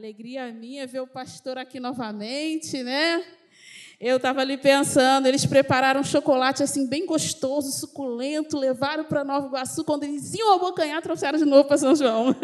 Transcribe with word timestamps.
Alegria 0.00 0.50
minha 0.50 0.86
ver 0.86 1.00
o 1.00 1.06
pastor 1.06 1.58
aqui 1.58 1.78
novamente, 1.78 2.82
né? 2.82 3.22
Eu 4.00 4.16
estava 4.16 4.40
ali 4.40 4.56
pensando, 4.56 5.26
eles 5.26 5.44
prepararam 5.44 6.00
um 6.00 6.04
chocolate 6.04 6.62
assim 6.62 6.88
bem 6.88 7.04
gostoso, 7.04 7.70
suculento, 7.70 8.56
levaram 8.56 9.04
para 9.04 9.22
Nova 9.22 9.48
Iguaçu, 9.48 9.84
quando 9.84 10.04
eles 10.04 10.32
iam 10.32 10.54
abocanhar, 10.54 11.02
trouxeram 11.02 11.38
de 11.38 11.44
novo 11.44 11.68
para 11.68 11.76
São 11.76 11.94
João. 11.94 12.34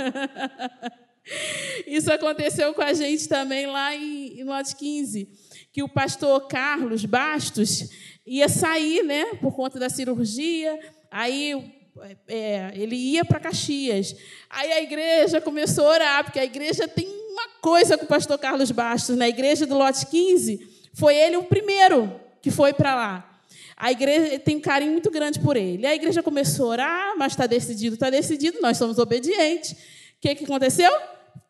Isso 1.86 2.12
aconteceu 2.12 2.74
com 2.74 2.82
a 2.82 2.92
gente 2.92 3.26
também 3.26 3.66
lá 3.66 3.96
em, 3.96 4.38
em 4.38 4.44
Lote 4.44 4.76
15, 4.76 5.26
que 5.72 5.82
o 5.82 5.88
pastor 5.88 6.46
Carlos 6.48 7.06
Bastos 7.06 7.88
ia 8.26 8.50
sair, 8.50 9.02
né, 9.02 9.24
por 9.40 9.56
conta 9.56 9.78
da 9.78 9.88
cirurgia, 9.88 10.78
aí 11.10 11.74
é, 12.28 12.72
ele 12.74 12.96
ia 12.96 13.24
para 13.24 13.40
Caxias. 13.40 14.14
Aí 14.50 14.72
a 14.72 14.82
igreja 14.82 15.40
começou 15.40 15.86
a 15.86 15.90
orar, 15.90 16.24
porque 16.24 16.38
a 16.38 16.44
igreja 16.44 16.86
tem 16.86 17.15
uma 17.36 17.48
coisa 17.60 17.98
com 17.98 18.04
o 18.04 18.08
pastor 18.08 18.38
Carlos 18.38 18.70
Bastos. 18.70 19.16
Na 19.16 19.28
igreja 19.28 19.66
do 19.66 19.76
Lote 19.76 20.06
15, 20.06 20.88
foi 20.94 21.14
ele 21.14 21.36
o 21.36 21.44
primeiro 21.44 22.18
que 22.40 22.50
foi 22.50 22.72
para 22.72 22.94
lá. 22.94 23.40
A 23.76 23.92
igreja 23.92 24.38
tem 24.38 24.56
um 24.56 24.60
carinho 24.60 24.92
muito 24.92 25.10
grande 25.10 25.38
por 25.38 25.54
ele. 25.54 25.86
A 25.86 25.94
igreja 25.94 26.22
começou 26.22 26.66
a 26.66 26.70
orar, 26.70 27.18
mas 27.18 27.32
está 27.32 27.46
decidido, 27.46 27.94
está 27.94 28.08
decidido, 28.08 28.58
nós 28.62 28.78
somos 28.78 28.98
obedientes. 28.98 29.72
O 29.72 29.76
que, 30.22 30.34
que 30.34 30.44
aconteceu? 30.44 30.90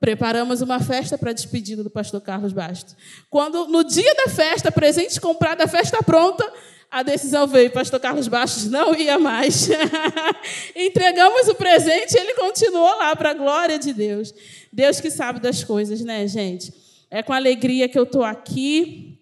Preparamos 0.00 0.60
uma 0.60 0.80
festa 0.80 1.16
para 1.16 1.30
a 1.30 1.32
despedida 1.32 1.84
do 1.84 1.90
pastor 1.90 2.20
Carlos 2.20 2.52
Bastos. 2.52 2.96
Quando, 3.30 3.68
no 3.68 3.84
dia 3.84 4.12
da 4.16 4.28
festa, 4.28 4.72
presente 4.72 5.20
comprado, 5.20 5.62
a 5.62 5.68
festa 5.68 6.02
pronta, 6.02 6.44
a 6.90 7.02
decisão 7.02 7.46
veio, 7.46 7.70
pastor 7.70 8.00
Carlos 8.00 8.28
Bastos 8.28 8.70
não 8.70 8.94
ia 8.94 9.18
mais. 9.18 9.68
Entregamos 10.74 11.48
o 11.48 11.54
presente 11.54 12.14
e 12.14 12.20
ele 12.20 12.34
continuou 12.34 12.96
lá, 12.98 13.14
para 13.14 13.30
a 13.30 13.34
glória 13.34 13.78
de 13.78 13.92
Deus. 13.92 14.32
Deus 14.72 15.00
que 15.00 15.10
sabe 15.10 15.40
das 15.40 15.64
coisas, 15.64 16.00
né, 16.00 16.26
gente? 16.26 16.72
É 17.10 17.22
com 17.22 17.32
alegria 17.32 17.88
que 17.88 17.98
eu 17.98 18.04
estou 18.04 18.24
aqui. 18.24 19.18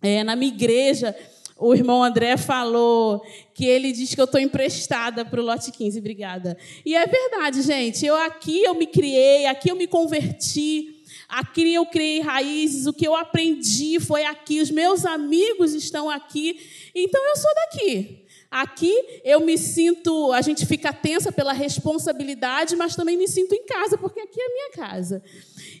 É, 0.00 0.24
na 0.24 0.34
minha 0.34 0.52
igreja, 0.52 1.14
o 1.56 1.74
irmão 1.74 2.02
André 2.02 2.36
falou 2.36 3.22
que 3.54 3.64
ele 3.64 3.92
diz 3.92 4.14
que 4.14 4.20
eu 4.20 4.24
estou 4.24 4.40
emprestada 4.40 5.24
para 5.24 5.40
o 5.40 5.44
lote 5.44 5.70
15, 5.70 5.98
obrigada. 5.98 6.58
E 6.84 6.96
é 6.96 7.06
verdade, 7.06 7.62
gente. 7.62 8.04
Eu 8.04 8.16
aqui 8.16 8.64
eu 8.64 8.74
me 8.74 8.86
criei, 8.86 9.46
aqui 9.46 9.70
eu 9.70 9.76
me 9.76 9.86
converti. 9.86 10.91
Aqui 11.32 11.72
eu 11.72 11.86
criei 11.86 12.20
raízes, 12.20 12.86
o 12.86 12.92
que 12.92 13.08
eu 13.08 13.16
aprendi 13.16 13.98
foi 13.98 14.22
aqui, 14.22 14.60
os 14.60 14.70
meus 14.70 15.06
amigos 15.06 15.72
estão 15.72 16.10
aqui, 16.10 16.60
então 16.94 17.26
eu 17.26 17.36
sou 17.36 17.50
daqui. 17.54 18.26
Aqui 18.50 18.92
eu 19.24 19.40
me 19.40 19.56
sinto, 19.56 20.30
a 20.32 20.42
gente 20.42 20.66
fica 20.66 20.92
tensa 20.92 21.32
pela 21.32 21.54
responsabilidade, 21.54 22.76
mas 22.76 22.94
também 22.94 23.16
me 23.16 23.26
sinto 23.26 23.54
em 23.54 23.64
casa, 23.64 23.96
porque 23.96 24.20
aqui 24.20 24.38
é 24.38 24.44
a 24.44 24.52
minha 24.52 24.70
casa. 24.72 25.22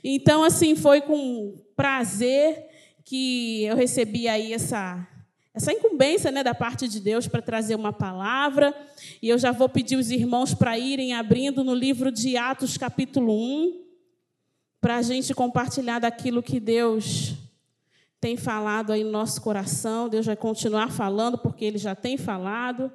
Então, 0.02 0.42
assim, 0.42 0.74
foi 0.74 1.02
com 1.02 1.54
prazer 1.76 2.66
que 3.04 3.64
eu 3.64 3.76
recebi 3.76 4.28
aí 4.28 4.54
essa, 4.54 5.06
essa 5.52 5.70
incumbência 5.70 6.30
né, 6.30 6.42
da 6.42 6.54
parte 6.54 6.88
de 6.88 6.98
Deus 6.98 7.28
para 7.28 7.42
trazer 7.42 7.74
uma 7.74 7.92
palavra. 7.92 8.74
E 9.20 9.28
eu 9.28 9.36
já 9.36 9.52
vou 9.52 9.68
pedir 9.68 9.96
os 9.96 10.10
irmãos 10.10 10.54
para 10.54 10.78
irem 10.78 11.12
abrindo 11.12 11.62
no 11.62 11.74
livro 11.74 12.10
de 12.10 12.38
Atos, 12.38 12.78
capítulo 12.78 13.34
1 13.34 13.81
para 14.82 14.96
a 14.96 15.02
gente 15.02 15.32
compartilhar 15.32 16.00
daquilo 16.00 16.42
que 16.42 16.58
Deus 16.58 17.36
tem 18.20 18.36
falado 18.36 18.90
aí 18.90 19.04
no 19.04 19.12
nosso 19.12 19.40
coração. 19.40 20.08
Deus 20.08 20.26
vai 20.26 20.34
continuar 20.34 20.90
falando, 20.90 21.38
porque 21.38 21.64
Ele 21.64 21.78
já 21.78 21.94
tem 21.94 22.18
falado. 22.18 22.90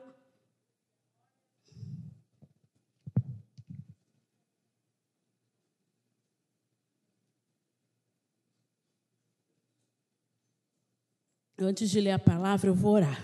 Antes 11.58 11.90
de 11.90 12.02
ler 12.02 12.12
a 12.12 12.20
palavra, 12.20 12.70
eu 12.70 12.76
vou 12.76 12.96
orar. 12.96 13.24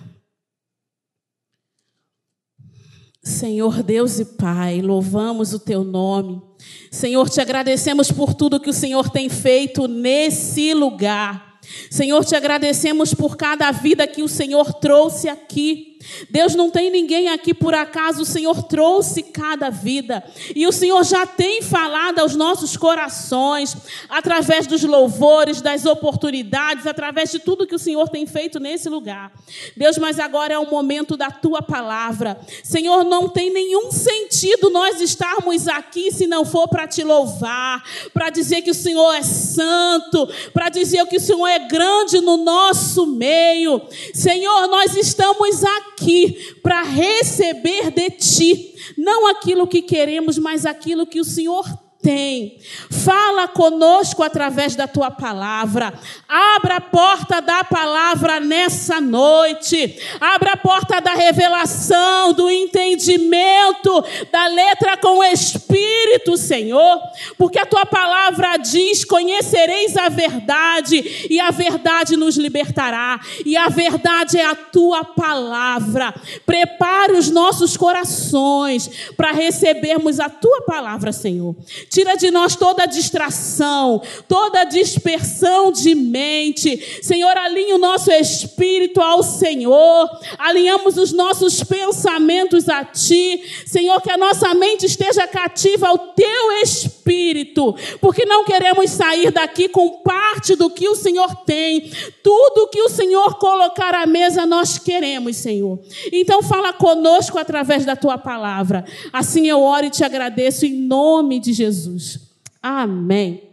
Senhor 3.22 3.84
Deus 3.84 4.20
e 4.20 4.26
Pai, 4.38 4.82
louvamos 4.82 5.54
o 5.54 5.60
teu 5.60 5.84
nome. 5.84 6.53
Senhor, 6.92 7.30
te 7.30 7.42
agradecemos 7.42 8.12
por 8.12 8.34
tudo 8.34 8.60
que 8.60 8.70
o 8.70 8.74
Senhor 8.74 9.10
tem 9.10 9.30
feito 9.30 9.88
nesse 9.88 10.74
lugar. 10.74 11.60
Senhor, 11.90 12.24
te 12.26 12.36
agradecemos 12.36 13.14
por 13.14 13.38
cada 13.38 13.72
vida 13.72 14.06
que 14.06 14.22
o 14.22 14.28
Senhor 14.28 14.74
trouxe 14.74 15.30
aqui. 15.30 15.93
Deus 16.30 16.56
não 16.56 16.70
tem 16.70 16.90
ninguém 16.90 17.30
aqui 17.30 17.54
por 17.54 17.74
acaso, 17.74 18.22
o 18.22 18.26
Senhor 18.26 18.64
trouxe 18.64 19.24
cada 19.24 19.70
vida. 19.70 20.24
E 20.56 20.66
o 20.68 20.72
Senhor 20.72 21.04
já 21.04 21.26
tem 21.26 21.62
falado 21.62 22.20
aos 22.20 22.36
nossos 22.36 22.76
corações, 22.78 23.76
através 24.10 24.68
dos 24.68 24.84
louvores, 24.84 25.62
das 25.62 25.86
oportunidades, 25.86 26.86
através 26.86 27.32
de 27.32 27.40
tudo 27.40 27.68
que 27.68 27.76
o 27.76 27.80
Senhor 27.80 28.10
tem 28.10 28.26
feito 28.26 28.60
nesse 28.60 28.90
lugar. 28.90 29.32
Deus, 29.76 29.98
mas 29.98 30.20
agora 30.20 30.54
é 30.54 30.60
o 30.60 30.70
momento 30.70 31.16
da 31.16 31.32
tua 31.32 31.62
palavra. 31.62 32.40
Senhor, 32.64 33.04
não 33.04 33.30
tem 33.30 33.52
nenhum 33.52 33.92
sentido 33.92 34.70
nós 34.70 35.02
estarmos 35.02 35.68
aqui 35.68 36.12
se 36.12 36.28
não 36.28 36.46
for 36.46 36.68
para 36.68 36.88
te 36.88 37.04
louvar, 37.04 37.84
para 38.14 38.30
dizer 38.30 38.62
que 38.62 38.72
o 38.72 38.76
Senhor 38.76 39.14
é 39.14 39.24
santo, 39.24 40.28
para 40.54 40.70
dizer 40.70 41.06
que 41.08 41.18
o 41.18 41.22
Senhor 41.22 41.48
é 41.48 41.60
grande 41.60 42.20
no 42.20 42.38
nosso 42.38 43.06
meio. 43.06 43.82
Senhor, 44.14 44.68
nós 44.68 44.96
estamos 44.96 45.64
aqui 45.64 45.93
aqui 46.04 46.58
para 46.62 46.84
receber 46.84 47.90
de 47.92 48.10
ti, 48.12 48.76
não 48.98 49.28
aquilo 49.28 49.66
que 49.66 49.82
queremos, 49.82 50.38
mas 50.38 50.66
aquilo 50.66 51.08
que 51.08 51.20
o 51.20 51.26
Senhor 51.26 51.66
tem. 52.04 52.58
Fala 52.92 53.48
conosco 53.48 54.22
através 54.22 54.76
da 54.76 54.86
tua 54.86 55.10
palavra. 55.10 55.94
Abra 56.28 56.76
a 56.76 56.82
porta 56.82 57.42
da 57.42 57.64
palavra 57.64 58.42
nessa 58.42 59.00
noite. 59.00 59.98
Abra 60.20 60.54
a 60.54 60.58
porta 60.58 61.00
da 61.00 61.14
revelação, 61.14 62.34
do 62.34 62.52
entendimento, 62.52 64.04
da 64.32 64.48
letra 64.48 64.98
com 64.98 65.20
o 65.20 65.24
Espírito, 65.24 66.36
Senhor. 66.36 67.00
Porque 67.38 67.58
a 67.58 67.66
tua 67.66 67.86
palavra 67.86 68.58
diz: 68.58 69.06
Conhecereis 69.06 69.96
a 69.96 70.10
verdade, 70.10 71.28
e 71.30 71.40
a 71.40 71.52
verdade 71.52 72.18
nos 72.18 72.36
libertará. 72.36 73.20
E 73.46 73.56
a 73.56 73.70
verdade 73.70 74.38
é 74.38 74.46
a 74.46 74.56
tua 74.56 75.06
palavra. 75.06 76.14
Prepare 76.46 77.14
os 77.14 77.30
nossos 77.30 77.78
corações 77.78 78.90
para 79.16 79.32
recebermos 79.32 80.20
a 80.20 80.30
tua 80.30 80.64
palavra, 80.64 81.14
Senhor. 81.14 81.56
Tira 81.94 82.16
de 82.16 82.32
nós 82.32 82.56
toda 82.56 82.88
distração, 82.88 84.02
toda 84.28 84.64
dispersão 84.64 85.72
de 85.72 85.94
mente. 85.94 87.04
Senhor, 87.04 87.38
alinha 87.38 87.76
o 87.76 87.78
nosso 87.78 88.10
espírito 88.10 89.00
ao 89.00 89.22
Senhor. 89.22 90.10
Alinhamos 90.40 90.98
os 90.98 91.14
nossos 91.14 91.64
pensamentos 91.64 92.68
a 92.68 92.84
Ti. 92.84 93.44
Senhor, 93.68 94.02
que 94.02 94.10
a 94.10 94.18
nossa 94.18 94.56
mente 94.56 94.88
esteja 94.88 95.28
cativa 95.28 95.88
ao 95.88 96.00
Teu 96.00 96.52
Espírito. 96.64 97.76
Porque 98.02 98.26
não 98.26 98.44
queremos 98.44 98.90
sair 98.90 99.30
daqui 99.30 99.70
com 99.70 100.00
parte 100.00 100.56
do 100.56 100.72
que 100.72 100.90
o 100.90 100.96
Senhor 100.96 101.36
tem. 101.46 101.92
Tudo 102.24 102.70
que 102.70 102.82
o 102.82 102.90
Senhor 102.90 103.36
colocar 103.36 103.94
à 103.94 104.08
mesa, 104.08 104.48
nós 104.48 104.80
queremos, 104.80 105.38
Senhor. 105.38 105.78
Então, 106.12 106.42
fala 106.42 106.74
conosco 106.74 107.38
através 107.38 107.86
da 107.86 107.96
Tua 107.96 108.18
palavra. 108.18 108.84
Assim 109.12 109.48
eu 109.48 109.62
oro 109.62 109.86
e 109.86 109.92
te 109.92 110.04
agradeço 110.04 110.66
em 110.66 110.74
nome 110.74 111.40
de 111.40 111.54
Jesus. 111.54 111.83
Jesus. 111.84 112.20
Amém. 112.62 113.50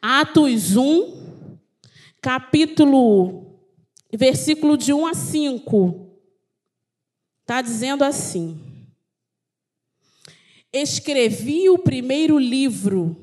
Atos 0.00 0.76
1, 0.76 1.58
capítulo, 2.20 3.58
versículo 4.12 4.76
de 4.76 4.92
1 4.92 5.06
a 5.06 5.14
5. 5.14 6.08
Está 7.40 7.60
dizendo 7.60 8.04
assim: 8.04 8.60
Escrevi 10.72 11.68
o 11.68 11.78
primeiro 11.78 12.38
livro, 12.38 13.16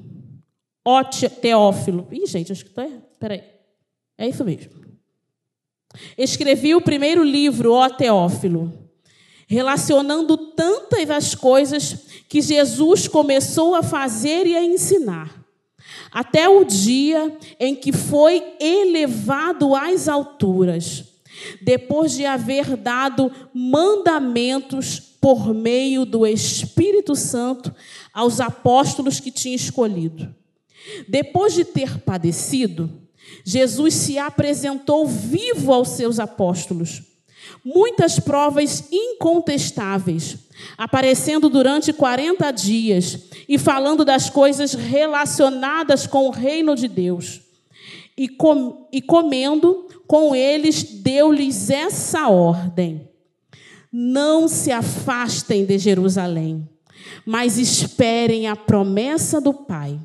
ó 0.83 1.03
Teófilo. 1.03 2.07
Ih, 2.11 2.25
gente, 2.25 2.51
acho 2.51 2.63
que 2.63 2.71
estou 2.71 2.83
errado. 2.83 3.05
Peraí. 3.19 3.43
É 4.17 4.27
isso 4.27 4.43
mesmo. 4.43 4.79
Escrevi 6.17 6.75
o 6.75 6.81
primeiro 6.81 7.23
livro, 7.23 7.73
ó 7.73 7.89
Teófilo 7.89 8.88
relacionando 9.49 10.37
tantas 10.37 11.09
as 11.09 11.33
coisas 11.33 11.97
que 12.29 12.39
Jesus 12.39 13.07
começou 13.07 13.73
a 13.73 13.81
fazer 13.81 14.45
e 14.45 14.55
a 14.55 14.63
ensinar, 14.63 15.43
até 16.11 16.47
o 16.47 16.63
dia 16.63 17.35
em 17.59 17.73
que 17.73 17.91
foi 17.91 18.43
elevado 18.59 19.73
às 19.73 20.07
alturas, 20.07 21.03
depois 21.59 22.11
de 22.11 22.27
haver 22.27 22.77
dado 22.77 23.31
mandamentos 23.51 24.99
por 25.19 25.51
meio 25.51 26.05
do 26.05 26.27
Espírito 26.27 27.15
Santo 27.15 27.73
aos 28.13 28.39
apóstolos 28.39 29.19
que 29.19 29.31
tinha 29.31 29.55
escolhido. 29.55 30.33
Depois 31.07 31.55
de 31.55 31.65
ter 31.65 31.99
padecido, 32.01 33.01
Jesus 33.43 33.95
se 33.95 34.19
apresentou 34.19 35.07
vivo 35.07 35.73
aos 35.73 35.89
seus 35.89 36.19
apóstolos 36.19 37.09
muitas 37.63 38.19
provas 38.19 38.85
incontestáveis, 38.91 40.37
aparecendo 40.77 41.49
durante 41.49 41.93
40 41.93 42.51
dias 42.51 43.19
e 43.47 43.57
falando 43.57 44.03
das 44.03 44.29
coisas 44.29 44.73
relacionadas 44.73 46.05
com 46.05 46.27
o 46.27 46.31
reino 46.31 46.75
de 46.75 46.87
Deus. 46.87 47.41
E, 48.17 48.27
com, 48.27 48.87
e 48.91 49.01
comendo 49.01 49.87
com 50.05 50.35
eles, 50.35 50.83
deu-lhes 50.83 51.69
essa 51.69 52.27
ordem: 52.27 53.07
Não 53.91 54.47
se 54.47 54.71
afastem 54.71 55.65
de 55.65 55.77
Jerusalém, 55.77 56.67
mas 57.25 57.57
esperem 57.57 58.47
a 58.47 58.55
promessa 58.55 59.39
do 59.39 59.53
Pai, 59.53 59.99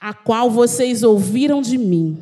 a 0.00 0.12
qual 0.12 0.50
vocês 0.50 1.02
ouviram 1.02 1.62
de 1.62 1.78
mim. 1.78 2.18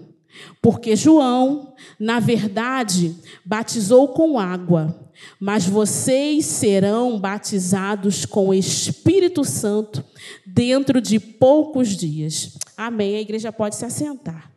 Porque 0.61 0.95
João, 0.95 1.75
na 1.99 2.21
verdade, 2.21 3.15
batizou 3.45 4.09
com 4.09 4.39
água, 4.39 5.11
mas 5.41 5.67
vocês 5.67 6.45
serão 6.45 7.19
batizados 7.19 8.27
com 8.27 8.49
o 8.49 8.55
Espírito 8.55 9.45
Santo 9.45 10.05
dentro 10.45 11.01
de 11.01 11.19
poucos 11.19 11.97
dias. 11.97 12.59
Amém. 12.77 13.17
A 13.17 13.21
igreja 13.21 13.53
pode 13.53 13.77
se 13.77 13.85
assentar. 13.85 14.53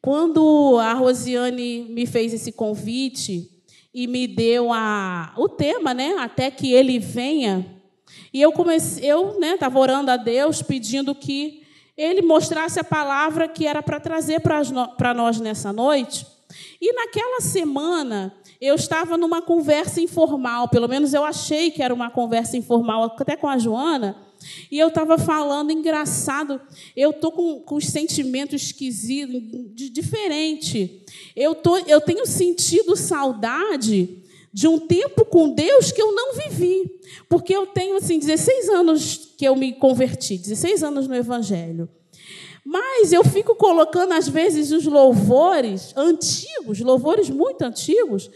Quando 0.00 0.78
a 0.80 0.94
Rosiane 0.94 1.86
me 1.90 2.06
fez 2.06 2.32
esse 2.32 2.50
convite 2.50 3.48
e 3.94 4.06
me 4.06 4.26
deu 4.26 4.72
a, 4.72 5.32
o 5.36 5.48
tema, 5.48 5.94
né, 5.94 6.16
até 6.18 6.50
que 6.50 6.72
ele 6.72 6.98
venha, 6.98 7.80
e 8.32 8.40
eu 8.40 8.50
comecei, 8.50 9.04
eu, 9.08 9.38
né, 9.38 9.54
estava 9.54 9.78
orando 9.78 10.10
a 10.10 10.16
Deus 10.16 10.62
pedindo 10.62 11.14
que 11.14 11.62
ele 11.96 12.22
mostrasse 12.22 12.80
a 12.80 12.84
palavra 12.84 13.48
que 13.48 13.66
era 13.66 13.82
para 13.82 14.00
trazer 14.00 14.40
para 14.40 15.14
nós 15.14 15.40
nessa 15.40 15.72
noite. 15.72 16.26
E 16.80 16.92
naquela 16.92 17.40
semana, 17.40 18.34
eu 18.60 18.74
estava 18.74 19.16
numa 19.16 19.42
conversa 19.42 20.00
informal, 20.00 20.68
pelo 20.68 20.88
menos 20.88 21.14
eu 21.14 21.24
achei 21.24 21.70
que 21.70 21.82
era 21.82 21.92
uma 21.92 22.10
conversa 22.10 22.56
informal, 22.56 23.04
até 23.18 23.36
com 23.36 23.48
a 23.48 23.58
Joana, 23.58 24.16
e 24.70 24.78
eu 24.78 24.88
estava 24.88 25.18
falando, 25.18 25.70
engraçado, 25.70 26.60
eu 26.96 27.10
estou 27.10 27.32
com, 27.32 27.60
com 27.60 27.76
os 27.76 27.86
sentimentos 27.86 28.62
esquisitos, 28.62 29.40
de, 29.74 29.88
diferente. 29.88 31.04
Eu, 31.36 31.54
tô, 31.54 31.78
eu 31.78 32.00
tenho 32.00 32.26
sentido 32.26 32.96
saudade 32.96 34.22
de 34.52 34.68
um 34.68 34.78
tempo 34.78 35.24
com 35.24 35.48
Deus 35.48 35.92
que 35.92 36.02
eu 36.02 36.12
não 36.12 36.34
vivi. 36.34 37.00
Porque 37.28 37.54
eu 37.54 37.66
tenho 37.66 37.96
assim 37.96 38.18
16 38.18 38.68
anos 38.70 39.31
que 39.42 39.48
eu 39.48 39.56
me 39.56 39.72
converti, 39.72 40.38
16 40.38 40.84
anos 40.84 41.08
no 41.08 41.16
evangelho. 41.16 41.88
Mas 42.64 43.12
eu 43.12 43.24
fico 43.24 43.56
colocando 43.56 44.12
às 44.12 44.28
vezes 44.28 44.70
os 44.70 44.84
louvores 44.86 45.92
antigos, 45.96 46.78
louvores 46.78 47.28
muito 47.28 47.60
antigos. 47.62 48.30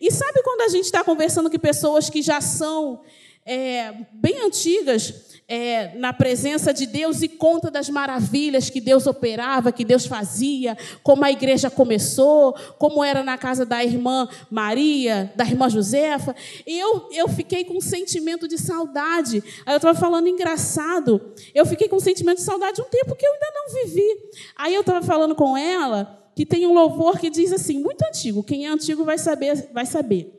E 0.00 0.12
sabe 0.12 0.44
quando 0.44 0.60
a 0.60 0.68
gente 0.68 0.84
está 0.84 1.02
conversando 1.02 1.50
com 1.50 1.58
pessoas 1.58 2.08
que 2.08 2.22
já 2.22 2.40
são 2.40 3.00
é, 3.44 4.06
bem 4.12 4.42
antigas, 4.42 5.33
é, 5.46 5.94
na 5.96 6.12
presença 6.12 6.72
de 6.72 6.86
Deus 6.86 7.20
e 7.22 7.28
conta 7.28 7.70
das 7.70 7.88
maravilhas 7.88 8.70
que 8.70 8.80
Deus 8.80 9.06
operava, 9.06 9.72
que 9.72 9.84
Deus 9.84 10.06
fazia, 10.06 10.76
como 11.02 11.24
a 11.24 11.30
igreja 11.30 11.70
começou, 11.70 12.54
como 12.78 13.04
era 13.04 13.22
na 13.22 13.36
casa 13.36 13.66
da 13.66 13.84
irmã 13.84 14.28
Maria, 14.50 15.32
da 15.36 15.44
irmã 15.44 15.68
Josefa. 15.68 16.34
E 16.66 16.78
eu, 16.78 17.08
eu 17.12 17.28
fiquei 17.28 17.64
com 17.64 17.76
um 17.76 17.80
sentimento 17.80 18.48
de 18.48 18.56
saudade. 18.56 19.42
Aí 19.66 19.74
eu 19.74 19.76
estava 19.76 19.98
falando 19.98 20.28
engraçado. 20.28 21.32
Eu 21.54 21.66
fiquei 21.66 21.88
com 21.88 21.96
um 21.96 22.00
sentimento 22.00 22.38
de 22.38 22.44
saudade 22.44 22.76
de 22.76 22.82
um 22.82 22.88
tempo 22.88 23.14
que 23.14 23.26
eu 23.26 23.32
ainda 23.32 23.46
não 23.54 23.82
vivi. 23.82 24.16
Aí 24.56 24.74
eu 24.74 24.80
estava 24.80 25.04
falando 25.04 25.34
com 25.34 25.56
ela 25.56 26.20
que 26.34 26.44
tem 26.44 26.66
um 26.66 26.72
louvor 26.72 27.18
que 27.18 27.30
diz 27.30 27.52
assim, 27.52 27.78
muito 27.78 28.02
antigo. 28.02 28.42
Quem 28.42 28.66
é 28.66 28.68
antigo 28.68 29.04
vai 29.04 29.18
saber, 29.18 29.68
vai 29.72 29.86
saber. 29.86 30.32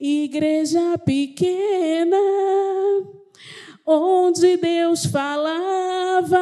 Igreja 0.00 0.98
pequena 1.04 2.16
onde 3.90 4.56
Deus 4.56 5.04
falava, 5.06 6.38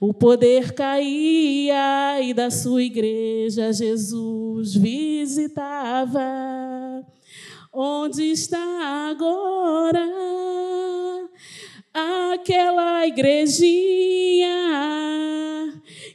o 0.00 0.12
poder 0.12 0.72
caía 0.72 2.20
e 2.20 2.34
da 2.34 2.50
sua 2.50 2.82
igreja 2.82 3.72
Jesus 3.72 4.74
visitava. 4.74 6.22
Onde 7.72 8.30
está 8.30 9.08
agora 9.10 10.06
aquela 11.92 13.06
igrejinha 13.06 14.48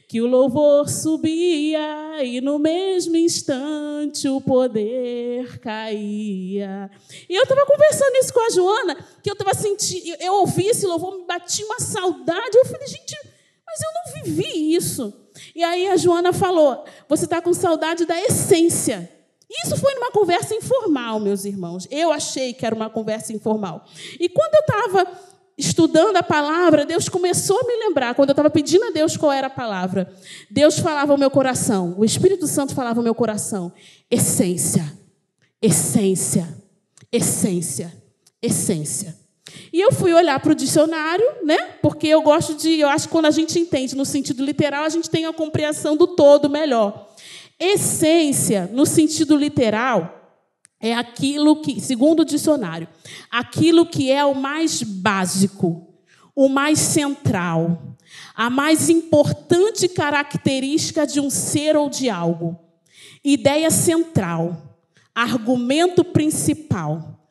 que 0.08 0.20
o 0.20 0.26
louvor 0.26 0.88
subia 0.88 2.01
e 2.22 2.40
no 2.40 2.58
mesmo 2.58 3.16
instante 3.16 4.28
o 4.28 4.40
poder 4.40 5.58
caía. 5.60 6.90
E 7.28 7.34
eu 7.34 7.42
estava 7.42 7.66
conversando 7.66 8.16
isso 8.16 8.32
com 8.32 8.46
a 8.46 8.50
Joana, 8.50 8.96
que 9.22 9.30
eu 9.30 9.34
estava 9.34 9.54
sentindo, 9.54 10.16
eu 10.20 10.34
ouvi 10.34 10.66
esse 10.66 10.86
louvor, 10.86 11.18
me 11.18 11.26
batia 11.26 11.64
uma 11.66 11.80
saudade. 11.80 12.56
Eu 12.56 12.64
falei, 12.64 12.86
gente, 12.86 13.16
mas 13.66 13.80
eu 13.80 13.90
não 13.94 14.24
vivi 14.24 14.74
isso. 14.74 15.12
E 15.54 15.62
aí 15.64 15.88
a 15.88 15.96
Joana 15.96 16.32
falou: 16.32 16.84
você 17.08 17.24
está 17.24 17.40
com 17.40 17.52
saudade 17.52 18.04
da 18.04 18.20
essência. 18.20 19.10
Isso 19.64 19.76
foi 19.76 19.94
numa 19.94 20.10
conversa 20.10 20.54
informal, 20.54 21.20
meus 21.20 21.44
irmãos. 21.44 21.86
Eu 21.90 22.10
achei 22.10 22.54
que 22.54 22.64
era 22.64 22.74
uma 22.74 22.88
conversa 22.88 23.32
informal. 23.34 23.84
E 24.18 24.28
quando 24.28 24.54
eu 24.54 24.60
estava 24.60 25.31
estudando 25.56 26.16
a 26.16 26.22
palavra, 26.22 26.84
Deus 26.86 27.08
começou 27.08 27.58
a 27.60 27.66
me 27.66 27.76
lembrar, 27.76 28.14
quando 28.14 28.30
eu 28.30 28.32
estava 28.32 28.50
pedindo 28.50 28.84
a 28.84 28.90
Deus 28.90 29.16
qual 29.16 29.32
era 29.32 29.46
a 29.46 29.50
palavra, 29.50 30.12
Deus 30.50 30.78
falava 30.78 31.12
ao 31.12 31.18
meu 31.18 31.30
coração, 31.30 31.94
o 31.98 32.04
Espírito 32.04 32.46
Santo 32.46 32.74
falava 32.74 33.00
ao 33.00 33.04
meu 33.04 33.14
coração: 33.14 33.72
essência, 34.10 34.84
essência, 35.60 36.48
essência, 37.10 37.92
essência. 38.40 39.22
E 39.72 39.80
eu 39.80 39.92
fui 39.92 40.12
olhar 40.12 40.40
para 40.40 40.52
o 40.52 40.54
dicionário, 40.54 41.24
né? 41.44 41.58
Porque 41.82 42.06
eu 42.06 42.22
gosto 42.22 42.54
de, 42.54 42.80
eu 42.80 42.88
acho 42.88 43.06
que 43.06 43.12
quando 43.12 43.26
a 43.26 43.30
gente 43.30 43.58
entende 43.58 43.94
no 43.94 44.04
sentido 44.04 44.44
literal, 44.44 44.84
a 44.84 44.88
gente 44.88 45.10
tem 45.10 45.26
a 45.26 45.32
compreensão 45.32 45.96
do 45.96 46.06
todo 46.06 46.48
melhor. 46.48 47.08
Essência, 47.58 48.68
no 48.72 48.86
sentido 48.86 49.36
literal, 49.36 50.21
é 50.82 50.92
aquilo 50.92 51.62
que, 51.62 51.80
segundo 51.80 52.20
o 52.20 52.24
dicionário, 52.24 52.88
aquilo 53.30 53.86
que 53.86 54.10
é 54.10 54.24
o 54.24 54.34
mais 54.34 54.82
básico, 54.82 55.88
o 56.34 56.48
mais 56.48 56.80
central, 56.80 57.96
a 58.34 58.50
mais 58.50 58.90
importante 58.90 59.88
característica 59.88 61.06
de 61.06 61.20
um 61.20 61.30
ser 61.30 61.76
ou 61.76 61.88
de 61.88 62.10
algo. 62.10 62.58
Ideia 63.24 63.70
central, 63.70 64.76
argumento 65.14 66.02
principal, 66.02 67.21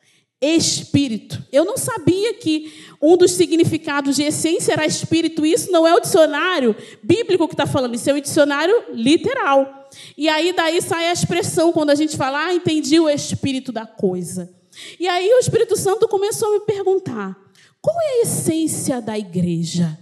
espírito. 0.42 1.42
Eu 1.52 1.64
não 1.64 1.76
sabia 1.76 2.34
que 2.34 2.72
um 3.00 3.16
dos 3.16 3.30
significados 3.32 4.16
de 4.16 4.24
essência 4.24 4.72
era 4.72 4.84
espírito. 4.84 5.46
Isso 5.46 5.70
não 5.70 5.86
é 5.86 5.94
o 5.94 6.00
dicionário 6.00 6.74
bíblico 7.02 7.46
que 7.46 7.54
está 7.54 7.66
falando, 7.66 7.94
isso 7.94 8.10
é 8.10 8.12
o 8.12 8.20
dicionário 8.20 8.74
literal. 8.92 9.88
E 10.16 10.28
aí 10.28 10.52
daí 10.52 10.82
sai 10.82 11.08
a 11.08 11.12
expressão 11.12 11.72
quando 11.72 11.90
a 11.90 11.94
gente 11.94 12.16
fala, 12.16 12.46
ah, 12.46 12.54
entendi 12.54 12.98
o 12.98 13.08
espírito 13.08 13.70
da 13.70 13.86
coisa. 13.86 14.52
E 14.98 15.06
aí 15.06 15.28
o 15.34 15.38
Espírito 15.38 15.76
Santo 15.76 16.08
começou 16.08 16.48
a 16.48 16.52
me 16.52 16.60
perguntar: 16.60 17.36
qual 17.80 17.96
é 18.00 18.20
a 18.20 18.22
essência 18.22 19.00
da 19.00 19.18
igreja? 19.18 19.98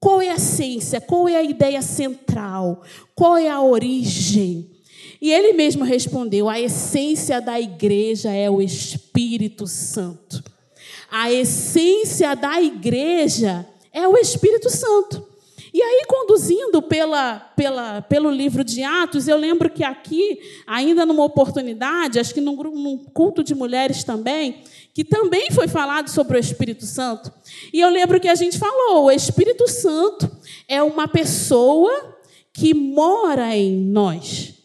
Qual 0.00 0.20
é 0.20 0.30
a 0.30 0.34
essência? 0.34 1.00
Qual 1.00 1.28
é 1.28 1.36
a 1.36 1.42
ideia 1.42 1.80
central? 1.80 2.82
Qual 3.14 3.36
é 3.36 3.48
a 3.48 3.60
origem? 3.60 4.71
E 5.22 5.32
ele 5.32 5.52
mesmo 5.52 5.84
respondeu: 5.84 6.48
a 6.48 6.60
essência 6.60 7.40
da 7.40 7.60
igreja 7.60 8.32
é 8.32 8.50
o 8.50 8.60
Espírito 8.60 9.68
Santo. 9.68 10.42
A 11.08 11.30
essência 11.30 12.34
da 12.34 12.60
igreja 12.60 13.64
é 13.92 14.08
o 14.08 14.16
Espírito 14.16 14.68
Santo. 14.68 15.28
E 15.72 15.80
aí, 15.80 16.04
conduzindo 16.06 16.82
pela, 16.82 17.36
pela, 17.56 18.02
pelo 18.02 18.30
livro 18.30 18.64
de 18.64 18.82
Atos, 18.82 19.28
eu 19.28 19.36
lembro 19.36 19.70
que 19.70 19.84
aqui, 19.84 20.40
ainda 20.66 21.06
numa 21.06 21.24
oportunidade, 21.24 22.18
acho 22.18 22.34
que 22.34 22.40
num, 22.40 22.56
num 22.56 22.98
culto 22.98 23.44
de 23.44 23.54
mulheres 23.54 24.04
também, 24.04 24.62
que 24.92 25.04
também 25.04 25.50
foi 25.50 25.68
falado 25.68 26.08
sobre 26.08 26.36
o 26.36 26.40
Espírito 26.40 26.84
Santo. 26.84 27.32
E 27.72 27.80
eu 27.80 27.88
lembro 27.88 28.18
que 28.18 28.28
a 28.28 28.34
gente 28.34 28.58
falou: 28.58 29.04
o 29.04 29.10
Espírito 29.10 29.68
Santo 29.68 30.28
é 30.66 30.82
uma 30.82 31.06
pessoa 31.06 32.16
que 32.52 32.74
mora 32.74 33.56
em 33.56 33.70
nós. 33.72 34.61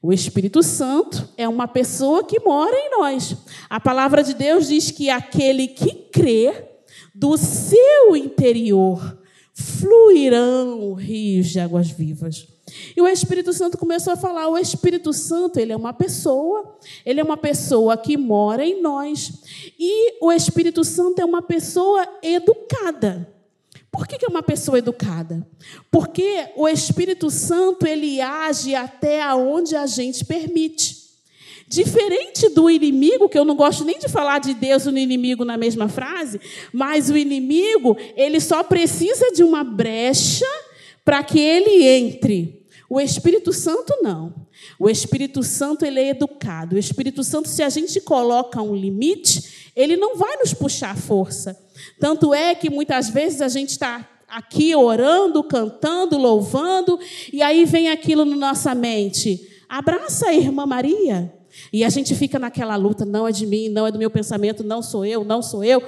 O 0.00 0.12
Espírito 0.12 0.62
Santo 0.62 1.28
é 1.36 1.48
uma 1.48 1.66
pessoa 1.66 2.24
que 2.24 2.38
mora 2.40 2.76
em 2.76 2.90
nós. 2.90 3.36
A 3.68 3.80
palavra 3.80 4.22
de 4.22 4.34
Deus 4.34 4.68
diz 4.68 4.90
que 4.90 5.10
aquele 5.10 5.68
que 5.68 5.92
crê, 6.12 6.68
do 7.18 7.36
seu 7.36 8.16
interior 8.16 9.18
fluirão 9.52 10.94
rios 10.94 11.48
de 11.48 11.58
águas 11.58 11.90
vivas. 11.90 12.46
E 12.96 13.02
o 13.02 13.08
Espírito 13.08 13.52
Santo 13.52 13.76
começou 13.76 14.12
a 14.12 14.16
falar: 14.16 14.48
o 14.48 14.56
Espírito 14.56 15.12
Santo, 15.12 15.58
ele 15.58 15.72
é 15.72 15.76
uma 15.76 15.92
pessoa, 15.92 16.78
ele 17.04 17.18
é 17.20 17.24
uma 17.24 17.36
pessoa 17.36 17.96
que 17.96 18.16
mora 18.16 18.64
em 18.64 18.80
nós. 18.80 19.32
E 19.78 20.22
o 20.22 20.30
Espírito 20.30 20.84
Santo 20.84 21.20
é 21.20 21.24
uma 21.24 21.42
pessoa 21.42 22.06
educada. 22.22 23.37
Por 23.90 24.06
que 24.06 24.24
é 24.24 24.28
uma 24.28 24.42
pessoa 24.42 24.78
educada? 24.78 25.46
Porque 25.90 26.50
o 26.56 26.68
Espírito 26.68 27.30
Santo 27.30 27.86
ele 27.86 28.20
age 28.20 28.74
até 28.74 29.22
aonde 29.22 29.74
a 29.74 29.86
gente 29.86 30.24
permite. 30.24 31.08
Diferente 31.66 32.48
do 32.48 32.70
inimigo, 32.70 33.28
que 33.28 33.38
eu 33.38 33.44
não 33.44 33.54
gosto 33.54 33.84
nem 33.84 33.98
de 33.98 34.08
falar 34.08 34.38
de 34.38 34.54
Deus 34.54 34.86
e 34.86 34.90
no 34.90 34.98
inimigo 34.98 35.44
na 35.44 35.56
mesma 35.56 35.88
frase, 35.88 36.40
mas 36.72 37.10
o 37.10 37.16
inimigo, 37.16 37.96
ele 38.16 38.40
só 38.40 38.62
precisa 38.62 39.30
de 39.32 39.42
uma 39.42 39.62
brecha 39.62 40.46
para 41.04 41.22
que 41.22 41.38
ele 41.38 41.84
entre. 41.84 42.66
O 42.88 42.98
Espírito 42.98 43.52
Santo 43.52 43.98
não. 44.02 44.46
O 44.78 44.88
Espírito 44.88 45.42
Santo 45.42 45.84
ele 45.84 46.00
é 46.00 46.08
educado. 46.10 46.76
O 46.76 46.78
Espírito 46.78 47.22
Santo, 47.22 47.48
se 47.48 47.62
a 47.62 47.68
gente 47.68 48.00
coloca 48.00 48.62
um 48.62 48.74
limite, 48.74 49.67
ele 49.78 49.96
não 49.96 50.16
vai 50.16 50.36
nos 50.38 50.52
puxar 50.52 50.96
força. 50.96 51.56
Tanto 52.00 52.34
é 52.34 52.52
que 52.52 52.68
muitas 52.68 53.08
vezes 53.08 53.40
a 53.40 53.46
gente 53.46 53.70
está 53.70 54.06
aqui 54.28 54.74
orando, 54.74 55.44
cantando, 55.44 56.18
louvando, 56.18 56.98
e 57.32 57.40
aí 57.40 57.64
vem 57.64 57.88
aquilo 57.88 58.24
na 58.24 58.34
nossa 58.34 58.74
mente: 58.74 59.48
abraça 59.68 60.26
a 60.26 60.34
irmã 60.34 60.66
Maria. 60.66 61.32
E 61.72 61.84
a 61.84 61.88
gente 61.88 62.12
fica 62.16 62.40
naquela 62.40 62.74
luta: 62.74 63.04
não 63.04 63.28
é 63.28 63.30
de 63.30 63.46
mim, 63.46 63.68
não 63.68 63.86
é 63.86 63.92
do 63.92 63.98
meu 64.00 64.10
pensamento, 64.10 64.64
não 64.64 64.82
sou 64.82 65.06
eu, 65.06 65.22
não 65.22 65.40
sou 65.40 65.62
eu. 65.62 65.80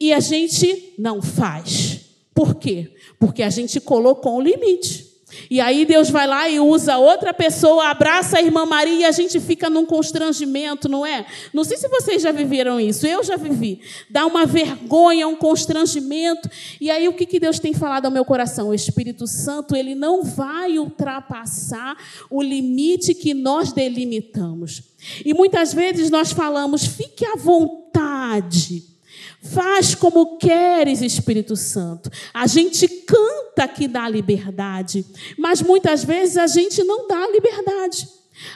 E 0.00 0.12
a 0.12 0.18
gente 0.18 0.94
não 0.98 1.22
faz. 1.22 2.00
Por 2.34 2.56
quê? 2.56 2.92
Porque 3.20 3.44
a 3.44 3.50
gente 3.50 3.80
colocou 3.80 4.36
um 4.36 4.40
limite. 4.40 5.07
E 5.50 5.60
aí 5.60 5.84
Deus 5.84 6.10
vai 6.10 6.26
lá 6.26 6.48
e 6.48 6.58
usa 6.58 6.96
outra 6.96 7.34
pessoa, 7.34 7.88
abraça 7.88 8.38
a 8.38 8.42
irmã 8.42 8.64
Maria 8.64 9.00
e 9.00 9.04
a 9.04 9.12
gente 9.12 9.38
fica 9.40 9.68
num 9.68 9.84
constrangimento, 9.84 10.88
não 10.88 11.04
é? 11.04 11.26
Não 11.52 11.64
sei 11.64 11.76
se 11.76 11.88
vocês 11.88 12.22
já 12.22 12.32
viveram 12.32 12.80
isso, 12.80 13.06
eu 13.06 13.22
já 13.22 13.36
vivi. 13.36 13.80
Dá 14.08 14.26
uma 14.26 14.46
vergonha, 14.46 15.28
um 15.28 15.36
constrangimento. 15.36 16.48
E 16.80 16.90
aí 16.90 17.08
o 17.08 17.12
que, 17.12 17.26
que 17.26 17.40
Deus 17.40 17.58
tem 17.58 17.74
falado 17.74 18.06
ao 18.06 18.10
meu 18.10 18.24
coração? 18.24 18.68
O 18.68 18.74
Espírito 18.74 19.26
Santo, 19.26 19.76
ele 19.76 19.94
não 19.94 20.22
vai 20.22 20.78
ultrapassar 20.78 21.96
o 22.30 22.42
limite 22.42 23.14
que 23.14 23.34
nós 23.34 23.72
delimitamos. 23.72 24.82
E 25.24 25.34
muitas 25.34 25.72
vezes 25.72 26.10
nós 26.10 26.32
falamos, 26.32 26.84
fique 26.84 27.24
à 27.24 27.36
vontade. 27.36 28.97
Faz 29.42 29.94
como 29.94 30.36
queres, 30.36 31.00
Espírito 31.00 31.54
Santo. 31.54 32.10
A 32.34 32.46
gente 32.46 32.88
canta 32.88 33.68
que 33.68 33.86
dá 33.86 34.08
liberdade, 34.08 35.06
mas 35.38 35.62
muitas 35.62 36.04
vezes 36.04 36.36
a 36.36 36.46
gente 36.46 36.82
não 36.82 37.06
dá 37.06 37.26
liberdade. 37.30 38.08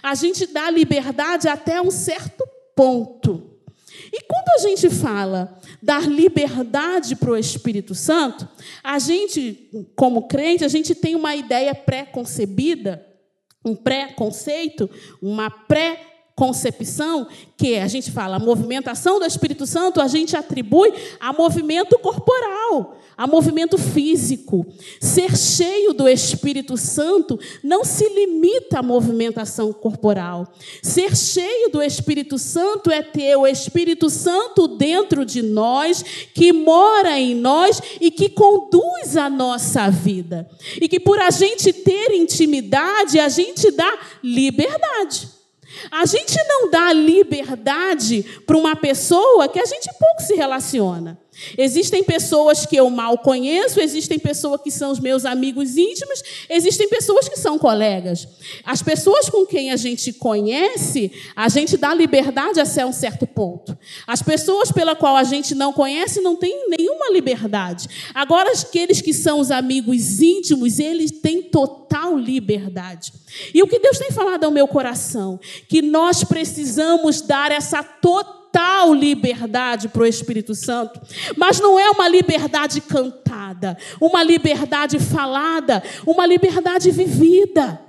A 0.03 0.15
gente 0.15 0.47
dá 0.47 0.71
liberdade 0.71 1.49
até 1.49 1.81
um 1.81 1.91
certo 1.91 2.45
ponto. 2.75 3.51
E 4.13 4.21
quando 4.23 4.49
a 4.57 4.69
gente 4.69 4.91
fala 4.91 5.59
dar 5.83 6.09
liberdade 6.09 7.17
para 7.17 7.31
o 7.31 7.37
Espírito 7.37 7.95
Santo, 7.95 8.49
a 8.83 8.99
gente, 8.99 9.71
como 9.97 10.29
crente, 10.29 10.65
a 10.65 10.69
gente 10.69 10.95
tem 10.95 11.15
uma 11.15 11.35
ideia 11.35 11.75
pré-concebida, 11.75 13.07
um 13.65 13.75
pré-conceito, 13.75 14.91
uma 15.21 15.49
pré 15.49 16.12
concepção, 16.35 17.27
que 17.57 17.77
a 17.77 17.87
gente 17.87 18.11
fala, 18.11 18.37
a 18.37 18.41
movimentação 18.41 19.19
do 19.19 19.27
Espírito 19.27 19.67
Santo, 19.67 20.01
a 20.01 20.09
gente 20.09 20.37
atribui 20.37 20.93
a 21.21 21.33
movimento 21.33 21.99
corporal, 21.99 22.97
a 23.17 23.27
movimento 23.27 23.77
físico. 23.77 24.67
Ser 25.01 25.37
cheio 25.37 25.93
do 25.93 26.09
Espírito 26.09 26.77
Santo 26.77 27.39
não 27.63 27.85
se 27.85 28.09
limita 28.09 28.79
à 28.79 28.83
movimentação 28.83 29.73
corporal. 29.73 30.53
Ser 30.83 31.15
cheio 31.15 31.71
do 31.71 31.83
Espírito 31.83 32.39
Santo 32.39 32.91
é 32.91 33.03
ter 33.03 33.37
o 33.37 33.47
Espírito 33.47 34.09
Santo 34.09 34.67
dentro 34.67 35.25
de 35.25 35.43
nós, 35.43 36.03
que 36.35 36.53
mora 36.53 37.19
em 37.19 37.35
nós 37.35 37.81
e 38.01 38.11
que 38.11 38.31
conduz 38.31 39.17
a 39.17 39.29
nossa 39.29 39.91
vida. 39.91 40.49
E 40.81 40.89
que 40.89 40.99
por 40.99 41.21
a 41.21 41.31
gente 41.31 41.73
ter 41.73 42.13
intimidade, 42.13 43.21
a 43.21 43.29
gente 43.29 43.71
dá 43.71 43.99
liberdade. 44.23 45.32
A 45.91 46.05
gente 46.07 46.37
não 46.47 46.71
dá 46.71 46.93
liberdade 46.93 48.23
para 48.47 48.57
uma 48.57 48.77
pessoa 48.77 49.49
que 49.49 49.59
a 49.59 49.65
gente 49.65 49.89
pouco 49.99 50.23
se 50.23 50.35
relaciona. 50.35 51.19
Existem 51.57 52.03
pessoas 52.03 52.67
que 52.67 52.77
eu 52.77 52.89
mal 52.91 53.19
conheço, 53.19 53.81
existem 53.81 54.19
pessoas 54.19 54.61
que 54.63 54.71
são 54.71 54.91
os 54.91 55.01
meus 55.01 55.25
amigos 55.25 55.77
íntimos, 55.77 56.23
existem 56.49 56.89
pessoas 56.89 57.29
que 57.29 57.37
são 57.37 57.59
colegas. 57.59 58.27
As 58.65 58.83
pessoas 58.83 59.29
com 59.29 59.47
quem 59.47 59.71
a 59.71 59.77
gente 59.77 60.13
conhece, 60.13 61.13
a 61.35 61.49
gente 61.49 61.77
dá 61.77 61.95
liberdade 61.95 62.61
até 62.61 62.85
um 62.85 62.93
certo 62.93 63.27
ponto. 63.27 63.77
As 64.07 64.23
pessoas 64.23 64.73
pela 64.73 64.95
qual 64.95 65.17
a 65.17 65.25
gente 65.25 65.55
não 65.55 65.73
conhece 65.73 66.21
não 66.21 66.37
tem 66.37 66.69
nenhuma 66.69 67.11
liberdade. 67.13 67.89
Agora, 68.15 68.53
aqueles 68.53 69.01
que 69.01 69.13
são 69.13 69.41
os 69.41 69.51
amigos 69.51 70.21
íntimos, 70.21 70.79
eles 70.79 71.11
têm 71.11 71.43
total 71.43 72.17
liberdade. 72.17 73.13
E 73.55 73.63
o 73.63 73.67
que 73.67 73.79
Deus 73.79 73.99
tem 73.99 74.11
falado 74.11 74.45
ao 74.45 74.51
meu 74.51 74.67
coração? 74.67 75.39
Que 75.69 75.83
nós 75.83 76.25
precisamos 76.25 77.21
dar 77.21 77.51
essa 77.51 77.83
total 77.83 78.42
total 78.53 78.93
liberdade 78.93 79.89
para 79.89 80.03
o 80.03 80.07
Espírito 80.07 80.55
Santo, 80.55 81.01
mas 81.37 81.59
não 81.59 81.81
é 81.81 81.91
uma 81.91 82.07
liberdade 82.07 82.83
cantada, 82.83 83.79
uma 83.99 84.23
liberdade 84.23 84.99
falada, 84.99 85.83
uma 86.07 86.27
liberdade 86.27 86.91
vivida. 86.91 87.81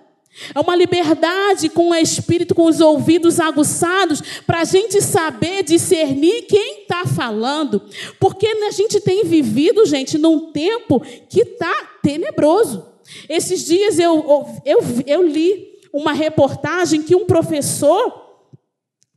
É 0.55 0.59
uma 0.59 0.75
liberdade 0.75 1.69
com 1.69 1.91
o 1.91 1.95
espírito, 1.95 2.55
com 2.55 2.65
os 2.65 2.81
ouvidos 2.81 3.39
aguçados, 3.39 4.19
para 4.47 4.61
a 4.61 4.63
gente 4.63 4.99
saber 4.99 5.61
discernir 5.61 6.47
quem 6.47 6.81
está 6.81 7.05
falando. 7.05 7.79
Porque 8.19 8.47
a 8.47 8.71
gente 8.71 8.99
tem 8.99 9.23
vivido, 9.25 9.85
gente, 9.85 10.17
num 10.17 10.51
tempo 10.51 10.99
que 11.29 11.41
está 11.41 11.99
tenebroso. 12.01 12.83
Esses 13.29 13.63
dias 13.63 13.99
eu, 13.99 14.47
eu, 14.65 14.79
eu 15.05 15.21
li 15.21 15.67
uma 15.93 16.13
reportagem 16.13 17.03
que 17.03 17.15
um 17.15 17.25
professor 17.25 18.23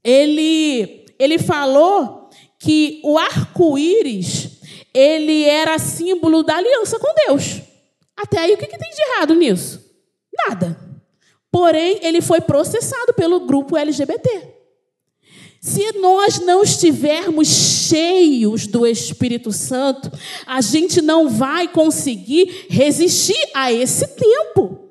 ele 0.04 1.05
ele 1.18 1.38
falou 1.38 2.30
que 2.58 3.00
o 3.04 3.18
arco-íris 3.18 4.60
ele 4.92 5.44
era 5.44 5.78
símbolo 5.78 6.42
da 6.42 6.56
aliança 6.56 6.98
com 6.98 7.12
Deus. 7.26 7.60
Até 8.16 8.38
aí 8.38 8.54
o 8.54 8.56
que, 8.56 8.66
que 8.66 8.78
tem 8.78 8.90
de 8.90 9.02
errado 9.02 9.34
nisso? 9.34 9.84
Nada. 10.48 10.78
Porém, 11.50 11.98
ele 12.02 12.20
foi 12.20 12.40
processado 12.40 13.12
pelo 13.14 13.40
grupo 13.40 13.76
LGBT. 13.76 14.56
Se 15.60 15.98
nós 15.98 16.38
não 16.40 16.62
estivermos 16.62 17.48
cheios 17.48 18.66
do 18.66 18.86
Espírito 18.86 19.50
Santo, 19.52 20.10
a 20.46 20.60
gente 20.60 21.02
não 21.02 21.28
vai 21.28 21.66
conseguir 21.66 22.66
resistir 22.68 23.50
a 23.54 23.72
esse 23.72 24.06
tempo. 24.16 24.85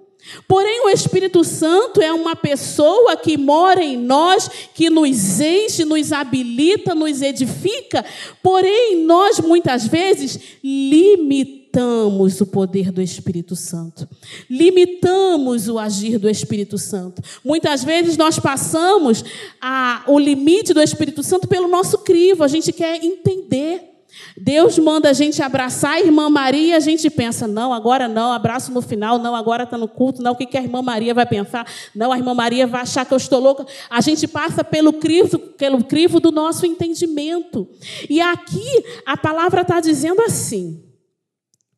Porém, 0.47 0.85
o 0.85 0.89
Espírito 0.89 1.43
Santo 1.43 2.01
é 2.01 2.11
uma 2.11 2.35
pessoa 2.35 3.15
que 3.15 3.37
mora 3.37 3.83
em 3.83 3.97
nós, 3.97 4.49
que 4.73 4.89
nos 4.89 5.39
enche, 5.39 5.85
nos 5.85 6.11
habilita, 6.11 6.95
nos 6.95 7.21
edifica. 7.21 8.03
Porém, 8.41 9.03
nós 9.05 9.39
muitas 9.39 9.87
vezes 9.87 10.39
limitamos 10.63 12.41
o 12.41 12.45
poder 12.45 12.91
do 12.91 13.01
Espírito 13.01 13.55
Santo, 13.55 14.07
limitamos 14.49 15.67
o 15.67 15.77
agir 15.77 16.17
do 16.17 16.29
Espírito 16.29 16.77
Santo. 16.77 17.21
Muitas 17.43 17.83
vezes 17.83 18.17
nós 18.17 18.39
passamos 18.39 19.23
a, 19.61 20.03
o 20.07 20.17
limite 20.17 20.73
do 20.73 20.81
Espírito 20.81 21.21
Santo 21.21 21.47
pelo 21.47 21.67
nosso 21.67 21.99
crivo, 21.99 22.43
a 22.43 22.47
gente 22.47 22.71
quer 22.71 23.03
entender. 23.03 23.94
Deus 24.37 24.77
manda 24.77 25.09
a 25.09 25.13
gente 25.13 25.41
abraçar 25.41 25.93
a 25.93 25.99
irmã 26.01 26.29
Maria, 26.29 26.75
a 26.75 26.79
gente 26.81 27.09
pensa, 27.09 27.47
não, 27.47 27.73
agora 27.73 28.07
não, 28.07 28.33
abraço 28.33 28.71
no 28.71 28.81
final, 28.81 29.17
não, 29.17 29.33
agora 29.33 29.63
está 29.63 29.77
no 29.77 29.87
culto, 29.87 30.21
não, 30.21 30.33
o 30.33 30.35
que, 30.35 30.45
que 30.45 30.57
a 30.57 30.61
irmã 30.61 30.81
Maria 30.81 31.13
vai 31.13 31.25
pensar? 31.25 31.65
Não, 31.95 32.11
a 32.11 32.17
irmã 32.17 32.33
Maria 32.33 32.67
vai 32.67 32.81
achar 32.81 33.05
que 33.05 33.13
eu 33.13 33.17
estou 33.17 33.39
louca. 33.39 33.65
A 33.89 34.01
gente 34.01 34.27
passa 34.27 34.63
pelo 34.63 34.93
crivo, 34.93 35.39
pelo 35.39 35.83
crivo 35.83 36.19
do 36.19 36.31
nosso 36.31 36.65
entendimento. 36.65 37.67
E 38.09 38.19
aqui 38.19 38.83
a 39.05 39.15
palavra 39.15 39.61
está 39.61 39.79
dizendo 39.79 40.21
assim: 40.21 40.83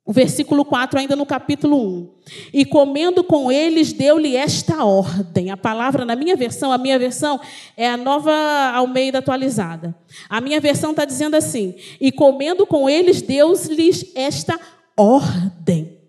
o 0.08 0.14
versículo 0.14 0.64
4, 0.64 1.02
ainda 1.02 1.18
no 1.18 1.26
capítulo 1.26 1.78
1. 1.78 2.10
E 2.54 2.64
comendo 2.64 3.26
com 3.26 3.52
eles, 3.52 3.92
deu-lhe 3.92 4.38
esta 4.38 4.86
ordem. 4.86 5.52
A 5.52 5.58
palavra, 5.58 6.06
na 6.06 6.16
minha 6.16 6.34
versão, 6.34 6.72
a 6.72 6.78
minha 6.78 6.98
versão 6.98 7.38
é 7.76 7.90
a 7.90 7.98
nova 7.98 8.32
Almeida 8.74 9.18
atualizada. 9.18 9.94
A 10.30 10.40
minha 10.40 10.62
versão 10.62 10.92
está 10.92 11.04
dizendo 11.04 11.36
assim: 11.36 11.76
E 12.00 12.10
comendo 12.10 12.66
com 12.66 12.90
eles, 12.90 13.22
deu-lhes 13.22 14.10
esta 14.16 14.58
ordem. 14.96 16.00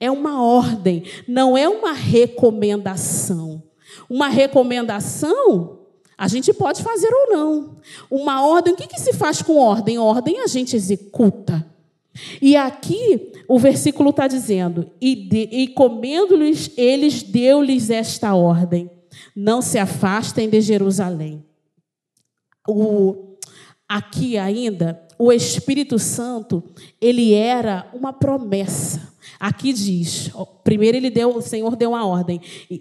É 0.00 0.10
uma 0.10 0.42
ordem, 0.42 1.04
não 1.28 1.56
é 1.56 1.68
uma 1.68 1.92
recomendação. 1.92 3.62
Uma 4.08 4.28
recomendação 4.28 5.78
a 6.16 6.26
gente 6.26 6.54
pode 6.54 6.82
fazer 6.82 7.12
ou 7.12 7.36
não. 7.36 7.76
Uma 8.10 8.46
ordem, 8.46 8.72
o 8.72 8.76
que, 8.76 8.86
que 8.86 9.00
se 9.00 9.12
faz 9.12 9.42
com 9.42 9.58
ordem? 9.58 9.98
Ordem 9.98 10.40
a 10.40 10.46
gente 10.46 10.74
executa. 10.74 11.71
E 12.40 12.56
aqui 12.56 13.32
o 13.48 13.58
versículo 13.58 14.10
está 14.10 14.26
dizendo: 14.26 14.90
E, 15.00 15.28
e 15.50 15.68
comendo-lhes, 15.68 16.70
eles 16.76 17.22
deu-lhes 17.22 17.90
esta 17.90 18.34
ordem: 18.34 18.90
Não 19.34 19.62
se 19.62 19.78
afastem 19.78 20.48
de 20.48 20.60
Jerusalém. 20.60 21.44
O, 22.68 23.36
aqui 23.88 24.38
ainda, 24.38 25.02
o 25.18 25.32
Espírito 25.32 25.98
Santo, 25.98 26.62
ele 27.00 27.32
era 27.32 27.90
uma 27.94 28.12
promessa. 28.12 29.12
Aqui 29.38 29.72
diz, 29.72 30.30
primeiro 30.62 30.96
ele 30.96 31.10
deu, 31.10 31.36
o 31.36 31.42
Senhor 31.42 31.76
deu 31.76 31.90
uma 31.90 32.06
ordem, 32.06 32.40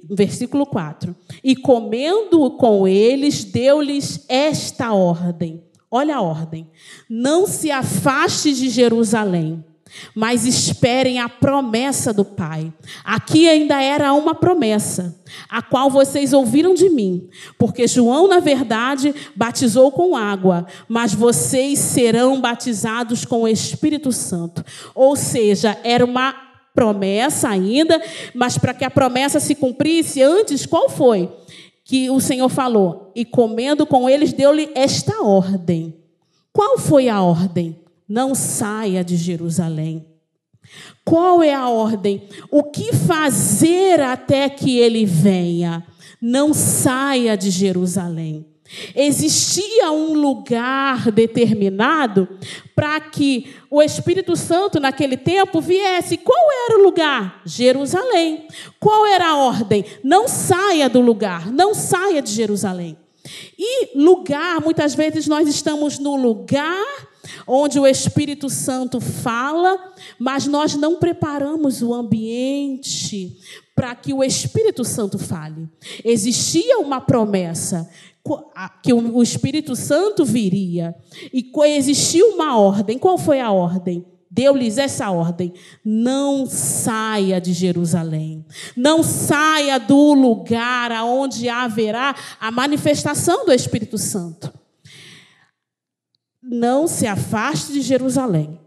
versículo 0.09 0.65
4. 0.65 1.15
E 1.43 1.55
comendo 1.55 2.51
com 2.51 2.87
eles, 2.87 3.43
deu-lhes 3.43 4.25
esta 4.27 4.93
ordem. 4.93 5.63
Olha 5.91 6.15
a 6.15 6.21
ordem: 6.21 6.69
Não 7.09 7.45
se 7.45 7.69
afaste 7.69 8.53
de 8.53 8.69
Jerusalém, 8.69 9.61
mas 10.15 10.45
esperem 10.45 11.19
a 11.19 11.27
promessa 11.27 12.13
do 12.13 12.23
Pai. 12.23 12.71
Aqui 13.03 13.49
ainda 13.49 13.81
era 13.81 14.13
uma 14.13 14.33
promessa, 14.33 15.19
a 15.49 15.61
qual 15.61 15.89
vocês 15.89 16.31
ouviram 16.31 16.73
de 16.73 16.89
mim, 16.89 17.27
porque 17.57 17.87
João, 17.87 18.27
na 18.27 18.39
verdade, 18.39 19.13
batizou 19.35 19.91
com 19.91 20.15
água, 20.15 20.65
mas 20.87 21.13
vocês 21.13 21.79
serão 21.79 22.39
batizados 22.39 23.25
com 23.25 23.41
o 23.41 23.47
Espírito 23.47 24.13
Santo. 24.13 24.63
Ou 24.95 25.15
seja, 25.17 25.77
era 25.83 26.05
uma 26.05 26.33
promessa 26.73 27.49
ainda, 27.49 28.01
mas 28.33 28.57
para 28.57 28.73
que 28.73 28.85
a 28.85 28.89
promessa 28.89 29.41
se 29.41 29.55
cumprisse 29.55 30.21
antes, 30.21 30.65
qual 30.65 30.89
foi? 30.89 31.29
Que 31.91 32.09
o 32.09 32.21
Senhor 32.21 32.47
falou, 32.47 33.11
e 33.13 33.25
comendo 33.25 33.85
com 33.85 34.09
eles, 34.09 34.31
deu-lhe 34.31 34.71
esta 34.73 35.21
ordem. 35.23 35.93
Qual 36.53 36.77
foi 36.77 37.09
a 37.09 37.21
ordem? 37.21 37.81
Não 38.07 38.33
saia 38.33 39.03
de 39.03 39.17
Jerusalém. 39.17 40.05
Qual 41.03 41.43
é 41.43 41.53
a 41.53 41.67
ordem? 41.67 42.29
O 42.49 42.63
que 42.63 42.93
fazer 42.93 43.99
até 43.99 44.47
que 44.47 44.79
ele 44.79 45.05
venha? 45.05 45.85
Não 46.21 46.53
saia 46.53 47.35
de 47.35 47.49
Jerusalém. 47.49 48.45
Existia 48.95 49.91
um 49.91 50.13
lugar 50.13 51.11
determinado 51.11 52.27
para 52.75 52.99
que 52.99 53.53
o 53.69 53.81
Espírito 53.81 54.35
Santo, 54.35 54.79
naquele 54.79 55.17
tempo, 55.17 55.59
viesse. 55.59 56.17
Qual 56.17 56.47
era 56.67 56.79
o 56.79 56.83
lugar? 56.83 57.41
Jerusalém. 57.45 58.47
Qual 58.79 59.05
era 59.05 59.29
a 59.29 59.37
ordem? 59.37 59.85
Não 60.03 60.27
saia 60.27 60.89
do 60.89 61.01
lugar, 61.01 61.51
não 61.51 61.73
saia 61.73 62.21
de 62.21 62.31
Jerusalém. 62.31 62.97
E 63.57 63.97
lugar, 63.97 64.61
muitas 64.61 64.95
vezes 64.95 65.27
nós 65.27 65.47
estamos 65.47 65.99
no 65.99 66.15
lugar 66.15 67.11
onde 67.47 67.79
o 67.79 67.85
Espírito 67.85 68.49
Santo 68.49 68.99
fala, 68.99 69.93
mas 70.17 70.47
nós 70.47 70.75
não 70.75 70.97
preparamos 70.97 71.81
o 71.81 71.93
ambiente 71.93 73.37
para 73.75 73.95
que 73.95 74.13
o 74.13 74.23
Espírito 74.23 74.83
Santo 74.83 75.17
fale. 75.17 75.67
Existia 76.03 76.77
uma 76.79 76.99
promessa 76.99 77.89
que 78.83 78.93
o 78.93 79.23
Espírito 79.23 79.75
Santo 79.75 80.23
viria 80.23 80.95
e 81.33 81.51
existia 81.67 82.25
uma 82.25 82.57
ordem. 82.57 82.97
Qual 82.97 83.17
foi 83.17 83.39
a 83.39 83.51
ordem? 83.51 84.05
Deu-lhes 84.29 84.77
essa 84.77 85.09
ordem: 85.11 85.53
não 85.83 86.45
saia 86.45 87.41
de 87.41 87.53
Jerusalém, 87.53 88.45
não 88.75 89.03
saia 89.03 89.79
do 89.79 90.13
lugar 90.13 90.91
aonde 90.91 91.49
haverá 91.49 92.15
a 92.39 92.51
manifestação 92.51 93.45
do 93.45 93.51
Espírito 93.51 93.97
Santo 93.97 94.61
não 96.51 96.87
se 96.87 97.07
afaste 97.07 97.71
de 97.71 97.81
Jerusalém. 97.81 98.59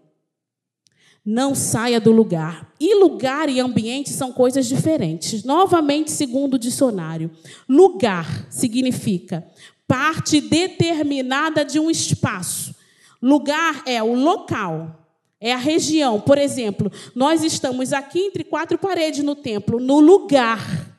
Não 1.25 1.55
saia 1.55 1.99
do 1.99 2.13
lugar. 2.13 2.71
E 2.79 2.95
lugar 2.95 3.49
e 3.49 3.59
ambiente 3.59 4.11
são 4.11 4.31
coisas 4.31 4.67
diferentes. 4.67 5.43
Novamente, 5.43 6.11
segundo 6.11 6.55
o 6.55 6.59
dicionário, 6.59 7.31
lugar 7.69 8.47
significa 8.51 9.47
parte 9.87 10.41
determinada 10.41 11.65
de 11.65 11.79
um 11.79 11.91
espaço. 11.91 12.75
Lugar 13.23 13.83
é 13.87 14.03
o 14.03 14.15
local, 14.15 15.09
é 15.41 15.53
a 15.53 15.59
região. 15.59 16.21
Por 16.21 16.37
exemplo, 16.37 16.93
nós 17.15 17.43
estamos 17.43 17.93
aqui 17.93 18.19
entre 18.19 18.45
quatro 18.45 18.77
paredes 18.77 19.25
no 19.25 19.35
templo, 19.35 19.81
no 19.81 20.01
lugar. 20.01 20.93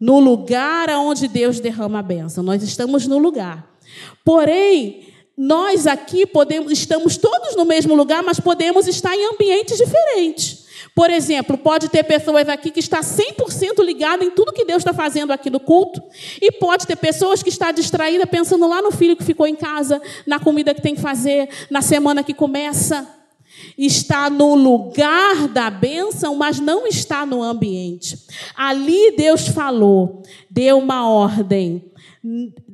No 0.00 0.20
lugar 0.20 0.88
onde 0.90 1.28
Deus 1.28 1.60
derrama 1.60 1.98
a 1.98 2.02
bênção. 2.02 2.42
Nós 2.42 2.62
estamos 2.62 3.06
no 3.06 3.18
lugar. 3.18 3.74
Porém, 4.24 5.13
nós 5.36 5.86
aqui 5.86 6.24
podemos, 6.26 6.70
estamos 6.70 7.16
todos 7.16 7.56
no 7.56 7.64
mesmo 7.64 7.94
lugar, 7.94 8.22
mas 8.22 8.38
podemos 8.38 8.86
estar 8.86 9.14
em 9.16 9.34
ambientes 9.34 9.76
diferentes. 9.76 10.64
Por 10.94 11.10
exemplo, 11.10 11.58
pode 11.58 11.88
ter 11.88 12.04
pessoas 12.04 12.48
aqui 12.48 12.70
que 12.70 12.78
está 12.78 13.00
100% 13.00 13.82
ligada 13.84 14.24
em 14.24 14.30
tudo 14.30 14.52
que 14.52 14.64
Deus 14.64 14.78
está 14.78 14.94
fazendo 14.94 15.32
aqui 15.32 15.50
no 15.50 15.58
culto, 15.58 16.00
e 16.40 16.52
pode 16.52 16.86
ter 16.86 16.96
pessoas 16.96 17.42
que 17.42 17.48
está 17.48 17.72
distraída 17.72 18.26
pensando 18.26 18.68
lá 18.68 18.80
no 18.80 18.92
filho 18.92 19.16
que 19.16 19.24
ficou 19.24 19.46
em 19.46 19.56
casa, 19.56 20.00
na 20.24 20.38
comida 20.38 20.72
que 20.72 20.82
tem 20.82 20.94
que 20.94 21.00
fazer, 21.00 21.48
na 21.68 21.82
semana 21.82 22.22
que 22.22 22.32
começa. 22.32 23.08
Está 23.78 24.28
no 24.28 24.54
lugar 24.54 25.48
da 25.48 25.70
bênção, 25.70 26.34
mas 26.36 26.60
não 26.60 26.86
está 26.86 27.24
no 27.24 27.42
ambiente. 27.42 28.18
Ali 28.56 29.16
Deus 29.16 29.48
falou, 29.48 30.22
deu 30.50 30.78
uma 30.78 31.08
ordem 31.08 31.84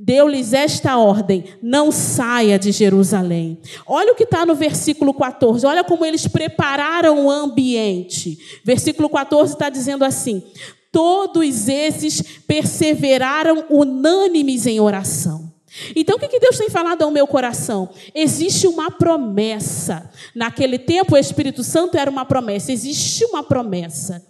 deu-lhes 0.00 0.54
esta 0.54 0.96
ordem: 0.96 1.44
não 1.62 1.92
saia 1.92 2.58
de 2.58 2.72
Jerusalém. 2.72 3.58
Olha 3.86 4.12
o 4.12 4.16
que 4.16 4.24
está 4.24 4.46
no 4.46 4.54
versículo 4.54 5.12
14, 5.12 5.66
olha 5.66 5.84
como 5.84 6.04
eles 6.04 6.26
prepararam 6.26 7.26
o 7.26 7.30
ambiente. 7.30 8.38
Versículo 8.64 9.10
14 9.10 9.52
está 9.52 9.68
dizendo 9.68 10.04
assim: 10.04 10.42
todos 10.90 11.68
esses 11.68 12.22
perseveraram 12.46 13.66
unânimes 13.68 14.66
em 14.66 14.80
oração. 14.80 15.50
Então, 15.94 16.16
o 16.16 16.18
que 16.18 16.40
Deus 16.40 16.58
tem 16.58 16.68
falado 16.68 17.02
ao 17.02 17.12
meu 17.12 17.28
coração? 17.28 17.90
Existe 18.12 18.66
uma 18.66 18.90
promessa. 18.90 20.10
Naquele 20.34 20.80
tempo, 20.80 21.14
o 21.14 21.18
Espírito 21.18 21.62
Santo 21.62 21.96
era 21.96 22.10
uma 22.10 22.24
promessa. 22.24 22.72
Existe 22.72 23.24
uma 23.26 23.44
promessa. 23.44 24.29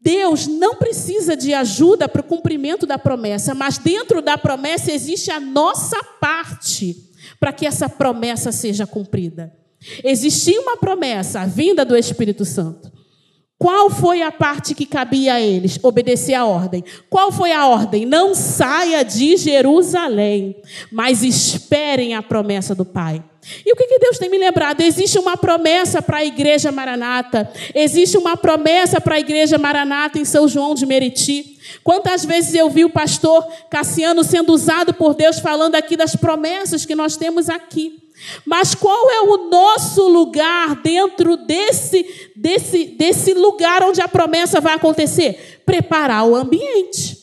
Deus 0.00 0.46
não 0.46 0.76
precisa 0.76 1.36
de 1.36 1.52
ajuda 1.52 2.08
para 2.08 2.20
o 2.20 2.24
cumprimento 2.24 2.86
da 2.86 2.98
promessa, 2.98 3.54
mas 3.54 3.76
dentro 3.76 4.22
da 4.22 4.38
promessa 4.38 4.90
existe 4.90 5.30
a 5.30 5.38
nossa 5.38 6.02
parte 6.20 6.96
para 7.38 7.52
que 7.52 7.66
essa 7.66 7.88
promessa 7.88 8.50
seja 8.50 8.86
cumprida. 8.86 9.52
Existia 10.02 10.60
uma 10.60 10.76
promessa, 10.76 11.40
a 11.40 11.46
vinda 11.46 11.84
do 11.84 11.96
Espírito 11.96 12.44
Santo. 12.44 12.99
Qual 13.60 13.90
foi 13.90 14.22
a 14.22 14.32
parte 14.32 14.74
que 14.74 14.86
cabia 14.86 15.34
a 15.34 15.40
eles? 15.40 15.78
Obedecer 15.82 16.32
a 16.32 16.46
ordem. 16.46 16.82
Qual 17.10 17.30
foi 17.30 17.52
a 17.52 17.66
ordem? 17.66 18.06
Não 18.06 18.34
saia 18.34 19.04
de 19.04 19.36
Jerusalém, 19.36 20.56
mas 20.90 21.22
esperem 21.22 22.14
a 22.14 22.22
promessa 22.22 22.74
do 22.74 22.86
Pai. 22.86 23.22
E 23.66 23.70
o 23.70 23.76
que 23.76 23.98
Deus 23.98 24.16
tem 24.16 24.30
me 24.30 24.38
lembrado? 24.38 24.80
Existe 24.80 25.18
uma 25.18 25.36
promessa 25.36 26.00
para 26.00 26.18
a 26.18 26.24
igreja 26.24 26.72
Maranata. 26.72 27.52
Existe 27.74 28.16
uma 28.16 28.34
promessa 28.34 28.98
para 28.98 29.16
a 29.16 29.20
igreja 29.20 29.58
Maranata 29.58 30.18
em 30.18 30.24
São 30.24 30.48
João 30.48 30.74
de 30.74 30.86
Meriti. 30.86 31.58
Quantas 31.84 32.24
vezes 32.24 32.54
eu 32.54 32.70
vi 32.70 32.86
o 32.86 32.90
pastor 32.90 33.46
Cassiano 33.70 34.24
sendo 34.24 34.54
usado 34.54 34.94
por 34.94 35.12
Deus 35.12 35.38
falando 35.38 35.74
aqui 35.74 35.98
das 35.98 36.16
promessas 36.16 36.86
que 36.86 36.94
nós 36.94 37.14
temos 37.14 37.50
aqui. 37.50 38.09
Mas 38.44 38.74
qual 38.74 39.10
é 39.10 39.20
o 39.22 39.48
nosso 39.48 40.08
lugar 40.08 40.76
dentro 40.76 41.36
desse, 41.36 42.30
desse, 42.36 42.86
desse 42.86 43.34
lugar 43.34 43.82
onde 43.82 44.00
a 44.00 44.08
promessa 44.08 44.60
vai 44.60 44.74
acontecer? 44.74 45.62
Preparar 45.64 46.24
o 46.26 46.34
ambiente. 46.34 47.18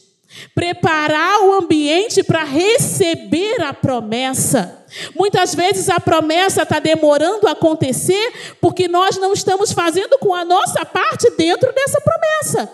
Preparar 0.53 1.41
o 1.45 1.53
ambiente 1.53 2.23
para 2.23 2.43
receber 2.43 3.61
a 3.61 3.73
promessa. 3.73 4.85
Muitas 5.15 5.53
vezes 5.53 5.89
a 5.89 5.99
promessa 5.99 6.63
está 6.63 6.79
demorando 6.79 7.47
a 7.47 7.51
acontecer 7.51 8.55
porque 8.61 8.87
nós 8.87 9.17
não 9.17 9.33
estamos 9.33 9.71
fazendo 9.71 10.17
com 10.19 10.33
a 10.33 10.45
nossa 10.45 10.85
parte 10.85 11.29
dentro 11.31 11.73
dessa 11.73 12.01
promessa. 12.01 12.71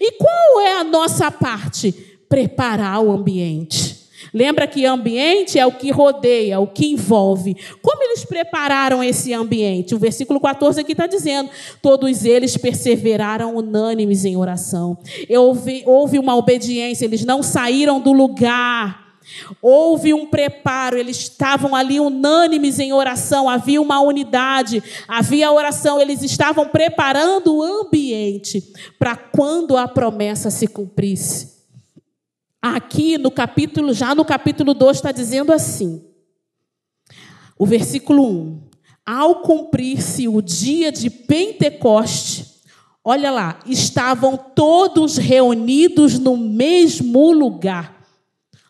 E 0.00 0.12
qual 0.12 0.60
é 0.60 0.78
a 0.78 0.84
nossa 0.84 1.30
parte? 1.30 1.92
Preparar 2.28 3.00
o 3.00 3.12
ambiente. 3.12 4.01
Lembra 4.32 4.66
que 4.66 4.84
ambiente 4.84 5.58
é 5.58 5.66
o 5.66 5.72
que 5.72 5.90
rodeia, 5.90 6.60
o 6.60 6.66
que 6.66 6.86
envolve. 6.92 7.56
Como 7.80 8.02
eles 8.02 8.24
prepararam 8.24 9.02
esse 9.02 9.32
ambiente? 9.32 9.94
O 9.94 9.98
versículo 9.98 10.40
14 10.40 10.80
aqui 10.80 10.92
está 10.92 11.06
dizendo: 11.06 11.50
todos 11.80 12.24
eles 12.24 12.56
perseveraram 12.56 13.56
unânimes 13.56 14.24
em 14.24 14.36
oração. 14.36 14.96
Houve, 15.30 15.82
houve 15.86 16.18
uma 16.18 16.36
obediência, 16.36 17.04
eles 17.04 17.24
não 17.24 17.42
saíram 17.42 18.00
do 18.00 18.12
lugar. 18.12 19.02
Houve 19.60 20.12
um 20.12 20.26
preparo, 20.26 20.98
eles 20.98 21.16
estavam 21.18 21.74
ali 21.74 22.00
unânimes 22.00 22.78
em 22.78 22.92
oração, 22.92 23.48
havia 23.48 23.80
uma 23.80 24.00
unidade, 24.00 24.82
havia 25.06 25.52
oração, 25.52 26.00
eles 26.00 26.22
estavam 26.22 26.66
preparando 26.68 27.56
o 27.56 27.62
ambiente 27.62 28.62
para 28.98 29.16
quando 29.16 29.76
a 29.76 29.86
promessa 29.86 30.50
se 30.50 30.66
cumprisse. 30.66 31.61
Aqui 32.62 33.18
no 33.18 33.28
capítulo, 33.28 33.92
já 33.92 34.14
no 34.14 34.24
capítulo 34.24 34.72
2, 34.72 34.96
está 34.96 35.10
dizendo 35.10 35.52
assim: 35.52 36.00
o 37.58 37.66
versículo 37.66 38.24
1: 38.24 38.60
Ao 39.04 39.42
cumprir-se 39.42 40.28
o 40.28 40.40
dia 40.40 40.92
de 40.92 41.10
Pentecoste, 41.10 42.46
olha 43.02 43.32
lá, 43.32 43.58
estavam 43.66 44.36
todos 44.36 45.16
reunidos 45.16 46.20
no 46.20 46.36
mesmo 46.36 47.32
lugar. 47.32 48.00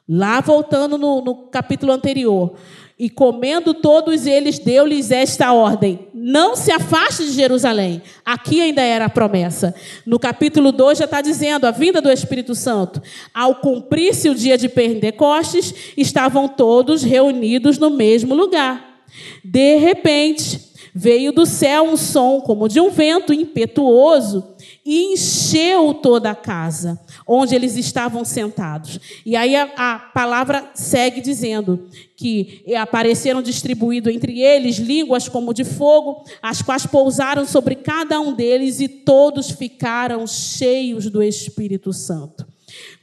Lá 0.09 0.41
voltando 0.41 0.97
no, 0.97 1.23
no 1.23 1.35
capítulo 1.49 1.93
anterior, 1.93 2.55
E 2.99 3.11
comendo 3.11 3.75
todos 3.75 4.27
eles, 4.27 4.59
deu-lhes 4.59 5.11
esta 5.11 5.53
ordem: 5.53 6.09
não 6.15 6.55
se 6.55 6.71
afaste 6.71 7.25
de 7.25 7.33
Jerusalém. 7.33 8.03
Aqui 8.25 8.61
ainda 8.61 8.83
era 8.83 9.07
a 9.07 9.11
promessa. 9.11 9.75
No 10.07 10.19
capítulo 10.19 10.71
2 10.71 10.99
já 10.99 11.05
está 11.05 11.21
dizendo 11.21 11.67
a 11.67 11.71
vinda 11.71 12.01
do 12.01 12.11
Espírito 12.11 12.55
Santo. 12.55 13.03
Ao 13.35 13.57
cumprir-se 13.57 14.29
o 14.29 14.35
dia 14.35 14.57
de 14.57 14.69
Pentecostes, 14.69 15.75
estavam 15.97 16.47
todos 16.47 17.03
reunidos 17.03 17.79
no 17.79 17.91
mesmo 17.91 18.35
lugar. 18.35 19.01
De 19.45 19.77
repente, 19.77 20.61
veio 20.95 21.33
do 21.33 21.47
céu 21.47 21.85
um 21.85 21.97
som 21.97 22.41
como 22.41 22.69
de 22.69 22.81
um 22.81 22.91
vento 22.91 23.33
impetuoso 23.33 24.52
e 24.85 25.13
encheu 25.13 25.95
toda 25.95 26.31
a 26.31 26.35
casa 26.35 27.01
onde 27.27 27.55
eles 27.55 27.77
estavam 27.77 28.25
sentados. 28.25 28.99
E 29.25 29.37
aí 29.37 29.55
a, 29.55 29.71
a 29.77 29.99
palavra 29.99 30.71
segue 30.75 31.21
dizendo 31.21 31.89
que 32.17 32.65
apareceram 32.77 33.43
distribuídos 33.43 34.13
entre 34.13 34.41
eles 34.41 34.77
línguas 34.77 35.29
como 35.29 35.55
de 35.55 35.65
fogo, 35.65 36.25
as 36.43 36.63
quais 36.63 36.87
pousaram 36.87 37.47
sobre 37.47 37.77
cada 37.77 38.21
um 38.21 38.33
deles 38.33 38.81
e 38.81 38.89
todos 38.89 39.51
ficaram 39.51 40.27
cheios 40.27 41.09
do 41.09 41.23
Espírito 41.23 41.93
Santo. 41.93 42.47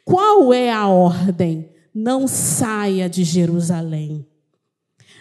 Qual 0.03 0.53
é 0.53 0.71
a 0.71 0.87
ordem? 0.87 1.69
Não 1.93 2.27
saia 2.27 3.09
de 3.09 3.23
Jerusalém. 3.23 4.28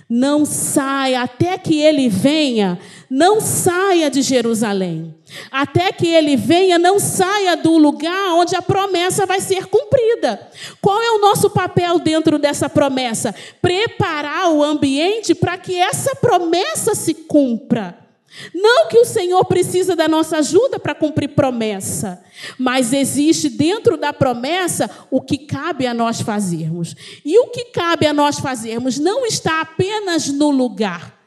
Não 0.09 0.47
saia 0.47 1.21
até 1.21 1.59
que 1.59 1.79
ele 1.83 2.09
venha, 2.09 2.79
não 3.11 3.43
saia 3.43 4.11
de 4.11 4.23
Jerusalém. 4.23 5.15
Até 5.51 5.93
que 5.93 6.07
ele 6.07 6.35
venha, 6.35 6.79
não 6.79 6.99
saia 6.99 7.55
do 7.57 7.77
lugar 7.77 8.33
onde 8.33 8.57
a 8.57 8.63
promessa 8.63 9.27
vai 9.27 9.39
ser 9.39 9.67
cumprida. 9.67 10.49
Qual 10.81 10.99
é 11.03 11.11
o 11.11 11.21
nosso 11.21 11.51
papel 11.51 11.99
dentro 11.99 12.39
dessa 12.39 12.71
promessa? 12.71 13.35
Preparar 13.61 14.51
o 14.51 14.65
ambiente 14.65 15.35
para 15.35 15.59
que 15.59 15.77
essa 15.77 16.17
promessa 16.17 16.95
se 16.95 17.13
cumpra. 17.13 18.08
Não 18.55 18.89
que 18.89 18.99
o 18.99 19.05
Senhor 19.05 19.45
precisa 19.45 19.97
da 19.97 20.07
nossa 20.07 20.39
ajuda 20.39 20.79
para 20.79 20.95
cumprir 20.95 21.29
promessa, 21.29 22.23
mas 22.59 22.93
existe 22.93 23.49
dentro 23.49 23.97
da 23.97 24.13
promessa 24.13 24.89
o 25.11 25.21
que 25.21 25.39
cabe 25.39 25.87
a 25.87 25.95
nós 25.95 26.21
fazermos. 26.21 26.95
E 27.25 27.39
o 27.39 27.49
que 27.49 27.67
cabe 27.67 28.07
a 28.07 28.13
nós 28.13 28.39
fazermos 28.39 28.99
não 28.99 29.27
está 29.27 29.61
apenas 29.61 30.29
no 30.29 30.51
lugar 30.51 31.19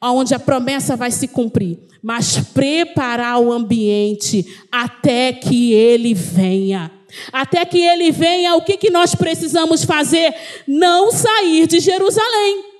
onde 0.00 0.34
a 0.34 0.38
promessa 0.38 0.96
vai 0.96 1.10
se 1.10 1.28
cumprir, 1.28 1.78
mas 2.02 2.38
preparar 2.38 3.38
o 3.40 3.52
ambiente 3.52 4.60
até 4.70 5.32
que 5.32 5.72
ele 5.72 6.12
venha. 6.12 6.90
Até 7.32 7.64
que 7.64 7.78
ele 7.78 8.10
venha, 8.10 8.56
o 8.56 8.62
que, 8.62 8.76
que 8.76 8.90
nós 8.90 9.14
precisamos 9.14 9.84
fazer? 9.84 10.34
Não 10.66 11.12
sair 11.12 11.66
de 11.66 11.78
Jerusalém. 11.78 12.73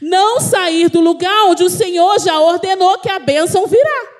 Não 0.00 0.40
sair 0.40 0.88
do 0.88 1.00
lugar 1.00 1.46
onde 1.46 1.64
o 1.64 1.70
Senhor 1.70 2.18
já 2.20 2.40
ordenou 2.40 2.98
que 2.98 3.10
a 3.10 3.18
bênção 3.18 3.66
virá. 3.66 4.16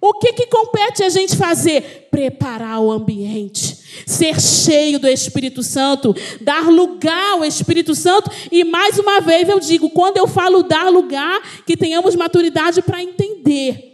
O 0.00 0.12
que, 0.12 0.34
que 0.34 0.46
compete 0.46 1.02
a 1.02 1.08
gente 1.08 1.34
fazer? 1.34 2.08
Preparar 2.10 2.78
o 2.78 2.92
ambiente, 2.92 4.04
ser 4.06 4.38
cheio 4.38 4.98
do 4.98 5.08
Espírito 5.08 5.62
Santo, 5.62 6.14
dar 6.42 6.68
lugar 6.68 7.32
ao 7.32 7.44
Espírito 7.44 7.94
Santo. 7.94 8.30
E 8.52 8.64
mais 8.64 8.98
uma 8.98 9.20
vez 9.20 9.48
eu 9.48 9.58
digo: 9.58 9.88
quando 9.88 10.18
eu 10.18 10.26
falo 10.26 10.62
dar 10.62 10.90
lugar, 10.90 11.40
que 11.66 11.74
tenhamos 11.74 12.14
maturidade 12.14 12.82
para 12.82 13.02
entender. 13.02 13.93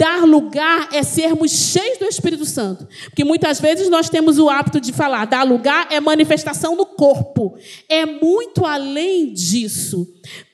Dar 0.00 0.24
lugar 0.24 0.88
é 0.94 1.02
sermos 1.02 1.50
cheios 1.50 1.98
do 1.98 2.06
Espírito 2.06 2.46
Santo. 2.46 2.88
Porque 3.04 3.22
muitas 3.22 3.60
vezes 3.60 3.90
nós 3.90 4.08
temos 4.08 4.38
o 4.38 4.48
hábito 4.48 4.80
de 4.80 4.94
falar, 4.94 5.26
dar 5.26 5.42
lugar 5.42 5.88
é 5.90 6.00
manifestação 6.00 6.74
no 6.74 6.86
corpo. 6.86 7.54
É 7.86 8.06
muito 8.06 8.64
além 8.64 9.30
disso. 9.34 10.08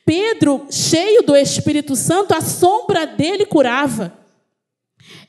Pedro, 0.04 0.66
cheio 0.68 1.22
do 1.22 1.37
Espírito 1.37 1.94
Santo, 1.94 2.35
a 2.35 2.40
sombra 2.40 3.06
dele 3.06 3.46
curava. 3.46 4.12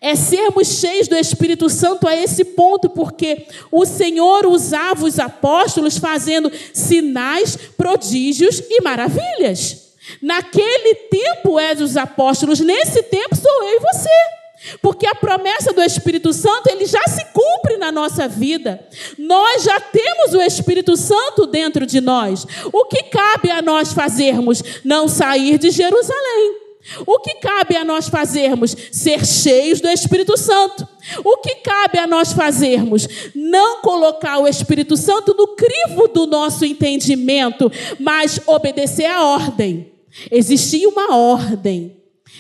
É 0.02 0.16
sermos 0.16 0.80
cheios 0.80 1.08
do 1.08 1.16
Espírito 1.16 1.70
Santo 1.70 2.08
a 2.08 2.16
esse 2.16 2.44
ponto, 2.44 2.90
porque 2.90 3.46
o 3.72 3.86
Senhor 3.86 4.48
usava 4.48 5.06
os 5.06 5.20
apóstolos 5.20 6.00
fazendo 6.00 6.52
sinais, 6.74 7.56
prodígios 7.78 8.64
e 8.68 8.82
maravilhas. 8.82 9.87
Naquele 10.22 10.96
tempo 10.96 11.60
é 11.60 11.76
dos 11.76 11.98
apóstolos, 11.98 12.60
nesse 12.60 13.04
tempo 13.04 13.36
sou 13.36 13.64
eu 13.64 13.78
e 13.78 13.80
você. 13.80 14.38
Porque 14.82 15.06
a 15.06 15.16
promessa 15.16 15.72
do 15.72 15.82
Espírito 15.82 16.34
Santo, 16.34 16.68
ele 16.68 16.86
já 16.86 17.04
se 17.08 17.24
cumpre 17.26 17.78
na 17.78 17.92
nossa 17.92 18.28
vida. 18.28 18.86
Nós 19.18 19.64
já 19.64 19.80
temos 19.80 20.34
o 20.34 20.42
Espírito 20.42 20.98
Santo 20.98 21.46
dentro 21.46 21.86
de 21.86 22.02
nós. 22.02 22.46
O 22.74 22.86
que 22.86 23.04
cabe 23.04 23.52
a 23.52 23.62
nós 23.62 23.94
fazermos? 23.94 24.64
Não 24.84 25.08
sair 25.08 25.58
de 25.58 25.70
Jerusalém. 25.70 26.68
O 27.06 27.20
que 27.20 27.36
cabe 27.36 27.76
a 27.76 27.84
nós 27.84 28.08
fazermos? 28.08 28.76
Ser 28.92 29.26
cheios 29.26 29.82
do 29.82 29.90
Espírito 29.90 30.38
Santo. 30.38 30.88
O 31.24 31.38
que 31.38 31.56
cabe 31.56 32.00
a 32.00 32.08
nós 32.08 32.32
fazermos? 32.34 33.08
Não 33.36 33.82
colocar 33.82 34.40
o 34.40 34.48
Espírito 34.48 34.96
Santo 34.96 35.36
no 35.38 35.50
crivo 35.50 36.08
do 36.08 36.26
nosso 36.26 36.66
entendimento, 36.66 37.72
mas 38.00 38.40
obedecer 38.48 39.06
à 39.06 39.24
ordem. 39.24 39.97
Existia 40.32 40.88
uma 40.90 41.16
ordem, 41.16 41.98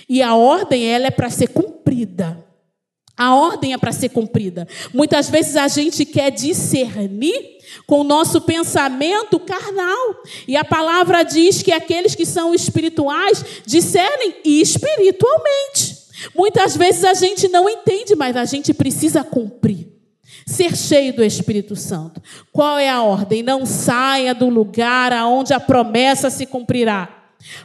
e 0.08 0.22
a 0.22 0.36
ordem 0.36 0.86
ela 0.86 1.08
é 1.08 1.12
para 1.12 1.30
ser 1.30 1.48
cumprida. 1.48 2.46
A 3.18 3.34
ordem 3.34 3.74
é 3.74 3.78
para 3.80 3.92
ser 3.92 4.10
cumprida. 4.10 4.68
Muitas 4.94 5.28
vezes 5.28 5.56
a 5.56 5.68
gente 5.68 6.06
quer 6.06 6.30
discernir 6.30 7.58
com 7.88 8.02
o 8.02 8.04
nosso 8.04 8.42
pensamento 8.42 9.40
carnal. 9.40 10.22
E 10.48 10.56
a 10.56 10.64
palavra 10.64 11.24
diz 11.24 11.64
que 11.64 11.72
aqueles 11.72 12.14
que 12.14 12.28
são 12.28 12.54
espirituais 12.54 13.44
discernem 13.66 14.36
espiritualmente. 14.46 15.98
Muitas 16.36 16.78
vezes 16.78 17.04
a 17.04 17.16
gente 17.16 17.48
não 17.48 17.68
entende, 17.68 18.16
mas 18.16 18.36
a 18.36 18.46
gente 18.46 18.72
precisa 18.72 19.24
cumprir. 19.24 19.88
Ser 20.46 20.78
cheio 20.78 21.14
do 21.14 21.24
Espírito 21.24 21.76
Santo. 21.76 22.22
Qual 22.54 22.78
é 22.78 22.90
a 22.90 23.02
ordem? 23.02 23.42
Não 23.42 23.66
saia 23.66 24.34
do 24.34 24.48
lugar 24.48 25.12
aonde 25.12 25.54
a 25.54 25.60
promessa 25.60 26.30
se 26.30 26.46
cumprirá. 26.46 27.17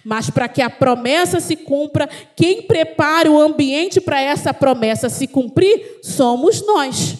Mas 0.05 0.31
para 0.31 0.49
que 0.49 0.63
a 0.63 0.71
promessa 0.71 1.41
se 1.41 1.57
cumpra, 1.57 2.09
quem 2.37 2.63
prepara 2.63 3.31
o 3.31 3.41
ambiente 3.41 4.01
para 4.01 4.21
essa 4.21 4.53
promessa 4.53 5.09
se 5.09 5.27
cumprir 5.27 5.99
somos 6.03 6.65
nós. 6.65 7.19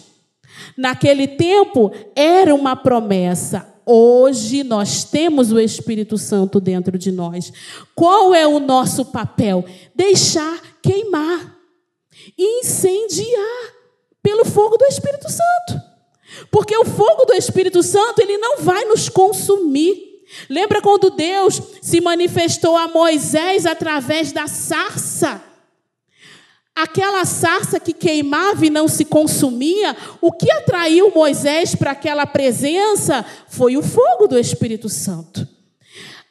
Naquele 0.77 1.27
tempo 1.27 1.91
era 2.15 2.53
uma 2.53 2.75
promessa. 2.75 3.73
Hoje 3.85 4.63
nós 4.63 5.03
temos 5.03 5.51
o 5.51 5.59
Espírito 5.59 6.17
Santo 6.17 6.59
dentro 6.59 6.97
de 6.97 7.11
nós. 7.11 7.51
Qual 7.93 8.33
é 8.33 8.47
o 8.47 8.59
nosso 8.59 9.05
papel? 9.05 9.65
Deixar 9.93 10.61
queimar, 10.81 11.57
incendiar 12.37 13.73
pelo 14.21 14.45
fogo 14.45 14.77
do 14.77 14.85
Espírito 14.85 15.29
Santo. 15.29 15.81
Porque 16.49 16.75
o 16.77 16.85
fogo 16.85 17.25
do 17.25 17.33
Espírito 17.33 17.83
Santo, 17.83 18.21
ele 18.21 18.37
não 18.37 18.59
vai 18.59 18.85
nos 18.85 19.09
consumir. 19.09 20.12
Lembra 20.49 20.81
quando 20.81 21.09
Deus 21.09 21.61
se 21.81 22.01
manifestou 22.01 22.75
a 22.77 22.87
Moisés 22.87 23.65
através 23.65 24.31
da 24.31 24.47
sarça? 24.47 25.41
Aquela 26.75 27.23
sarça 27.23 27.79
que 27.79 27.93
queimava 27.93 28.65
e 28.65 28.69
não 28.69 28.87
se 28.87 29.05
consumia, 29.05 29.95
o 30.19 30.31
que 30.31 30.51
atraiu 30.51 31.11
Moisés 31.13 31.75
para 31.75 31.91
aquela 31.91 32.25
presença 32.25 33.23
foi 33.47 33.77
o 33.77 33.83
fogo 33.83 34.27
do 34.27 34.39
Espírito 34.39 34.89
Santo. 34.89 35.47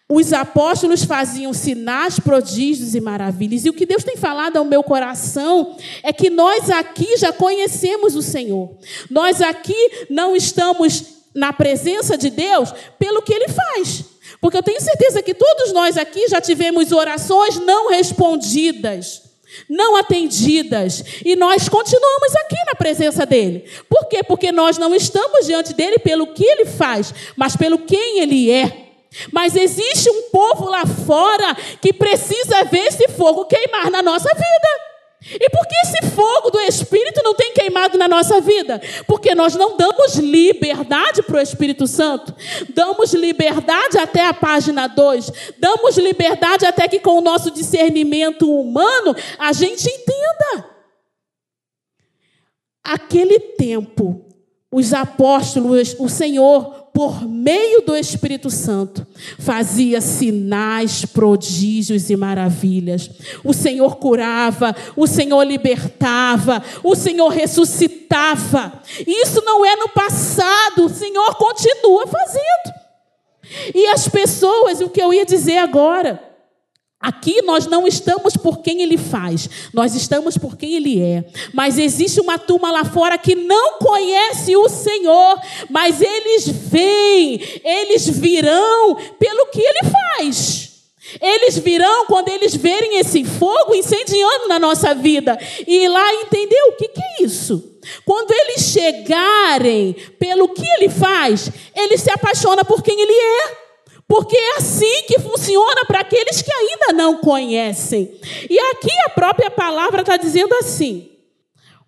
Os 0.08 0.32
apóstolos 0.32 1.04
faziam 1.04 1.54
sinais, 1.54 2.18
prodígios 2.18 2.94
e 2.94 3.00
maravilhas. 3.00 3.64
E 3.64 3.70
o 3.70 3.72
que 3.72 3.86
Deus 3.86 4.04
tem 4.04 4.16
falado 4.16 4.58
ao 4.58 4.64
meu 4.64 4.82
coração 4.82 5.74
é 6.02 6.12
que 6.12 6.28
nós 6.28 6.68
aqui 6.68 7.16
já 7.16 7.32
conhecemos 7.32 8.14
o 8.14 8.20
Senhor. 8.20 8.76
Nós 9.08 9.40
aqui 9.40 10.06
não 10.10 10.36
estamos 10.36 11.21
na 11.34 11.52
presença 11.52 12.16
de 12.16 12.30
Deus 12.30 12.72
pelo 12.98 13.22
que 13.22 13.32
ele 13.32 13.48
faz. 13.48 14.04
Porque 14.40 14.56
eu 14.56 14.62
tenho 14.62 14.80
certeza 14.80 15.22
que 15.22 15.34
todos 15.34 15.72
nós 15.72 15.96
aqui 15.96 16.28
já 16.28 16.40
tivemos 16.40 16.92
orações 16.92 17.56
não 17.58 17.90
respondidas 17.90 19.22
não 19.68 19.96
atendidas, 19.96 21.04
e 21.24 21.36
nós 21.36 21.68
continuamos 21.68 22.36
aqui 22.36 22.56
na 22.66 22.74
presença 22.74 23.26
dele. 23.26 23.64
Por 23.88 24.06
quê? 24.06 24.22
Porque 24.22 24.50
nós 24.50 24.78
não 24.78 24.94
estamos 24.94 25.46
diante 25.46 25.74
dele 25.74 25.98
pelo 25.98 26.28
que 26.28 26.44
ele 26.44 26.64
faz, 26.64 27.14
mas 27.36 27.56
pelo 27.56 27.78
quem 27.78 28.20
ele 28.20 28.50
é. 28.50 28.88
Mas 29.30 29.54
existe 29.54 30.08
um 30.08 30.30
povo 30.30 30.70
lá 30.70 30.86
fora 30.86 31.54
que 31.82 31.92
precisa 31.92 32.64
ver 32.64 32.86
esse 32.86 33.08
fogo 33.08 33.44
queimar 33.44 33.90
na 33.90 34.02
nossa 34.02 34.28
vida. 34.30 34.91
E 35.24 35.50
por 35.50 35.66
que 35.66 35.74
esse 35.84 36.10
fogo 36.14 36.50
do 36.50 36.60
Espírito 36.60 37.22
não 37.22 37.34
tem 37.34 37.52
queimado 37.52 37.96
na 37.96 38.08
nossa 38.08 38.40
vida? 38.40 38.80
Porque 39.06 39.34
nós 39.34 39.54
não 39.54 39.76
damos 39.76 40.16
liberdade 40.16 41.22
para 41.22 41.38
o 41.38 41.40
Espírito 41.40 41.86
Santo. 41.86 42.34
Damos 42.74 43.12
liberdade 43.14 43.98
até 43.98 44.26
a 44.26 44.34
página 44.34 44.88
2. 44.88 45.32
Damos 45.58 45.96
liberdade 45.96 46.66
até 46.66 46.88
que 46.88 46.98
com 46.98 47.18
o 47.18 47.20
nosso 47.20 47.50
discernimento 47.50 48.52
humano 48.52 49.14
a 49.38 49.52
gente 49.52 49.88
entenda. 49.88 50.70
Aquele 52.82 53.38
tempo, 53.38 54.26
os 54.72 54.92
apóstolos, 54.92 55.94
o 56.00 56.08
Senhor 56.08 56.81
por 56.92 57.26
meio 57.26 57.80
do 57.82 57.96
Espírito 57.96 58.50
Santo, 58.50 59.06
fazia 59.38 60.00
sinais, 60.00 61.06
prodígios 61.06 62.10
e 62.10 62.16
maravilhas. 62.16 63.10
O 63.42 63.54
Senhor 63.54 63.96
curava, 63.96 64.76
o 64.94 65.06
Senhor 65.06 65.42
libertava, 65.42 66.62
o 66.84 66.94
Senhor 66.94 67.28
ressuscitava. 67.28 68.82
Isso 69.06 69.42
não 69.42 69.64
é 69.64 69.74
no 69.76 69.88
passado, 69.88 70.84
o 70.84 70.90
Senhor 70.90 71.34
continua 71.36 72.06
fazendo. 72.06 72.82
E 73.74 73.86
as 73.86 74.06
pessoas, 74.08 74.80
o 74.80 74.90
que 74.90 75.02
eu 75.02 75.14
ia 75.14 75.24
dizer 75.24 75.58
agora, 75.58 76.31
Aqui 77.02 77.42
nós 77.42 77.66
não 77.66 77.84
estamos 77.84 78.36
por 78.36 78.58
quem 78.58 78.80
ele 78.80 78.96
faz, 78.96 79.50
nós 79.74 79.96
estamos 79.96 80.38
por 80.38 80.56
quem 80.56 80.74
ele 80.74 81.02
é. 81.02 81.24
Mas 81.52 81.76
existe 81.76 82.20
uma 82.20 82.38
turma 82.38 82.70
lá 82.70 82.84
fora 82.84 83.18
que 83.18 83.34
não 83.34 83.78
conhece 83.78 84.56
o 84.56 84.68
Senhor, 84.68 85.36
mas 85.68 86.00
eles 86.00 86.46
vêm, 86.46 87.40
eles 87.64 88.08
virão 88.08 88.94
pelo 89.18 89.46
que 89.46 89.60
ele 89.60 89.90
faz. 89.90 90.70
Eles 91.20 91.58
virão 91.58 92.06
quando 92.06 92.28
eles 92.28 92.54
verem 92.54 92.98
esse 93.00 93.24
fogo 93.24 93.74
incendiando 93.74 94.46
na 94.46 94.60
nossa 94.60 94.94
vida 94.94 95.36
e 95.66 95.84
ir 95.84 95.88
lá 95.88 96.14
entender 96.14 96.62
o 96.68 96.76
que, 96.76 96.88
que 96.88 97.00
é 97.00 97.24
isso. 97.24 97.72
Quando 98.04 98.30
eles 98.30 98.62
chegarem 98.70 99.94
pelo 100.18 100.48
que 100.50 100.64
ele 100.76 100.88
faz, 100.88 101.50
ele 101.74 101.98
se 101.98 102.10
apaixona 102.10 102.64
por 102.64 102.80
quem 102.80 103.00
ele 103.00 103.12
é. 103.12 103.61
Porque 104.12 104.36
é 104.36 104.56
assim 104.58 105.04
que 105.06 105.18
funciona 105.20 105.86
para 105.86 106.00
aqueles 106.00 106.42
que 106.42 106.52
ainda 106.52 106.92
não 106.92 107.16
conhecem. 107.16 108.12
E 108.50 108.58
aqui 108.58 108.92
a 109.06 109.08
própria 109.08 109.50
palavra 109.50 110.02
está 110.02 110.18
dizendo 110.18 110.54
assim. 110.56 111.12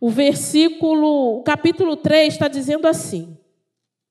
O 0.00 0.08
versículo, 0.08 1.40
o 1.40 1.42
capítulo 1.42 1.96
3 1.96 2.32
está 2.32 2.48
dizendo 2.48 2.88
assim. 2.88 3.36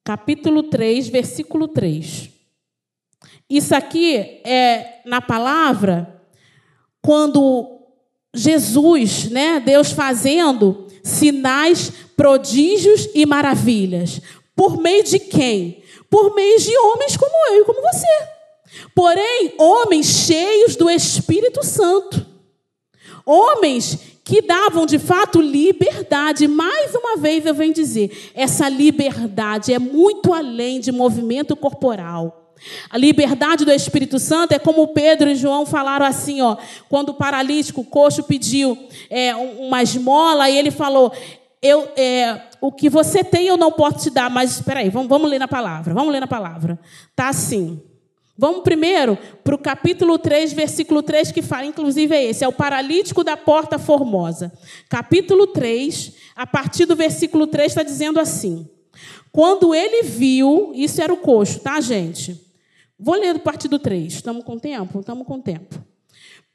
Capítulo 0.04 0.62
3, 0.62 1.08
versículo 1.08 1.68
3. 1.68 2.30
Isso 3.50 3.74
aqui 3.74 4.16
é 4.46 5.02
na 5.06 5.20
palavra 5.20 6.22
quando 7.02 7.80
Jesus, 8.32 9.32
né, 9.32 9.60
Deus 9.60 9.92
fazendo 9.92 10.86
sinais, 11.04 11.92
prodígios 12.16 13.10
e 13.16 13.26
maravilhas. 13.26 14.22
Por 14.56 14.80
meio 14.80 15.04
de 15.04 15.18
quem? 15.18 15.83
Por 16.14 16.36
meio 16.36 16.60
de 16.60 16.78
homens 16.78 17.18
como 17.18 17.34
eu 17.50 17.62
e 17.62 17.66
como 17.66 17.82
você. 17.82 18.06
Porém, 18.94 19.56
homens 19.58 20.06
cheios 20.06 20.76
do 20.76 20.88
Espírito 20.88 21.66
Santo. 21.66 22.24
Homens 23.26 23.98
que 24.24 24.40
davam 24.40 24.86
de 24.86 25.00
fato 25.00 25.42
liberdade. 25.42 26.48
Mais 26.48 26.94
uma 26.94 27.18
vez 27.18 27.48
eu 27.48 27.56
venho 27.56 27.74
dizer, 27.74 28.32
essa 28.36 28.70
liberdade 28.70 29.74
é 29.74 29.80
muito 29.80 30.36
além 30.36 30.80
de 30.80 30.92
movimento 30.92 31.56
corporal. 31.56 32.54
A 32.92 32.98
liberdade 32.98 33.66
do 33.66 33.72
Espírito 33.72 34.20
Santo 34.20 34.52
é 34.52 34.60
como 34.60 34.90
Pedro 34.90 35.32
e 35.32 35.36
João 35.36 35.66
falaram 35.66 36.06
assim, 36.06 36.44
ó, 36.44 36.58
quando 36.90 37.10
o 37.10 37.16
paralítico, 37.16 37.82
o 37.82 37.86
coxo, 37.86 38.22
pediu 38.22 38.78
é, 39.10 39.36
uma 39.36 39.82
esmola 39.82 40.48
e 40.48 40.60
ele 40.60 40.70
falou: 40.70 41.12
eu, 41.64 41.88
é, 41.96 42.42
o 42.64 42.72
que 42.72 42.90
você 42.90 43.26
tem 43.26 43.48
eu 43.48 43.58
não 43.58 43.74
posso 43.74 44.04
te 44.04 44.10
dar, 44.10 44.30
mas 44.30 44.52
espera 44.52 44.80
aí, 44.80 44.90
vamos, 44.90 45.10
vamos 45.10 45.30
ler 45.30 45.38
na 45.38 45.50
palavra, 45.50 45.94
vamos 45.94 46.14
ler 46.14 46.22
na 46.22 46.28
palavra. 46.28 46.80
Tá 47.14 47.28
assim. 47.28 47.82
Vamos 48.38 48.64
primeiro 48.64 49.18
para 49.44 49.54
o 49.54 49.58
capítulo 49.58 50.18
3, 50.18 50.54
versículo 50.54 51.04
3, 51.04 51.34
que 51.34 51.42
fala, 51.42 51.66
inclusive 51.66 52.16
é 52.16 52.24
esse, 52.24 52.42
é 52.42 52.48
o 52.48 52.54
paralítico 52.54 53.22
da 53.22 53.36
porta 53.36 53.78
formosa. 53.78 54.50
Capítulo 54.88 55.48
3, 55.48 56.14
a 56.38 56.48
partir 56.48 56.86
do 56.86 56.96
versículo 56.96 57.48
3, 57.48 57.70
está 57.70 57.84
dizendo 57.84 58.18
assim: 58.18 58.66
Quando 59.30 59.76
ele 59.76 60.04
viu, 60.04 60.72
isso 60.74 61.02
era 61.02 61.12
o 61.12 61.18
coxo, 61.18 61.60
tá, 61.60 61.82
gente? 61.82 62.40
Vou 62.98 63.16
ler 63.16 63.34
do 63.34 63.42
partido 63.42 63.78
3, 63.78 64.14
estamos 64.14 64.46
com 64.46 64.58
tempo? 64.58 65.02
Estamos 65.02 65.28
com 65.28 65.42
tempo. 65.42 65.84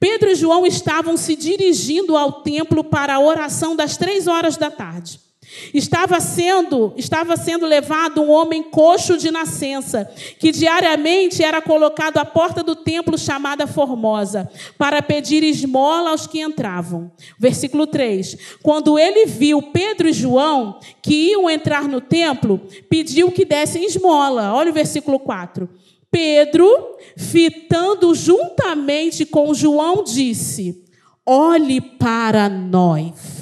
Pedro 0.00 0.30
e 0.30 0.34
João 0.34 0.66
estavam 0.66 1.18
se 1.18 1.36
dirigindo 1.36 2.16
ao 2.16 2.40
templo 2.40 2.82
para 2.82 3.16
a 3.16 3.20
oração 3.20 3.76
das 3.76 3.98
três 3.98 4.26
horas 4.26 4.56
da 4.56 4.70
tarde. 4.70 5.27
Estava 5.72 6.20
sendo, 6.20 6.92
estava 6.96 7.36
sendo 7.36 7.66
levado 7.66 8.22
um 8.22 8.30
homem 8.30 8.62
coxo 8.62 9.16
de 9.16 9.30
nascença, 9.30 10.10
que 10.38 10.52
diariamente 10.52 11.42
era 11.42 11.62
colocado 11.62 12.18
à 12.18 12.24
porta 12.24 12.62
do 12.62 12.76
templo 12.76 13.18
chamada 13.18 13.66
Formosa, 13.66 14.50
para 14.76 15.02
pedir 15.02 15.42
esmola 15.42 16.10
aos 16.10 16.26
que 16.26 16.40
entravam. 16.40 17.10
Versículo 17.38 17.86
3. 17.86 18.36
Quando 18.62 18.98
ele 18.98 19.26
viu 19.26 19.62
Pedro 19.62 20.08
e 20.08 20.12
João, 20.12 20.78
que 21.02 21.30
iam 21.30 21.48
entrar 21.48 21.88
no 21.88 22.00
templo, 22.00 22.60
pediu 22.88 23.30
que 23.32 23.44
dessem 23.44 23.84
esmola. 23.84 24.52
Olha 24.52 24.70
o 24.70 24.74
versículo 24.74 25.18
4. 25.18 25.68
Pedro, 26.10 26.96
fitando 27.16 28.14
juntamente 28.14 29.26
com 29.26 29.52
João, 29.52 30.02
disse: 30.02 30.82
Olhe 31.24 31.80
para 31.80 32.48
nós. 32.48 33.37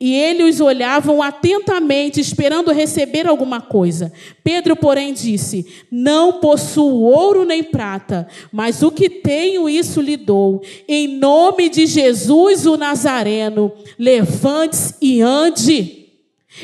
E 0.00 0.14
eles 0.14 0.60
olhavam 0.60 1.20
atentamente, 1.20 2.20
esperando 2.20 2.70
receber 2.70 3.26
alguma 3.26 3.60
coisa. 3.60 4.12
Pedro, 4.44 4.76
porém, 4.76 5.12
disse: 5.12 5.66
Não 5.90 6.34
possuo 6.34 7.02
ouro 7.02 7.44
nem 7.44 7.64
prata, 7.64 8.28
mas 8.52 8.80
o 8.80 8.92
que 8.92 9.10
tenho, 9.10 9.68
isso 9.68 10.00
lhe 10.00 10.16
dou. 10.16 10.62
Em 10.86 11.08
nome 11.18 11.68
de 11.68 11.84
Jesus 11.84 12.64
o 12.64 12.76
Nazareno, 12.76 13.72
levante-se 13.98 14.94
e 15.02 15.20
ande. 15.20 15.98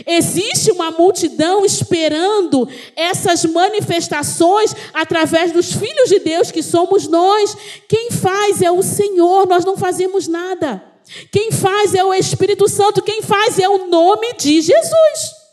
Existe 0.06 0.70
uma 0.70 0.92
multidão 0.92 1.64
esperando 1.64 2.68
essas 2.94 3.44
manifestações 3.44 4.74
através 4.92 5.50
dos 5.50 5.72
filhos 5.72 6.08
de 6.08 6.20
Deus 6.20 6.52
que 6.52 6.62
somos 6.62 7.08
nós. 7.08 7.56
Quem 7.88 8.12
faz 8.12 8.62
é 8.62 8.70
o 8.70 8.82
Senhor, 8.82 9.46
nós 9.48 9.64
não 9.64 9.76
fazemos 9.76 10.28
nada. 10.28 10.93
Quem 11.30 11.50
faz 11.52 11.94
é 11.94 12.02
o 12.04 12.14
Espírito 12.14 12.68
Santo, 12.68 13.02
quem 13.02 13.22
faz 13.22 13.58
é 13.58 13.68
o 13.68 13.88
nome 13.88 14.34
de 14.34 14.60
Jesus. 14.60 15.44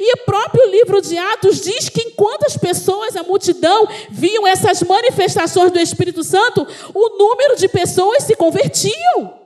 E 0.00 0.12
o 0.14 0.24
próprio 0.24 0.70
livro 0.70 1.02
de 1.02 1.18
Atos 1.18 1.60
diz 1.60 1.88
que 1.88 2.00
enquanto 2.00 2.44
as 2.44 2.56
pessoas, 2.56 3.14
a 3.14 3.22
multidão, 3.22 3.86
viam 4.10 4.46
essas 4.46 4.82
manifestações 4.82 5.70
do 5.70 5.78
Espírito 5.78 6.24
Santo, 6.24 6.66
o 6.94 7.18
número 7.18 7.56
de 7.56 7.68
pessoas 7.68 8.22
se 8.22 8.34
convertiam. 8.34 9.45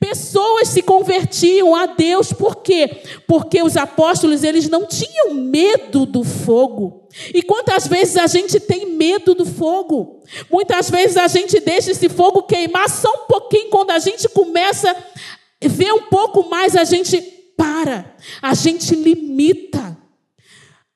Pessoas 0.00 0.68
se 0.68 0.82
convertiam 0.82 1.74
a 1.74 1.86
Deus, 1.86 2.32
por 2.32 2.56
quê? 2.56 3.02
Porque 3.26 3.62
os 3.62 3.76
apóstolos, 3.76 4.42
eles 4.42 4.68
não 4.68 4.86
tinham 4.86 5.34
medo 5.34 6.04
do 6.04 6.24
fogo. 6.24 7.08
E 7.32 7.42
quantas 7.42 7.86
vezes 7.86 8.16
a 8.16 8.26
gente 8.26 8.58
tem 8.58 8.86
medo 8.86 9.34
do 9.34 9.46
fogo? 9.46 10.22
Muitas 10.50 10.90
vezes 10.90 11.16
a 11.16 11.28
gente 11.28 11.60
deixa 11.60 11.92
esse 11.92 12.08
fogo 12.08 12.42
queimar 12.42 12.88
só 12.88 13.08
um 13.24 13.26
pouquinho, 13.26 13.70
quando 13.70 13.90
a 13.90 13.98
gente 13.98 14.28
começa 14.28 14.90
a 14.90 15.68
ver 15.68 15.92
um 15.92 16.02
pouco 16.02 16.48
mais, 16.48 16.76
a 16.76 16.84
gente 16.84 17.20
para, 17.56 18.16
a 18.42 18.54
gente 18.54 18.94
limita. 18.94 19.96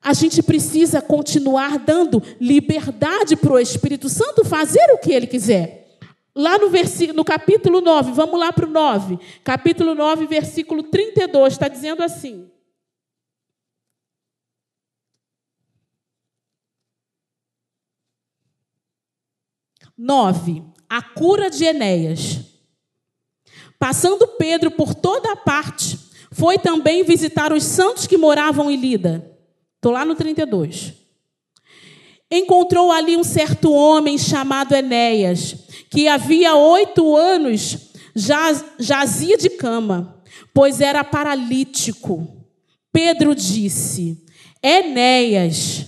A 0.01 0.13
gente 0.13 0.43
precisa 0.43 1.01
continuar 1.01 1.79
dando 1.79 2.21
liberdade 2.39 3.37
para 3.37 3.53
o 3.53 3.59
Espírito 3.59 4.09
Santo 4.09 4.43
fazer 4.43 4.85
o 4.91 4.97
que 4.97 5.13
ele 5.13 5.25
quiser. 5.25 5.82
Lá 6.35 6.57
no, 6.57 6.67
no 7.13 7.23
capítulo 7.23 7.79
9, 7.79 8.11
vamos 8.11 8.39
lá 8.39 8.51
para 8.51 8.65
o 8.65 8.69
9. 8.69 9.19
Capítulo 9.43 9.93
9, 9.93 10.25
versículo 10.25 10.81
32, 10.83 11.53
está 11.53 11.67
dizendo 11.67 12.01
assim. 12.01 12.49
Nove, 19.95 20.63
a 20.89 21.03
cura 21.03 21.51
de 21.51 21.65
Enéas. 21.65 22.39
Passando 23.77 24.27
Pedro 24.27 24.71
por 24.71 24.95
toda 24.95 25.31
a 25.31 25.35
parte, 25.35 25.99
foi 26.31 26.57
também 26.57 27.03
visitar 27.03 27.53
os 27.53 27.63
santos 27.63 28.07
que 28.07 28.17
moravam 28.17 28.71
em 28.71 28.75
Lida. 28.75 29.37
Estou 29.75 29.91
lá 29.91 30.03
no 30.03 30.15
32. 30.15 31.02
Encontrou 32.35 32.91
ali 32.91 33.15
um 33.15 33.23
certo 33.23 33.71
homem 33.71 34.17
chamado 34.17 34.73
Enéas 34.73 35.55
que 35.87 36.07
havia 36.07 36.55
oito 36.55 37.15
anos 37.15 37.77
jazia 38.79 39.37
de 39.37 39.51
cama, 39.51 40.19
pois 40.51 40.81
era 40.81 41.03
paralítico. 41.03 42.27
Pedro 42.91 43.35
disse: 43.35 44.17
Enéas, 44.63 45.85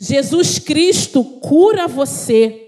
Jesus 0.00 0.58
Cristo 0.58 1.22
cura 1.22 1.86
você. 1.86 2.58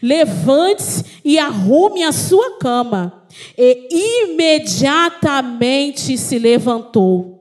Levante-se 0.00 1.04
e 1.24 1.36
arrume 1.36 2.04
a 2.04 2.12
sua 2.12 2.58
cama. 2.58 3.26
E 3.56 4.22
imediatamente 4.24 6.16
se 6.16 6.38
levantou. 6.38 7.37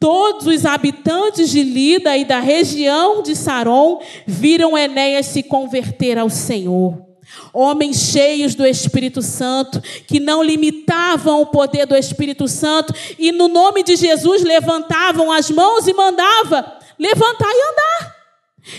Todos 0.00 0.46
os 0.46 0.64
habitantes 0.64 1.50
de 1.50 1.62
Lida 1.62 2.16
e 2.16 2.24
da 2.24 2.40
região 2.40 3.22
de 3.22 3.36
Saron 3.36 4.00
viram 4.26 4.76
Enéas 4.76 5.26
se 5.26 5.42
converter 5.42 6.16
ao 6.16 6.30
Senhor. 6.30 6.98
Homens 7.52 7.98
cheios 8.10 8.54
do 8.54 8.66
Espírito 8.66 9.20
Santo, 9.20 9.78
que 10.08 10.18
não 10.18 10.42
limitavam 10.42 11.42
o 11.42 11.46
poder 11.46 11.84
do 11.84 11.94
Espírito 11.94 12.48
Santo 12.48 12.94
e 13.18 13.30
no 13.30 13.46
nome 13.46 13.82
de 13.82 13.94
Jesus 13.94 14.42
levantavam 14.42 15.30
as 15.30 15.50
mãos 15.50 15.86
e 15.86 15.92
mandava 15.92 16.78
levantar 16.98 17.50
e 17.50 17.62
andar. 17.70 18.16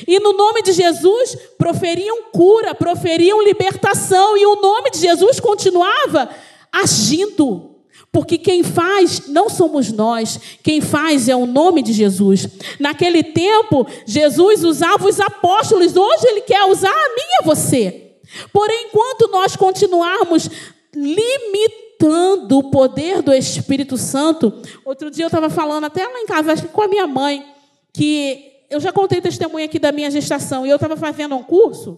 E 0.08 0.20
no 0.20 0.34
nome 0.34 0.64
de 0.64 0.72
Jesus 0.74 1.38
proferiam 1.56 2.32
cura, 2.32 2.74
proferiam 2.74 3.44
libertação, 3.44 4.38
e 4.38 4.46
o 4.46 4.62
nome 4.62 4.90
de 4.90 5.00
Jesus 5.00 5.40
continuava 5.40 6.30
agindo. 6.72 7.71
Porque 8.12 8.38
quem 8.38 8.62
faz 8.62 9.28
não 9.28 9.50
somos 9.50 9.92
nós, 9.92 10.38
quem 10.62 10.82
faz 10.82 11.30
é 11.30 11.36
o 11.36 11.46
nome 11.46 11.82
de 11.82 11.94
Jesus. 11.94 12.46
Naquele 12.78 13.24
tempo, 13.24 13.88
Jesus 14.06 14.66
usava 14.66 15.08
os 15.08 15.20
apóstolos, 15.20 15.96
hoje 15.96 16.28
ele 16.28 16.42
quer 16.42 16.66
usar 16.66 16.90
a 16.90 17.10
mim 17.10 17.22
e 17.22 17.42
a 17.42 17.46
você. 17.46 18.18
Porém, 18.52 18.88
enquanto 18.88 19.32
nós 19.32 19.56
continuarmos 19.56 20.50
limitando 20.94 22.58
o 22.58 22.70
poder 22.70 23.22
do 23.22 23.34
Espírito 23.34 23.98
Santo, 23.98 24.62
outro 24.84 25.10
dia 25.10 25.24
eu 25.24 25.28
estava 25.28 25.50
falando 25.50 25.86
até 25.86 26.06
lá 26.06 26.20
em 26.20 26.26
casa, 26.26 26.52
acho 26.52 26.64
que 26.64 26.68
com 26.68 26.82
a 26.82 26.88
minha 26.90 27.08
mãe, 27.08 27.46
que 27.94 28.66
eu 28.70 28.82
já 28.82 28.92
contei 28.92 29.22
testemunho 29.22 29.66
aqui 29.66 29.80
da 29.80 29.92
minha 29.94 30.12
gestação, 30.12 30.66
e 30.66 30.70
eu 30.70 30.76
estava 30.76 30.98
fazendo 30.98 31.36
um 31.36 31.44
curso, 31.44 31.98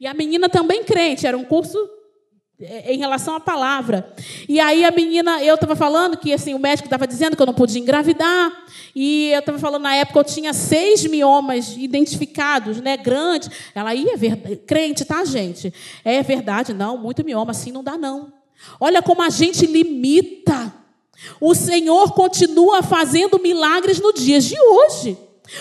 e 0.00 0.06
a 0.06 0.14
menina 0.14 0.48
também 0.48 0.82
crente, 0.82 1.28
era 1.28 1.38
um 1.38 1.44
curso 1.44 1.78
em 2.86 2.98
relação 2.98 3.34
à 3.34 3.40
palavra. 3.40 4.14
E 4.48 4.60
aí 4.60 4.84
a 4.84 4.90
menina, 4.90 5.42
eu 5.42 5.54
estava 5.54 5.74
falando 5.74 6.16
que 6.16 6.32
assim, 6.32 6.54
o 6.54 6.58
médico 6.58 6.86
estava 6.86 7.06
dizendo 7.06 7.36
que 7.36 7.42
eu 7.42 7.46
não 7.46 7.54
podia 7.54 7.80
engravidar, 7.80 8.52
e 8.94 9.30
eu 9.32 9.40
estava 9.40 9.58
falando 9.58 9.82
na 9.82 9.96
época 9.96 10.18
eu 10.20 10.24
tinha 10.24 10.52
seis 10.52 11.04
miomas 11.04 11.76
identificados, 11.76 12.80
né, 12.80 12.96
grandes. 12.96 13.50
Ela 13.74 13.94
ia 13.94 14.16
ver, 14.16 14.36
crente, 14.66 15.04
tá, 15.04 15.24
gente? 15.24 15.72
É 16.04 16.22
verdade, 16.22 16.72
não, 16.72 16.96
muito 16.96 17.24
mioma 17.24 17.50
assim 17.50 17.72
não 17.72 17.82
dá 17.82 17.98
não. 17.98 18.32
Olha 18.78 19.02
como 19.02 19.22
a 19.22 19.30
gente 19.30 19.66
limita. 19.66 20.72
O 21.40 21.54
Senhor 21.54 22.12
continua 22.12 22.82
fazendo 22.82 23.40
milagres 23.40 24.00
no 24.00 24.12
dias 24.12 24.44
de 24.44 24.60
hoje. 24.60 25.16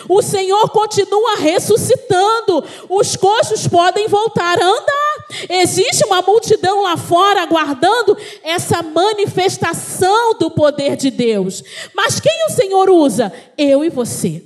O 0.08 0.22
Senhor 0.22 0.70
continua 0.70 1.36
ressuscitando. 1.38 2.64
Os 2.90 3.16
coxos 3.16 3.68
podem 3.68 4.08
voltar 4.08 4.62
a 4.62 4.66
andar. 4.66 5.12
Existe 5.50 6.06
uma 6.06 6.22
multidão 6.22 6.84
lá 6.84 6.98
fora 6.98 7.42
aguardando 7.42 8.18
essa 8.44 8.82
manifestação 8.82 10.38
do 10.38 10.52
poder 10.52 10.96
de 10.96 11.10
Deus. 11.10 11.64
Mas 11.94 12.20
quem 12.20 12.46
o 12.48 12.52
Senhor 12.52 12.90
usa? 12.90 13.34
Eu 13.58 13.84
e 13.84 13.90
você. 13.90 14.44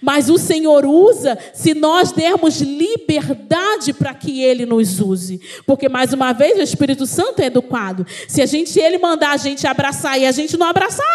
Mas 0.00 0.28
o 0.28 0.36
Senhor 0.36 0.84
usa 0.84 1.38
se 1.54 1.72
nós 1.74 2.10
dermos 2.10 2.60
liberdade 2.60 3.92
para 3.92 4.14
que 4.14 4.42
Ele 4.42 4.66
nos 4.66 5.00
use. 5.00 5.40
Porque, 5.64 5.88
mais 5.88 6.12
uma 6.12 6.32
vez, 6.32 6.58
o 6.58 6.62
Espírito 6.62 7.06
Santo 7.06 7.40
é 7.40 7.46
educado. 7.46 8.04
Se 8.26 8.42
a 8.42 8.46
gente, 8.46 8.78
Ele 8.80 8.98
mandar 8.98 9.30
a 9.30 9.36
gente 9.36 9.66
abraçar 9.66 10.18
e 10.18 10.26
a 10.26 10.32
gente 10.32 10.56
não 10.56 10.66
abraçar, 10.66 11.06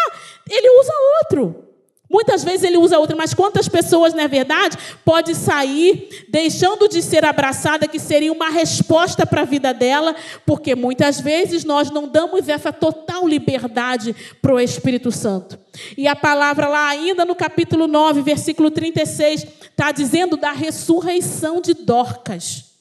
Ele 0.48 0.68
usa 0.80 0.92
outro. 1.20 1.71
Muitas 2.12 2.44
vezes 2.44 2.62
ele 2.62 2.76
usa 2.76 2.98
outra, 2.98 3.16
mas 3.16 3.32
quantas 3.32 3.68
pessoas, 3.68 4.12
na 4.12 4.26
verdade, 4.26 4.76
pode 5.02 5.34
sair 5.34 6.26
deixando 6.28 6.86
de 6.86 7.00
ser 7.00 7.24
abraçada, 7.24 7.88
que 7.88 7.98
seria 7.98 8.30
uma 8.30 8.50
resposta 8.50 9.24
para 9.24 9.40
a 9.40 9.46
vida 9.46 9.72
dela, 9.72 10.14
porque 10.44 10.74
muitas 10.74 11.18
vezes 11.18 11.64
nós 11.64 11.90
não 11.90 12.06
damos 12.06 12.50
essa 12.50 12.70
total 12.70 13.26
liberdade 13.26 14.14
para 14.42 14.52
o 14.52 14.60
Espírito 14.60 15.10
Santo. 15.10 15.58
E 15.96 16.06
a 16.06 16.14
palavra 16.14 16.68
lá, 16.68 16.86
ainda 16.90 17.24
no 17.24 17.34
capítulo 17.34 17.86
9, 17.86 18.20
versículo 18.20 18.70
36, 18.70 19.46
está 19.70 19.90
dizendo 19.90 20.36
da 20.36 20.52
ressurreição 20.52 21.62
de 21.62 21.72
Dorcas. 21.72 22.71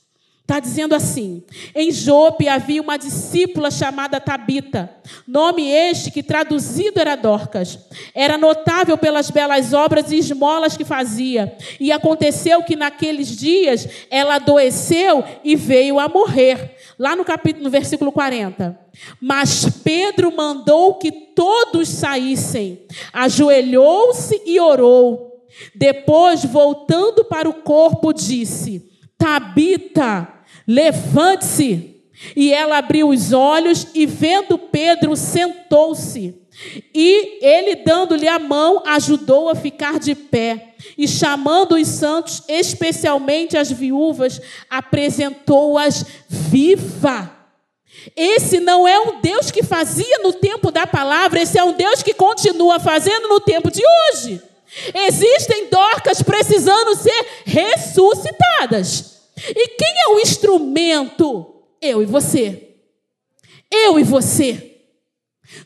Está 0.51 0.59
dizendo 0.59 0.93
assim: 0.93 1.41
em 1.73 1.89
Jope 1.93 2.49
havia 2.49 2.81
uma 2.81 2.97
discípula 2.97 3.71
chamada 3.71 4.19
Tabita, 4.19 4.93
nome 5.25 5.65
este 5.71 6.11
que 6.11 6.21
traduzido 6.21 6.99
era 6.99 7.15
Dorcas. 7.15 7.79
Era 8.13 8.37
notável 8.37 8.97
pelas 8.97 9.31
belas 9.31 9.71
obras 9.71 10.11
e 10.11 10.17
esmolas 10.17 10.75
que 10.75 10.83
fazia. 10.83 11.55
E 11.79 11.89
aconteceu 11.89 12.61
que 12.63 12.75
naqueles 12.75 13.29
dias 13.29 13.87
ela 14.09 14.35
adoeceu 14.35 15.23
e 15.41 15.55
veio 15.55 15.97
a 15.97 16.09
morrer. 16.09 16.75
Lá 16.99 17.15
no 17.15 17.23
capítulo, 17.23 17.63
no 17.63 17.69
versículo 17.69 18.11
40. 18.11 18.77
Mas 19.21 19.65
Pedro 19.81 20.35
mandou 20.35 20.95
que 20.95 21.13
todos 21.13 21.87
saíssem, 21.87 22.81
ajoelhou-se 23.13 24.41
e 24.45 24.59
orou. 24.59 25.47
Depois, 25.73 26.43
voltando 26.43 27.23
para 27.23 27.47
o 27.47 27.53
corpo, 27.53 28.11
disse: 28.11 28.91
Tabita, 29.17 30.40
Levante-se. 30.67 32.01
E 32.35 32.53
ela 32.53 32.77
abriu 32.77 33.09
os 33.09 33.33
olhos 33.33 33.87
e, 33.95 34.05
vendo 34.05 34.57
Pedro, 34.57 35.15
sentou-se. 35.15 36.35
E 36.93 37.39
ele, 37.41 37.77
dando-lhe 37.77 38.27
a 38.27 38.37
mão, 38.37 38.83
ajudou 38.85 39.49
a 39.49 39.55
ficar 39.55 39.99
de 39.99 40.13
pé. 40.13 40.75
E 40.97 41.07
chamando 41.07 41.75
os 41.75 41.87
santos, 41.87 42.43
especialmente 42.47 43.57
as 43.57 43.71
viúvas, 43.71 44.39
apresentou-as 44.69 46.05
viva. 46.27 47.31
Esse 48.15 48.59
não 48.59 48.87
é 48.87 48.99
um 48.99 49.21
Deus 49.21 49.51
que 49.51 49.63
fazia 49.63 50.19
no 50.19 50.33
tempo 50.33 50.71
da 50.71 50.87
palavra, 50.87 51.41
esse 51.41 51.57
é 51.57 51.63
um 51.63 51.73
Deus 51.73 52.01
que 52.01 52.13
continua 52.13 52.79
fazendo 52.79 53.27
no 53.27 53.39
tempo 53.39 53.69
de 53.69 53.81
hoje. 53.85 54.41
Existem 54.93 55.69
dorcas 55.69 56.21
precisando 56.21 56.95
ser 56.95 57.25
ressuscitadas. 57.45 59.20
E 59.49 59.67
quem 59.69 59.93
é 60.05 60.09
o 60.09 60.19
instrumento? 60.19 61.55
Eu 61.81 62.01
e 62.01 62.05
você. 62.05 62.75
Eu 63.69 63.99
e 63.99 64.03
você. 64.03 64.79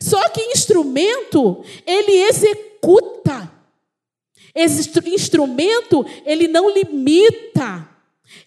Só 0.00 0.28
que 0.30 0.40
instrumento, 0.40 1.64
ele 1.86 2.12
executa. 2.12 3.52
Esse 4.54 4.90
instrumento, 5.08 6.04
ele 6.24 6.48
não 6.48 6.70
limita. 6.70 7.86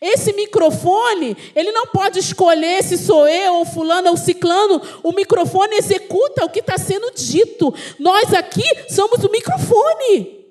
Esse 0.01 0.33
microfone, 0.33 1.37
ele 1.55 1.71
não 1.71 1.87
pode 1.87 2.19
escolher 2.19 2.83
se 2.83 2.97
sou 2.97 3.27
eu 3.27 3.55
ou 3.55 3.65
fulano 3.65 4.09
ou 4.09 4.17
ciclano. 4.17 4.81
O 5.03 5.11
microfone 5.11 5.75
executa 5.75 6.45
o 6.45 6.49
que 6.49 6.59
está 6.59 6.77
sendo 6.77 7.11
dito. 7.11 7.73
Nós 7.97 8.33
aqui 8.33 8.63
somos 8.89 9.23
o 9.23 9.31
microfone. 9.31 10.47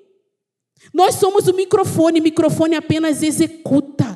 Nós 0.93 1.15
somos 1.15 1.47
o 1.47 1.53
microfone. 1.53 2.19
O 2.19 2.23
microfone 2.23 2.75
apenas 2.75 3.21
executa. 3.21 4.08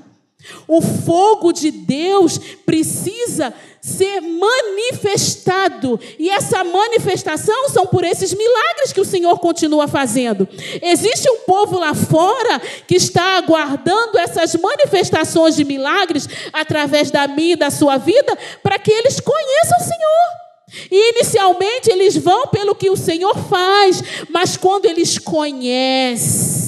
O 0.67 0.81
fogo 0.81 1.51
de 1.53 1.71
Deus 1.71 2.37
precisa 2.65 3.53
ser 3.81 4.21
manifestado, 4.21 5.99
e 6.17 6.29
essa 6.29 6.63
manifestação 6.63 7.67
são 7.69 7.85
por 7.85 8.05
esses 8.05 8.33
milagres 8.33 8.93
que 8.93 9.01
o 9.01 9.05
Senhor 9.05 9.37
continua 9.39 9.89
fazendo. 9.89 10.47
Existe 10.81 11.29
um 11.29 11.39
povo 11.39 11.77
lá 11.77 11.93
fora 11.93 12.61
que 12.87 12.95
está 12.95 13.37
aguardando 13.37 14.17
essas 14.17 14.55
manifestações 14.55 15.57
de 15.57 15.65
milagres 15.65 16.29
através 16.53 17.11
da 17.11 17.27
minha 17.27 17.53
e 17.53 17.57
da 17.57 17.69
sua 17.69 17.97
vida, 17.97 18.37
para 18.61 18.79
que 18.79 18.91
eles 18.91 19.19
conheçam 19.19 19.77
o 19.77 19.83
Senhor. 19.83 20.43
E 20.89 21.11
inicialmente 21.11 21.91
eles 21.91 22.17
vão 22.17 22.47
pelo 22.47 22.73
que 22.73 22.89
o 22.89 22.97
Senhor 22.97 23.37
faz, 23.37 24.01
mas 24.29 24.57
quando 24.57 24.85
eles 24.85 25.19
conhecem 25.19 26.63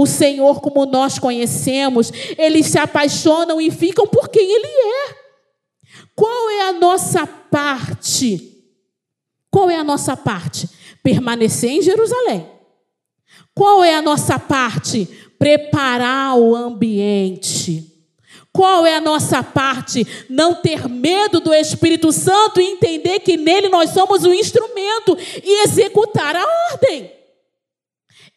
o 0.00 0.06
Senhor 0.06 0.60
como 0.60 0.86
nós 0.86 1.18
conhecemos, 1.18 2.12
eles 2.38 2.66
se 2.66 2.78
apaixonam 2.78 3.60
e 3.60 3.68
ficam 3.68 4.06
por 4.06 4.28
quem 4.28 4.48
Ele 4.48 4.66
é. 4.66 5.16
Qual 6.14 6.50
é 6.50 6.68
a 6.68 6.72
nossa 6.72 7.26
parte? 7.26 8.64
Qual 9.50 9.68
é 9.68 9.76
a 9.76 9.82
nossa 9.82 10.16
parte? 10.16 10.68
Permanecer 11.02 11.70
em 11.70 11.82
Jerusalém. 11.82 12.48
Qual 13.52 13.82
é 13.82 13.96
a 13.96 14.02
nossa 14.02 14.38
parte? 14.38 15.04
Preparar 15.36 16.38
o 16.38 16.54
ambiente. 16.54 17.92
Qual 18.52 18.86
é 18.86 18.94
a 18.94 19.00
nossa 19.00 19.42
parte? 19.42 20.06
Não 20.30 20.54
ter 20.54 20.88
medo 20.88 21.40
do 21.40 21.52
Espírito 21.52 22.12
Santo 22.12 22.60
e 22.60 22.64
entender 22.64 23.18
que 23.18 23.36
nele 23.36 23.68
nós 23.68 23.90
somos 23.90 24.22
o 24.22 24.32
instrumento 24.32 25.18
e 25.42 25.64
executar 25.64 26.36
a 26.36 26.44
ordem. 26.72 27.17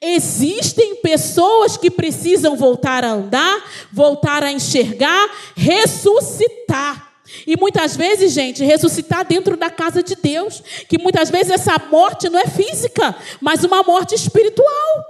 Existem 0.01 0.95
pessoas 0.95 1.77
que 1.77 1.91
precisam 1.91 2.55
voltar 2.55 3.03
a 3.03 3.11
andar, 3.11 3.63
voltar 3.91 4.43
a 4.43 4.51
enxergar, 4.51 5.29
ressuscitar. 5.55 7.11
E 7.45 7.55
muitas 7.55 7.95
vezes, 7.95 8.33
gente, 8.33 8.63
ressuscitar 8.63 9.25
dentro 9.25 9.55
da 9.55 9.69
casa 9.69 10.01
de 10.01 10.15
Deus. 10.15 10.61
Que 10.89 10.97
muitas 10.97 11.29
vezes 11.29 11.51
essa 11.51 11.77
morte 11.89 12.29
não 12.29 12.39
é 12.39 12.47
física, 12.47 13.15
mas 13.39 13.63
uma 13.63 13.83
morte 13.83 14.15
espiritual. 14.15 15.05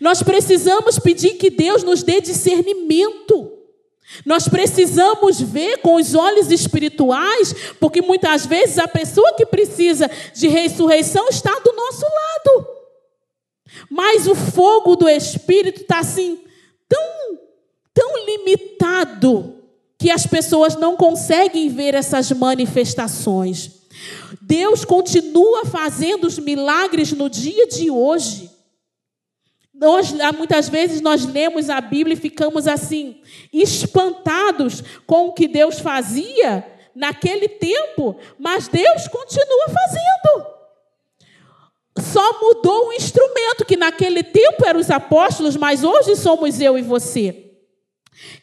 Nós 0.00 0.22
precisamos 0.22 0.98
pedir 0.98 1.34
que 1.34 1.50
Deus 1.50 1.82
nos 1.82 2.02
dê 2.02 2.20
discernimento. 2.20 3.52
Nós 4.24 4.48
precisamos 4.48 5.40
ver 5.40 5.78
com 5.78 5.96
os 5.96 6.14
olhos 6.14 6.50
espirituais, 6.50 7.54
porque 7.80 8.00
muitas 8.00 8.46
vezes 8.46 8.78
a 8.78 8.86
pessoa 8.86 9.34
que 9.34 9.44
precisa 9.44 10.10
de 10.34 10.46
ressurreição 10.46 11.28
está 11.28 11.50
do 11.58 11.72
nosso 11.72 12.02
lado. 12.02 12.73
Mas 13.90 14.26
o 14.26 14.34
fogo 14.34 14.96
do 14.96 15.08
Espírito 15.08 15.82
está 15.82 16.00
assim, 16.00 16.40
tão, 16.88 17.38
tão 17.92 18.24
limitado, 18.26 19.54
que 19.98 20.10
as 20.10 20.26
pessoas 20.26 20.76
não 20.76 20.96
conseguem 20.96 21.68
ver 21.68 21.94
essas 21.94 22.30
manifestações. 22.32 23.70
Deus 24.42 24.84
continua 24.84 25.64
fazendo 25.64 26.26
os 26.26 26.38
milagres 26.38 27.12
no 27.12 27.30
dia 27.30 27.66
de 27.66 27.90
hoje. 27.90 28.50
Nós, 29.72 30.12
muitas 30.36 30.68
vezes 30.68 31.00
nós 31.00 31.24
lemos 31.24 31.70
a 31.70 31.80
Bíblia 31.80 32.14
e 32.14 32.20
ficamos 32.20 32.68
assim, 32.68 33.20
espantados 33.52 34.82
com 35.06 35.28
o 35.28 35.32
que 35.32 35.48
Deus 35.48 35.78
fazia 35.78 36.64
naquele 36.94 37.48
tempo, 37.48 38.16
mas 38.38 38.68
Deus 38.68 39.08
continua 39.08 39.66
fazendo. 39.68 40.46
Só 41.98 42.40
mudou 42.40 42.88
o 42.88 42.92
instrumento, 42.92 43.64
que 43.64 43.76
naquele 43.76 44.22
tempo 44.22 44.66
eram 44.66 44.80
os 44.80 44.90
apóstolos, 44.90 45.56
mas 45.56 45.84
hoje 45.84 46.16
somos 46.16 46.60
eu 46.60 46.76
e 46.76 46.82
você. 46.82 47.44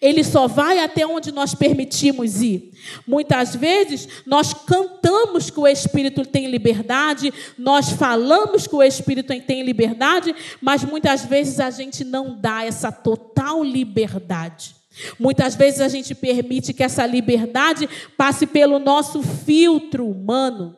Ele 0.01 0.23
só 0.23 0.47
vai 0.47 0.79
até 0.79 1.05
onde 1.05 1.31
nós 1.31 1.53
permitimos 1.53 2.41
ir. 2.41 2.71
Muitas 3.05 3.55
vezes 3.55 4.07
nós 4.25 4.53
cantamos 4.53 5.49
que 5.49 5.59
o 5.59 5.67
Espírito 5.67 6.25
tem 6.25 6.47
liberdade, 6.47 7.33
nós 7.57 7.89
falamos 7.89 8.67
que 8.67 8.75
o 8.75 8.83
Espírito 8.83 9.33
tem 9.41 9.63
liberdade, 9.63 10.35
mas 10.59 10.83
muitas 10.83 11.25
vezes 11.25 11.59
a 11.59 11.69
gente 11.69 12.03
não 12.03 12.35
dá 12.39 12.65
essa 12.65 12.91
total 12.91 13.63
liberdade. 13.63 14.75
Muitas 15.17 15.55
vezes 15.55 15.79
a 15.79 15.87
gente 15.87 16.13
permite 16.13 16.73
que 16.73 16.83
essa 16.83 17.05
liberdade 17.05 17.87
passe 18.17 18.45
pelo 18.45 18.77
nosso 18.77 19.21
filtro 19.21 20.07
humano. 20.07 20.75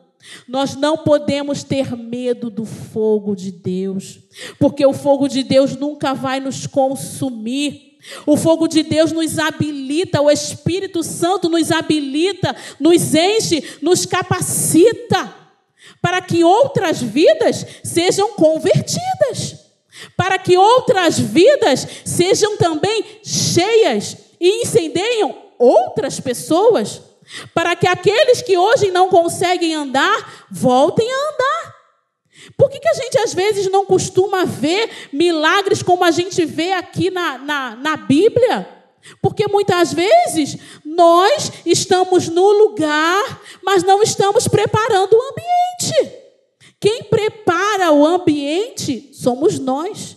Nós 0.48 0.74
não 0.76 0.98
podemos 0.98 1.62
ter 1.62 1.96
medo 1.96 2.50
do 2.50 2.64
fogo 2.64 3.34
de 3.34 3.50
Deus, 3.50 4.20
porque 4.58 4.84
o 4.84 4.92
fogo 4.92 5.28
de 5.28 5.42
Deus 5.42 5.76
nunca 5.76 6.14
vai 6.14 6.40
nos 6.40 6.66
consumir. 6.66 7.98
O 8.26 8.36
fogo 8.36 8.68
de 8.68 8.82
Deus 8.82 9.12
nos 9.12 9.38
habilita, 9.38 10.20
o 10.20 10.30
Espírito 10.30 11.02
Santo 11.02 11.48
nos 11.48 11.70
habilita, 11.72 12.54
nos 12.78 13.14
enche, 13.14 13.64
nos 13.80 14.04
capacita 14.04 15.44
para 16.04 16.20
que 16.20 16.44
outras 16.44 17.00
vidas 17.00 17.66
sejam 17.82 18.34
convertidas, 18.34 19.56
para 20.16 20.38
que 20.38 20.56
outras 20.56 21.18
vidas 21.18 21.86
sejam 22.04 22.58
também 22.58 23.20
cheias 23.24 24.16
e 24.38 24.62
incendeiam 24.62 25.34
outras 25.58 26.20
pessoas, 26.20 27.00
para 27.52 27.74
que 27.76 27.86
aqueles 27.86 28.42
que 28.42 28.56
hoje 28.56 28.90
não 28.90 29.08
conseguem 29.08 29.74
andar 29.74 30.46
voltem 30.50 31.10
a 31.10 31.16
andar. 31.16 31.74
Por 32.56 32.68
que, 32.68 32.78
que 32.78 32.88
a 32.88 32.94
gente 32.94 33.18
às 33.18 33.32
vezes 33.32 33.70
não 33.70 33.86
costuma 33.86 34.44
ver 34.44 34.90
milagres 35.12 35.82
como 35.82 36.04
a 36.04 36.10
gente 36.10 36.44
vê 36.44 36.72
aqui 36.72 37.10
na, 37.10 37.38
na, 37.38 37.76
na 37.76 37.96
Bíblia? 37.96 38.68
Porque 39.20 39.46
muitas 39.48 39.92
vezes 39.92 40.56
nós 40.84 41.52
estamos 41.64 42.28
no 42.28 42.50
lugar, 42.52 43.42
mas 43.62 43.82
não 43.82 44.02
estamos 44.02 44.48
preparando 44.48 45.14
o 45.14 45.22
ambiente. 45.22 46.12
Quem 46.80 47.04
prepara 47.04 47.92
o 47.92 48.04
ambiente 48.04 49.10
somos 49.12 49.58
nós. 49.58 50.13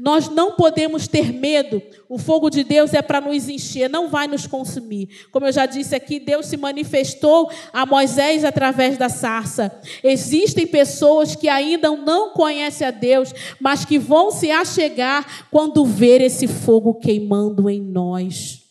Nós 0.00 0.30
não 0.30 0.52
podemos 0.52 1.06
ter 1.06 1.30
medo. 1.30 1.82
O 2.08 2.16
fogo 2.16 2.48
de 2.48 2.64
Deus 2.64 2.94
é 2.94 3.02
para 3.02 3.20
nos 3.20 3.50
encher, 3.50 3.90
não 3.90 4.08
vai 4.08 4.26
nos 4.26 4.46
consumir. 4.46 5.26
Como 5.30 5.44
eu 5.44 5.52
já 5.52 5.66
disse 5.66 5.94
aqui, 5.94 6.18
Deus 6.18 6.46
se 6.46 6.56
manifestou 6.56 7.50
a 7.70 7.84
Moisés 7.84 8.42
através 8.42 8.96
da 8.96 9.10
sarça. 9.10 9.70
Existem 10.02 10.66
pessoas 10.66 11.36
que 11.36 11.50
ainda 11.50 11.90
não 11.90 12.30
conhecem 12.30 12.86
a 12.86 12.90
Deus, 12.90 13.34
mas 13.60 13.84
que 13.84 13.98
vão 13.98 14.30
se 14.30 14.50
achegar 14.50 15.46
quando 15.50 15.84
ver 15.84 16.22
esse 16.22 16.48
fogo 16.48 16.94
queimando 16.94 17.68
em 17.68 17.82
nós. 17.82 18.62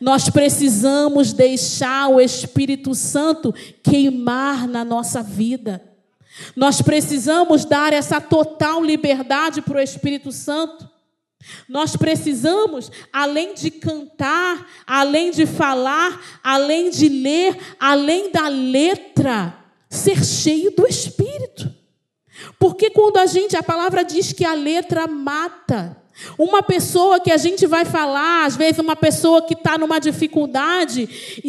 Nós 0.00 0.30
precisamos 0.30 1.32
deixar 1.32 2.10
o 2.10 2.20
Espírito 2.20 2.94
Santo 2.94 3.52
queimar 3.82 4.68
na 4.68 4.84
nossa 4.84 5.20
vida. 5.20 5.87
Nós 6.54 6.82
precisamos 6.82 7.64
dar 7.64 7.92
essa 7.92 8.20
total 8.20 8.82
liberdade 8.82 9.62
para 9.62 9.78
o 9.78 9.82
Espírito 9.82 10.32
Santo. 10.32 10.88
Nós 11.68 11.96
precisamos, 11.96 12.90
além 13.12 13.54
de 13.54 13.70
cantar, 13.70 14.66
além 14.86 15.30
de 15.30 15.46
falar, 15.46 16.20
além 16.42 16.90
de 16.90 17.08
ler, 17.08 17.56
além 17.78 18.30
da 18.30 18.48
letra, 18.48 19.56
ser 19.88 20.24
cheio 20.24 20.70
do 20.72 20.86
Espírito. 20.86 21.72
Porque 22.58 22.90
quando 22.90 23.18
a 23.18 23.26
gente, 23.26 23.56
a 23.56 23.62
palavra 23.62 24.04
diz 24.04 24.32
que 24.32 24.44
a 24.44 24.54
letra 24.54 25.06
mata, 25.06 25.96
uma 26.38 26.62
pessoa 26.62 27.20
que 27.20 27.30
a 27.30 27.36
gente 27.36 27.66
vai 27.66 27.84
falar, 27.84 28.46
às 28.46 28.56
vezes 28.56 28.78
uma 28.78 28.96
pessoa 28.96 29.42
que 29.42 29.54
está 29.54 29.76
numa 29.78 29.98
dificuldade 29.98 31.08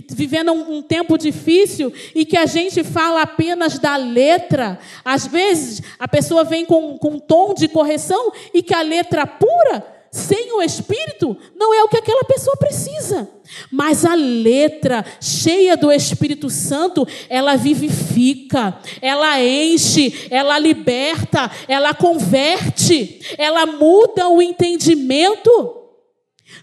vivendo 0.09 0.51
um, 0.51 0.81
tempo 0.81 1.17
difícil 1.17 1.93
e 2.13 2.25
que 2.25 2.37
a 2.37 2.45
gente 2.45 2.83
fala 2.83 3.21
apenas 3.21 3.79
da 3.79 3.95
letra. 3.95 4.79
Às 5.03 5.27
vezes 5.27 5.81
a 5.97 6.07
pessoa 6.07 6.43
vem 6.43 6.65
com, 6.65 6.97
com 6.97 7.11
um 7.11 7.19
tom 7.19 7.53
de 7.53 7.67
correção 7.67 8.31
e 8.53 8.61
que 8.61 8.73
a 8.73 8.81
letra 8.81 9.25
pura 9.25 9.98
sem 10.11 10.53
o 10.53 10.61
Espírito, 10.61 11.37
não 11.55 11.73
é 11.73 11.83
o 11.83 11.87
que 11.87 11.97
aquela 11.97 12.23
pessoa 12.23 12.55
precisa. 12.57 13.29
Mas 13.71 14.05
a 14.05 14.15
letra 14.15 15.05
cheia 15.21 15.77
do 15.77 15.91
Espírito 15.91 16.49
Santo, 16.49 17.07
ela 17.29 17.55
vivifica, 17.55 18.77
ela 19.01 19.41
enche, 19.41 20.27
ela 20.29 20.57
liberta, 20.57 21.49
ela 21.67 21.93
converte, 21.93 23.21
ela 23.37 23.65
muda 23.65 24.27
o 24.29 24.41
entendimento. 24.41 25.77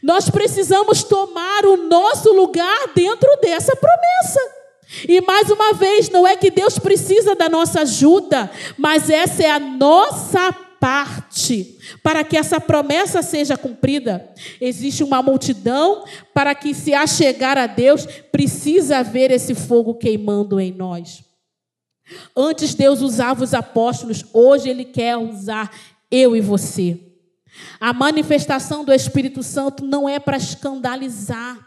Nós 0.03 0.29
precisamos 0.29 1.05
tomar 1.05 1.65
o 1.65 1.77
nosso 1.77 2.33
lugar 2.33 2.93
dentro 2.95 3.29
dessa 3.41 3.75
promessa. 3.77 4.41
E 5.09 5.21
mais 5.21 5.51
uma 5.51 5.73
vez, 5.73 6.09
não 6.11 6.27
é 6.27 6.37
que 6.37 6.51
Deus 6.51 6.79
precisa 6.79 7.35
da 7.35 7.49
nossa 7.49 7.83
ajuda, 7.83 8.51
mas 8.77 9.11
essa 9.11 9.43
é 9.43 9.51
a 9.51 9.59
nossa 9.59 10.55
parte 10.87 11.77
para 12.01 12.23
que 12.23 12.37
essa 12.37 12.61
promessa 12.61 13.21
seja 13.21 13.59
cumprida. 13.59 14.33
Existe 14.61 15.03
uma 15.03 15.21
multidão 15.21 16.05
para 16.33 16.55
que 16.55 16.73
se 16.73 16.95
achegar 16.95 17.59
a 17.59 17.67
Deus, 17.67 18.07
precisa 18.31 18.99
haver 18.99 19.33
esse 19.33 19.53
fogo 19.53 19.97
queimando 19.97 20.61
em 20.61 20.71
nós. 20.71 21.25
Antes 22.37 22.73
Deus 22.73 23.01
usava 23.03 23.43
os 23.43 23.53
apóstolos, 23.53 24.25
hoje 24.33 24.69
Ele 24.69 24.85
quer 24.85 25.17
usar 25.17 25.73
eu 26.09 26.37
e 26.37 26.41
você. 26.41 27.01
A 27.81 27.93
manifestação 27.93 28.85
do 28.85 28.93
Espírito 28.93 29.43
Santo 29.43 29.85
não 29.85 30.09
é 30.09 30.21
para 30.21 30.37
escandalizar. 30.37 31.59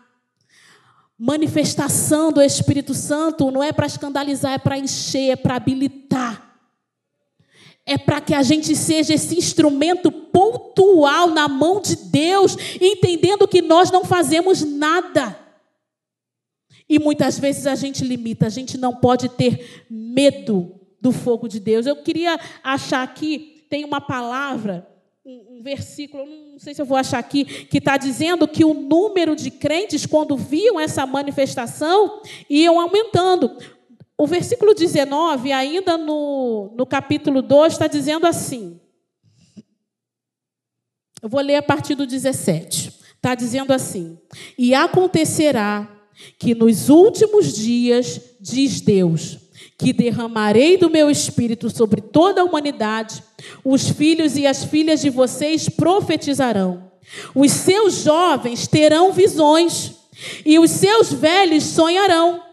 Manifestação 1.18 2.32
do 2.32 2.42
Espírito 2.42 2.94
Santo 2.94 3.52
não 3.52 3.62
é 3.62 3.74
para 3.74 3.86
escandalizar, 3.86 4.54
é 4.54 4.58
para 4.58 4.78
encher, 4.78 5.32
é 5.32 5.36
para 5.36 5.58
habilitar 5.58 6.49
é 7.90 7.98
para 7.98 8.22
que 8.22 8.36
a 8.36 8.44
gente 8.44 8.76
seja 8.76 9.16
esse 9.16 9.36
instrumento 9.36 10.12
pontual 10.12 11.32
na 11.32 11.48
mão 11.48 11.82
de 11.82 11.96
Deus, 11.96 12.56
entendendo 12.80 13.48
que 13.48 13.64
nós 13.64 13.90
não 13.90 14.06
fazemos 14.06 14.64
nada. 14.64 15.36
E 16.88 17.00
muitas 17.00 17.40
vezes 17.40 17.66
a 17.66 17.74
gente 17.74 18.04
limita, 18.04 18.46
a 18.46 18.50
gente 18.50 18.78
não 18.78 18.96
pode 18.96 19.28
ter 19.30 19.86
medo 19.90 20.80
do 21.02 21.12
fogo 21.12 21.48
de 21.48 21.60
Deus. 21.60 21.88
Eu 21.88 21.96
queria 21.96 22.40
achar 22.64 23.02
aqui, 23.02 23.66
tem 23.72 23.84
uma 23.84 24.00
palavra, 24.00 24.88
um, 25.26 25.58
um 25.58 25.64
versículo, 25.64 26.28
não 26.28 26.60
sei 26.60 26.76
se 26.76 26.82
eu 26.84 26.86
vou 26.86 26.98
achar 26.98 27.18
aqui, 27.18 27.44
que 27.44 27.80
está 27.80 27.98
dizendo 27.98 28.48
que 28.48 28.64
o 28.64 28.76
número 28.76 29.36
de 29.36 29.50
crentes, 29.50 30.06
quando 30.06 30.38
viam 30.38 30.80
essa 30.80 31.08
manifestação, 31.08 32.22
iam 32.48 32.80
aumentando. 32.80 33.58
O 34.20 34.28
versículo 34.28 34.76
19, 34.76 35.54
ainda 35.54 35.98
no, 35.98 36.74
no 36.76 36.86
capítulo 36.86 37.42
2, 37.42 37.72
está 37.72 37.88
dizendo 37.88 38.28
assim. 38.28 38.78
Eu 41.22 41.30
vou 41.30 41.40
ler 41.40 41.56
a 41.56 41.64
partir 41.64 41.96
do 41.96 42.06
17. 42.06 42.94
Está 43.16 43.34
dizendo 43.34 43.72
assim: 43.72 44.20
E 44.58 44.76
acontecerá 44.76 45.90
que 46.38 46.54
nos 46.54 46.90
últimos 46.90 47.54
dias, 47.54 48.20
diz 48.42 48.82
Deus, 48.82 49.38
que 49.78 49.94
derramarei 49.94 50.76
do 50.76 50.90
meu 50.90 51.10
espírito 51.10 51.70
sobre 51.70 52.02
toda 52.02 52.42
a 52.42 52.44
humanidade, 52.44 53.24
os 53.64 53.88
filhos 53.88 54.36
e 54.36 54.46
as 54.46 54.66
filhas 54.66 55.00
de 55.00 55.10
vocês 55.10 55.70
profetizarão, 55.70 56.92
os 57.34 57.54
seus 57.54 58.04
jovens 58.04 58.68
terão 58.68 59.14
visões, 59.14 59.94
e 60.46 60.60
os 60.60 60.72
seus 60.72 61.14
velhos 61.14 61.64
sonharão. 61.64 62.49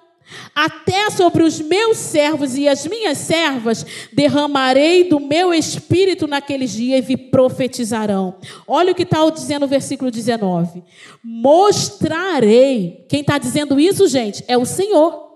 Até 0.55 1.11
sobre 1.11 1.43
os 1.45 1.61
meus 1.61 1.99
servos 1.99 2.57
e 2.57 2.67
as 2.69 2.87
minhas 2.87 3.19
servas 3.19 3.87
derramarei 4.13 5.05
do 5.09 5.21
meu 5.21 5.55
espírito 5.55 6.27
naqueles 6.27 6.73
dias 6.73 7.09
e 7.09 7.17
profetizarão. 7.17 8.37
Olha 8.67 8.93
o 8.93 8.95
que 8.95 9.03
está 9.03 9.29
dizendo 9.31 9.65
o 9.65 9.69
versículo 9.69 10.11
19: 10.11 10.83
Mostrarei. 11.23 13.05
Quem 13.09 13.21
está 13.21 13.39
dizendo 13.39 13.79
isso, 13.79 14.09
gente? 14.09 14.45
É 14.49 14.59
o 14.59 14.65
Senhor. 14.65 15.27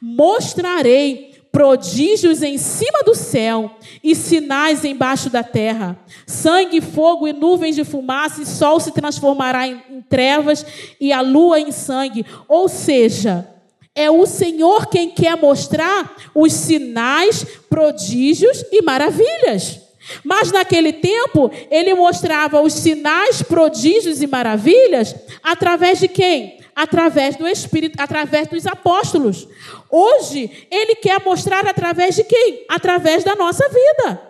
Mostrarei 0.00 1.30
prodígios 1.52 2.42
em 2.42 2.58
cima 2.58 3.02
do 3.04 3.14
céu 3.14 3.70
e 4.02 4.14
sinais 4.14 4.84
embaixo 4.84 5.30
da 5.30 5.42
terra: 5.42 5.98
sangue, 6.26 6.80
fogo 6.80 7.28
e 7.28 7.32
nuvens 7.32 7.76
de 7.76 7.84
fumaça, 7.84 8.42
e 8.42 8.46
sol 8.46 8.80
se 8.80 8.92
transformará 8.92 9.68
em, 9.68 9.80
em 9.90 10.02
trevas 10.02 10.64
e 11.00 11.12
a 11.12 11.20
lua 11.20 11.60
em 11.60 11.70
sangue. 11.70 12.24
Ou 12.48 12.68
seja, 12.68 13.46
é 13.94 14.10
o 14.10 14.26
Senhor 14.26 14.86
quem 14.86 15.10
quer 15.10 15.36
mostrar 15.36 16.16
os 16.34 16.52
sinais, 16.52 17.44
prodígios 17.68 18.64
e 18.70 18.82
maravilhas. 18.82 19.80
Mas 20.24 20.50
naquele 20.50 20.92
tempo, 20.92 21.50
ele 21.70 21.94
mostrava 21.94 22.60
os 22.60 22.72
sinais, 22.72 23.42
prodígios 23.42 24.22
e 24.22 24.26
maravilhas 24.26 25.14
através 25.42 25.98
de 26.00 26.08
quem? 26.08 26.60
Através 26.74 27.36
do 27.36 27.46
Espírito, 27.46 28.00
através 28.00 28.48
dos 28.48 28.66
apóstolos. 28.66 29.46
Hoje, 29.90 30.66
ele 30.70 30.94
quer 30.94 31.22
mostrar 31.22 31.66
através 31.66 32.14
de 32.14 32.24
quem? 32.24 32.64
Através 32.68 33.22
da 33.24 33.34
nossa 33.34 33.68
vida. 33.68 34.20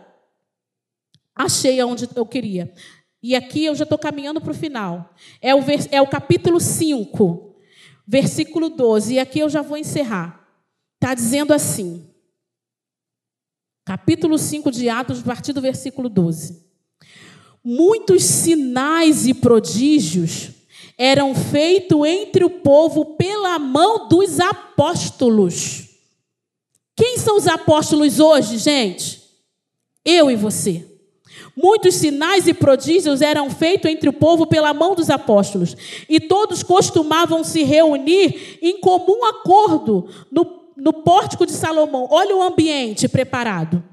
Achei 1.34 1.78
aonde 1.80 2.08
eu 2.14 2.26
queria. 2.26 2.72
E 3.22 3.36
aqui 3.36 3.66
eu 3.66 3.74
já 3.74 3.84
estou 3.84 3.98
caminhando 3.98 4.40
para 4.40 4.50
o 4.50 4.54
final. 4.54 5.14
É 5.40 5.54
o, 5.54 5.60
é 5.90 6.00
o 6.02 6.06
capítulo 6.06 6.58
5, 6.58 7.49
versículo 8.10 8.70
12. 8.70 9.14
E 9.14 9.18
aqui 9.20 9.38
eu 9.38 9.48
já 9.48 9.62
vou 9.62 9.78
encerrar. 9.78 10.44
Está 10.96 11.14
dizendo 11.14 11.54
assim: 11.54 12.04
capítulo 13.86 14.36
5 14.36 14.72
de 14.72 14.88
Atos, 14.88 15.20
a 15.20 15.22
partir 15.22 15.52
do 15.52 15.60
versículo 15.60 16.08
12. 16.08 16.68
Muitos 17.62 18.24
sinais 18.24 19.28
e 19.28 19.34
prodígios 19.34 20.50
eram 20.98 21.34
feitos 21.34 22.04
entre 22.04 22.44
o 22.44 22.50
povo 22.50 23.16
pela 23.16 23.58
mão 23.58 24.08
dos 24.08 24.40
apóstolos. 24.40 25.88
Quem 26.96 27.16
são 27.16 27.36
os 27.36 27.46
apóstolos 27.46 28.18
hoje, 28.18 28.58
gente? 28.58 29.22
Eu 30.04 30.30
e 30.30 30.36
você. 30.36 30.89
Muitos 31.56 31.96
sinais 31.96 32.46
e 32.46 32.54
prodígios 32.54 33.20
eram 33.20 33.50
feitos 33.50 33.90
entre 33.90 34.08
o 34.08 34.12
povo 34.12 34.46
pela 34.46 34.74
mão 34.74 34.94
dos 34.94 35.10
apóstolos, 35.10 35.76
e 36.08 36.20
todos 36.20 36.62
costumavam 36.62 37.44
se 37.44 37.62
reunir 37.62 38.58
em 38.62 38.80
comum 38.80 39.24
acordo 39.24 40.08
no 40.30 40.60
no 40.80 40.92
pórtico 40.92 41.46
de 41.46 41.52
Salomão. 41.52 42.08
Olha 42.10 42.34
o 42.34 42.42
ambiente 42.42 43.06
preparado. 43.06 43.84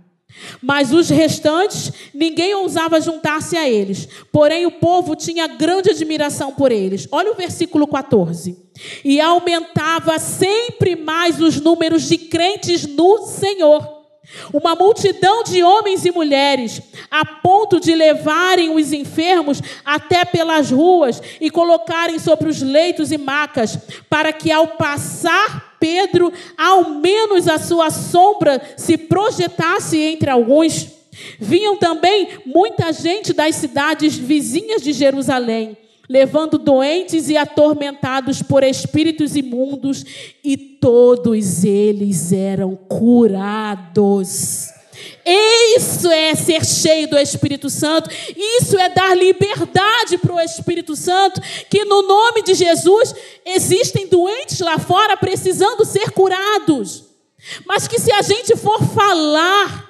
Mas 0.62 0.94
os 0.94 1.10
restantes, 1.10 1.92
ninguém 2.14 2.54
ousava 2.54 3.02
juntar-se 3.02 3.58
a 3.58 3.68
eles. 3.68 4.08
Porém, 4.32 4.66
o 4.66 4.72
povo 4.72 5.16
tinha 5.16 5.48
grande 5.48 5.90
admiração 5.90 6.54
por 6.54 6.72
eles. 6.72 7.08
Olha 7.12 7.32
o 7.32 7.36
versículo 7.36 7.88
14. 7.88 8.58
E 9.04 9.20
aumentava 9.20 10.20
sempre 10.20 10.96
mais 10.96 11.42
os 11.42 11.60
números 11.60 12.08
de 12.08 12.18
crentes 12.18 12.86
no 12.86 13.26
Senhor 13.26 13.97
uma 14.54 14.76
multidão 14.76 15.44
de 15.44 15.64
homens 15.64 16.06
e 16.06 16.12
mulheres, 16.12 16.82
a 17.10 17.26
ponto 17.26 17.80
de 17.80 17.94
levarem 17.96 18.76
os 18.76 18.92
enfermos 18.92 19.62
até 19.86 20.26
pelas 20.26 20.72
ruas 20.72 21.22
e 21.40 21.50
colocarem 21.50 22.20
sobre 22.20 22.50
os 22.50 22.62
leitos 22.62 23.12
e 23.12 23.18
macas, 23.18 23.78
para 24.10 24.34
que 24.34 24.52
ao 24.52 24.68
passar 24.68 25.76
Pedro, 25.80 26.34
ao 26.58 26.90
menos 26.90 27.48
a 27.48 27.58
sua 27.58 27.90
sombra 27.90 28.62
se 28.76 28.98
projetasse 28.98 30.00
entre 30.00 30.30
alguns. 30.30 30.88
Vinham 31.40 31.78
também 31.78 32.30
muita 32.46 32.92
gente 32.92 33.34
das 33.34 33.56
cidades 33.56 34.16
vizinhas 34.16 34.82
de 34.82 34.94
Jerusalém 34.94 35.78
levando 36.10 36.58
doentes 36.58 37.30
e 37.30 37.38
atormentados 37.38 38.42
por 38.42 38.64
espíritos 38.64 39.36
imundos, 39.36 40.06
e 40.44 40.58
todos 40.58 41.64
eles 41.64 42.32
eram 42.32 42.76
curados. 42.76 44.70
Isso 45.26 46.10
é 46.10 46.34
ser 46.34 46.66
cheio 46.66 47.10
do 47.10 47.18
Espírito 47.18 47.70
Santo, 47.70 48.10
isso 48.36 48.78
é 48.80 48.90
dar 48.90 49.16
liberdade 49.16 50.18
para 50.18 50.34
o 50.34 50.40
Espírito 50.40 50.96
Santo, 50.96 51.42
que 51.70 51.84
no 51.84 52.02
nome 52.02 52.42
de 52.42 52.54
Jesus 52.54 53.14
existem 53.46 54.08
doentes 54.08 54.60
lá 54.60 54.80
fora 54.80 55.18
precisando 55.18 55.84
ser 55.86 56.12
curados, 56.12 57.04
mas 57.66 57.88
que 57.88 58.00
se 58.00 58.12
a 58.12 58.22
gente 58.22 58.56
for 58.56 58.82
falar, 58.82 59.87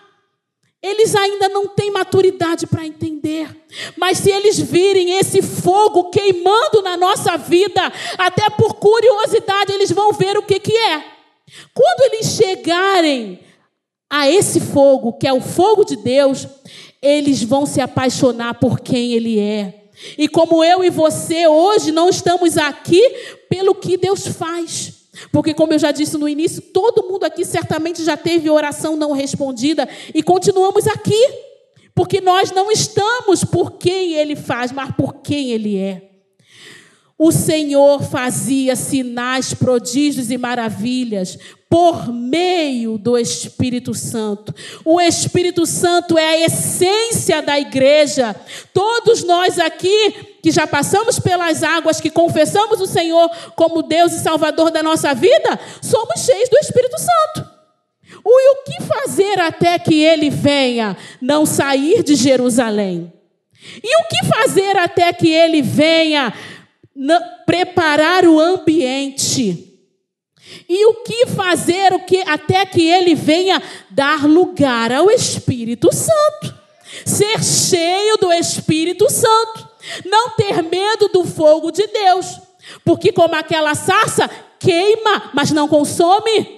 eles 0.81 1.15
ainda 1.15 1.49
não 1.49 1.67
têm 1.67 1.91
maturidade 1.91 2.67
para 2.67 2.85
entender. 2.85 3.49
Mas 3.97 4.19
se 4.19 4.29
eles 4.29 4.59
virem 4.59 5.17
esse 5.17 5.41
fogo 5.41 6.09
queimando 6.09 6.81
na 6.81 6.95
nossa 6.95 7.35
vida, 7.37 7.81
até 8.17 8.49
por 8.49 8.75
curiosidade, 8.75 9.73
eles 9.73 9.91
vão 9.91 10.13
ver 10.13 10.37
o 10.37 10.43
que, 10.43 10.59
que 10.59 10.75
é. 10.75 11.03
Quando 11.73 12.13
eles 12.13 12.27
chegarem 12.33 13.39
a 14.09 14.29
esse 14.29 14.59
fogo, 14.59 15.13
que 15.13 15.27
é 15.27 15.33
o 15.33 15.41
fogo 15.41 15.83
de 15.83 15.95
Deus, 15.95 16.47
eles 17.01 17.43
vão 17.43 17.65
se 17.65 17.81
apaixonar 17.81 18.55
por 18.55 18.79
quem 18.79 19.13
Ele 19.13 19.39
é. 19.39 19.85
E 20.17 20.27
como 20.27 20.63
eu 20.63 20.83
e 20.83 20.89
você 20.89 21.47
hoje 21.47 21.91
não 21.91 22.09
estamos 22.09 22.57
aqui 22.57 23.01
pelo 23.49 23.73
que 23.73 23.97
Deus 23.97 24.27
faz. 24.27 24.93
Porque, 25.31 25.53
como 25.53 25.73
eu 25.73 25.79
já 25.79 25.91
disse 25.91 26.17
no 26.17 26.27
início, 26.27 26.61
todo 26.61 27.07
mundo 27.07 27.23
aqui 27.23 27.45
certamente 27.45 28.03
já 28.03 28.17
teve 28.17 28.49
oração 28.49 28.95
não 28.95 29.11
respondida 29.11 29.87
e 30.13 30.21
continuamos 30.21 30.87
aqui, 30.87 31.29
porque 31.95 32.21
nós 32.21 32.51
não 32.51 32.71
estamos 32.71 33.43
por 33.43 33.73
quem 33.73 34.13
Ele 34.13 34.35
faz, 34.35 34.71
mas 34.71 34.91
por 34.95 35.15
quem 35.21 35.51
Ele 35.51 35.77
é. 35.77 36.03
O 37.17 37.31
Senhor 37.31 38.03
fazia 38.03 38.75
sinais, 38.75 39.53
prodígios 39.53 40.29
e 40.29 40.37
maravilhas 40.37 41.37
por 41.69 42.11
meio 42.11 42.97
do 42.97 43.17
Espírito 43.17 43.93
Santo. 43.93 44.53
O 44.85 44.99
Espírito 45.01 45.65
Santo 45.65 46.17
é 46.17 46.27
a 46.27 46.45
essência 46.45 47.41
da 47.41 47.59
igreja. 47.59 48.35
Todos 48.73 49.23
nós 49.23 49.59
aqui 49.59 50.37
que 50.41 50.51
já 50.51 50.65
passamos 50.65 51.19
pelas 51.19 51.63
águas, 51.63 51.99
que 51.99 52.09
confessamos 52.09 52.79
o 52.79 52.87
Senhor 52.87 53.29
como 53.55 53.83
Deus 53.83 54.13
e 54.13 54.19
Salvador 54.19 54.71
da 54.71 54.81
nossa 54.81 55.13
vida, 55.13 55.59
somos 55.81 56.21
cheios 56.21 56.49
do 56.49 56.57
Espírito 56.57 56.97
Santo. 56.97 57.57
E 58.25 58.51
o 58.51 58.63
que 58.63 58.83
fazer 58.83 59.39
até 59.39 59.79
que 59.79 60.03
ele 60.03 60.29
venha? 60.29 60.97
Não 61.21 61.45
sair 61.45 62.03
de 62.03 62.15
Jerusalém. 62.15 63.11
E 63.83 63.97
o 63.97 64.07
que 64.07 64.25
fazer 64.25 64.77
até 64.77 65.11
que 65.11 65.29
ele 65.29 65.61
venha? 65.61 66.33
preparar 67.45 68.25
o 68.25 68.39
ambiente. 68.39 69.66
E 70.67 70.85
o 70.85 70.95
que 71.03 71.27
fazer 71.27 71.93
o 71.93 71.99
que 71.99 72.17
até 72.21 72.65
que 72.65 72.87
ele 72.87 73.15
venha 73.15 73.61
dar 73.89 74.25
lugar 74.25 74.91
ao 74.91 75.09
Espírito 75.09 75.89
Santo? 75.93 76.55
Ser 77.05 77.43
cheio 77.43 78.17
do 78.17 78.31
Espírito 78.31 79.09
Santo, 79.09 79.67
não 80.05 80.31
ter 80.31 80.61
medo 80.63 81.09
do 81.09 81.25
fogo 81.25 81.71
de 81.71 81.85
Deus, 81.87 82.39
porque 82.83 83.11
como 83.11 83.35
aquela 83.35 83.75
sarça 83.75 84.29
queima, 84.59 85.31
mas 85.33 85.51
não 85.51 85.67
consome. 85.67 86.57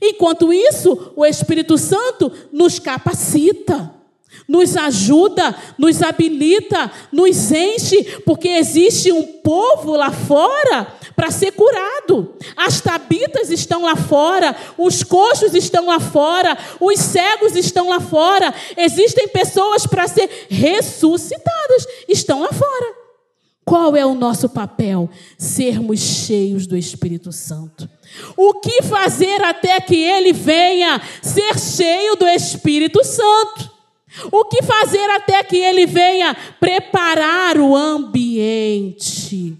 Enquanto 0.00 0.52
isso, 0.52 1.12
o 1.16 1.26
Espírito 1.26 1.76
Santo 1.76 2.30
nos 2.52 2.78
capacita 2.78 3.99
nos 4.48 4.76
ajuda, 4.76 5.54
nos 5.78 6.02
habilita, 6.02 6.90
nos 7.12 7.52
enche, 7.52 8.02
porque 8.24 8.48
existe 8.48 9.12
um 9.12 9.24
povo 9.24 9.96
lá 9.96 10.10
fora 10.10 10.86
para 11.14 11.30
ser 11.30 11.52
curado. 11.52 12.34
As 12.56 12.80
tabitas 12.80 13.50
estão 13.50 13.82
lá 13.82 13.96
fora, 13.96 14.56
os 14.78 15.02
coxos 15.02 15.54
estão 15.54 15.86
lá 15.86 16.00
fora, 16.00 16.56
os 16.80 16.98
cegos 16.98 17.54
estão 17.54 17.88
lá 17.88 18.00
fora. 18.00 18.54
Existem 18.76 19.28
pessoas 19.28 19.86
para 19.86 20.08
ser 20.08 20.46
ressuscitadas, 20.48 21.86
estão 22.08 22.40
lá 22.40 22.52
fora. 22.52 23.00
Qual 23.64 23.94
é 23.94 24.04
o 24.04 24.14
nosso 24.14 24.48
papel? 24.48 25.08
Sermos 25.38 26.00
cheios 26.00 26.66
do 26.66 26.76
Espírito 26.76 27.30
Santo. 27.30 27.88
O 28.36 28.54
que 28.54 28.82
fazer 28.82 29.40
até 29.44 29.80
que 29.80 29.94
ele 29.94 30.32
venha? 30.32 31.00
Ser 31.22 31.56
cheio 31.56 32.16
do 32.16 32.26
Espírito 32.26 33.04
Santo. 33.04 33.69
O 34.32 34.44
que 34.44 34.62
fazer 34.62 35.08
até 35.10 35.42
que 35.42 35.56
ele 35.56 35.86
venha 35.86 36.36
preparar 36.58 37.58
o 37.58 37.76
ambiente? 37.76 39.56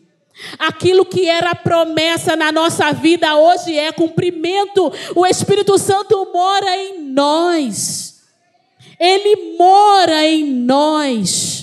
Aquilo 0.59 1.05
que 1.05 1.28
era 1.28 1.55
promessa 1.55 2.34
na 2.34 2.51
nossa 2.51 2.92
vida 2.92 3.36
hoje 3.36 3.78
é 3.78 3.92
cumprimento. 3.92 4.92
O 5.14 5.26
Espírito 5.26 5.78
Santo 5.78 6.28
mora 6.32 6.76
em 6.76 7.03
nós. 7.03 8.22
Ele 8.98 9.57
mora 9.57 10.26
em 10.26 10.44
nós. 10.44 11.61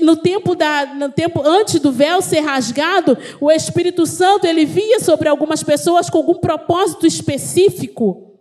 No 0.00 0.16
tempo, 0.16 0.54
da, 0.54 0.86
no 0.94 1.10
tempo 1.10 1.42
antes 1.44 1.80
do 1.80 1.90
véu 1.90 2.22
ser 2.22 2.40
rasgado, 2.40 3.18
o 3.40 3.50
Espírito 3.50 4.06
Santo 4.06 4.46
ele 4.46 4.64
via 4.64 5.00
sobre 5.00 5.28
algumas 5.28 5.62
pessoas 5.62 6.08
com 6.08 6.18
algum 6.18 6.34
propósito 6.34 7.06
específico. 7.06 8.35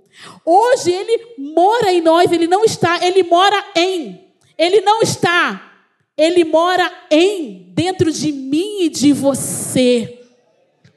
Hoje 0.46 0.92
ele 0.92 1.36
mora 1.38 1.92
em 1.92 2.02
nós, 2.02 2.32
ele 2.32 2.48
não 2.48 2.64
está, 2.64 3.04
ele 3.04 3.24
mora 3.24 3.64
em. 3.76 4.24
Ele 4.58 4.80
não 4.82 5.02
está, 5.02 5.74
ele 6.16 6.46
mora 6.46 6.90
em, 7.10 7.66
dentro 7.74 8.12
de 8.12 8.32
mim 8.32 8.84
e 8.84 8.90
de 8.90 9.12
você. 9.12 10.20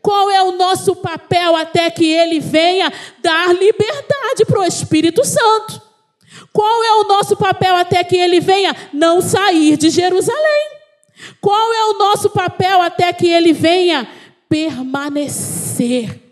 Qual 0.03 0.31
é 0.31 0.43
o 0.43 0.53
nosso 0.53 0.95
papel 0.97 1.57
até 1.57 1.91
que 1.91 2.05
ele 2.05 2.39
venha 2.39 2.93
dar 3.21 3.55
liberdade 3.55 4.45
para 4.47 4.61
o 4.61 4.65
Espírito 4.65 5.25
Santo? 5.25 5.83
Qual 6.53 6.85
é 6.85 6.93
o 6.97 7.05
nosso 7.05 7.37
papel 7.37 7.75
até 7.75 8.05
que 8.05 8.17
ele 8.17 8.41
venha 8.41 8.75
não 8.93 9.21
sair 9.21 9.77
de 9.77 9.91
Jerusalém? 9.91 10.79
Qual 11.41 11.73
é 11.73 11.85
o 11.87 11.99
nosso 11.99 12.31
papel 12.31 12.81
até 12.81 13.13
que 13.13 13.29
ele 13.29 13.53
venha 13.53 14.09
permanecer? 14.49 16.28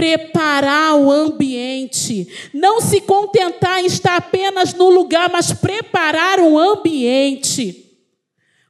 Preparar 0.00 0.96
o 0.96 1.10
ambiente. 1.12 2.26
Não 2.54 2.80
se 2.80 3.02
contentar 3.02 3.80
em 3.80 3.86
estar 3.86 4.16
apenas 4.16 4.72
no 4.72 4.88
lugar, 4.88 5.28
mas 5.30 5.52
preparar 5.52 6.40
o 6.40 6.58
ambiente 6.58 7.98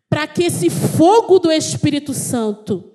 para 0.08 0.26
que 0.26 0.42
esse 0.42 0.68
fogo 0.68 1.38
do 1.38 1.52
Espírito 1.52 2.12
Santo 2.12 2.92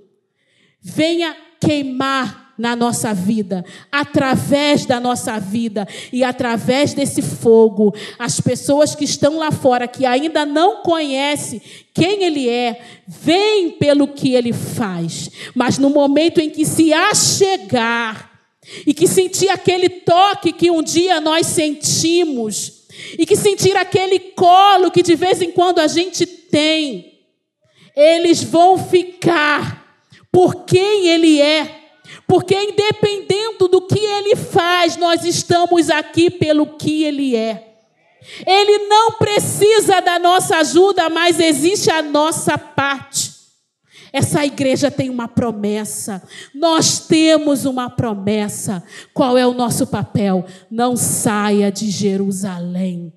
venha 0.81 1.33
queimar 1.61 2.44
na 2.57 2.75
nossa 2.75 3.13
vida, 3.13 3.65
através 3.91 4.85
da 4.85 4.99
nossa 4.99 5.39
vida 5.39 5.87
e 6.11 6.23
através 6.23 6.93
desse 6.93 7.21
fogo, 7.21 7.93
as 8.17 8.39
pessoas 8.39 8.95
que 8.95 9.03
estão 9.03 9.37
lá 9.37 9.51
fora, 9.51 9.87
que 9.87 10.05
ainda 10.05 10.45
não 10.45 10.81
conhecem 10.81 11.61
quem 11.93 12.23
Ele 12.23 12.49
é, 12.49 12.81
veem 13.07 13.71
pelo 13.71 14.07
que 14.07 14.33
Ele 14.33 14.53
faz, 14.53 15.29
mas 15.53 15.77
no 15.77 15.89
momento 15.89 16.39
em 16.39 16.49
que 16.49 16.65
se 16.65 16.93
achegar 16.93 18.31
e 18.85 18.93
que 18.93 19.07
sentir 19.07 19.49
aquele 19.49 19.89
toque 19.89 20.51
que 20.51 20.71
um 20.71 20.81
dia 20.81 21.21
nós 21.21 21.47
sentimos, 21.47 22.85
e 23.17 23.25
que 23.25 23.35
sentir 23.35 23.75
aquele 23.75 24.19
colo 24.19 24.89
que 24.89 25.03
de 25.03 25.15
vez 25.15 25.41
em 25.41 25.51
quando 25.51 25.79
a 25.79 25.87
gente 25.87 26.25
tem, 26.25 27.13
eles 27.95 28.43
vão 28.43 28.77
ficar 28.77 29.85
por 30.31 30.65
quem 30.65 31.07
Ele 31.07 31.41
é 31.41 31.74
porque, 32.27 32.55
independendo 32.55 33.67
do 33.67 33.81
que 33.81 33.99
ele 33.99 34.35
faz, 34.35 34.97
nós 34.97 35.23
estamos 35.23 35.89
aqui 35.89 36.29
pelo 36.29 36.65
que 36.65 37.03
ele 37.03 37.35
é. 37.35 37.75
Ele 38.45 38.87
não 38.87 39.11
precisa 39.13 40.01
da 40.01 40.17
nossa 40.17 40.57
ajuda, 40.57 41.09
mas 41.09 41.39
existe 41.39 41.91
a 41.91 42.01
nossa 42.01 42.57
parte. 42.57 43.35
Essa 44.11 44.45
igreja 44.45 44.89
tem 44.89 45.09
uma 45.09 45.27
promessa. 45.27 46.23
Nós 46.53 46.99
temos 46.99 47.65
uma 47.65 47.89
promessa. 47.89 48.81
Qual 49.13 49.37
é 49.37 49.45
o 49.45 49.53
nosso 49.53 49.85
papel? 49.87 50.45
Não 50.71 50.95
saia 50.95 51.71
de 51.71 51.91
Jerusalém. 51.91 53.13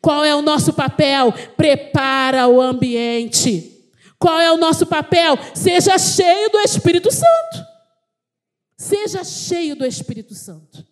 Qual 0.00 0.24
é 0.24 0.36
o 0.36 0.42
nosso 0.42 0.72
papel? 0.72 1.32
Prepara 1.56 2.46
o 2.46 2.60
ambiente. 2.60 3.72
Qual 4.18 4.38
é 4.38 4.52
o 4.52 4.56
nosso 4.56 4.86
papel? 4.86 5.38
Seja 5.54 5.98
cheio 5.98 6.50
do 6.50 6.58
Espírito 6.58 7.10
Santo. 7.10 7.75
Seja 8.76 9.24
cheio 9.24 9.74
do 9.74 9.86
Espírito 9.86 10.34
Santo. 10.34 10.86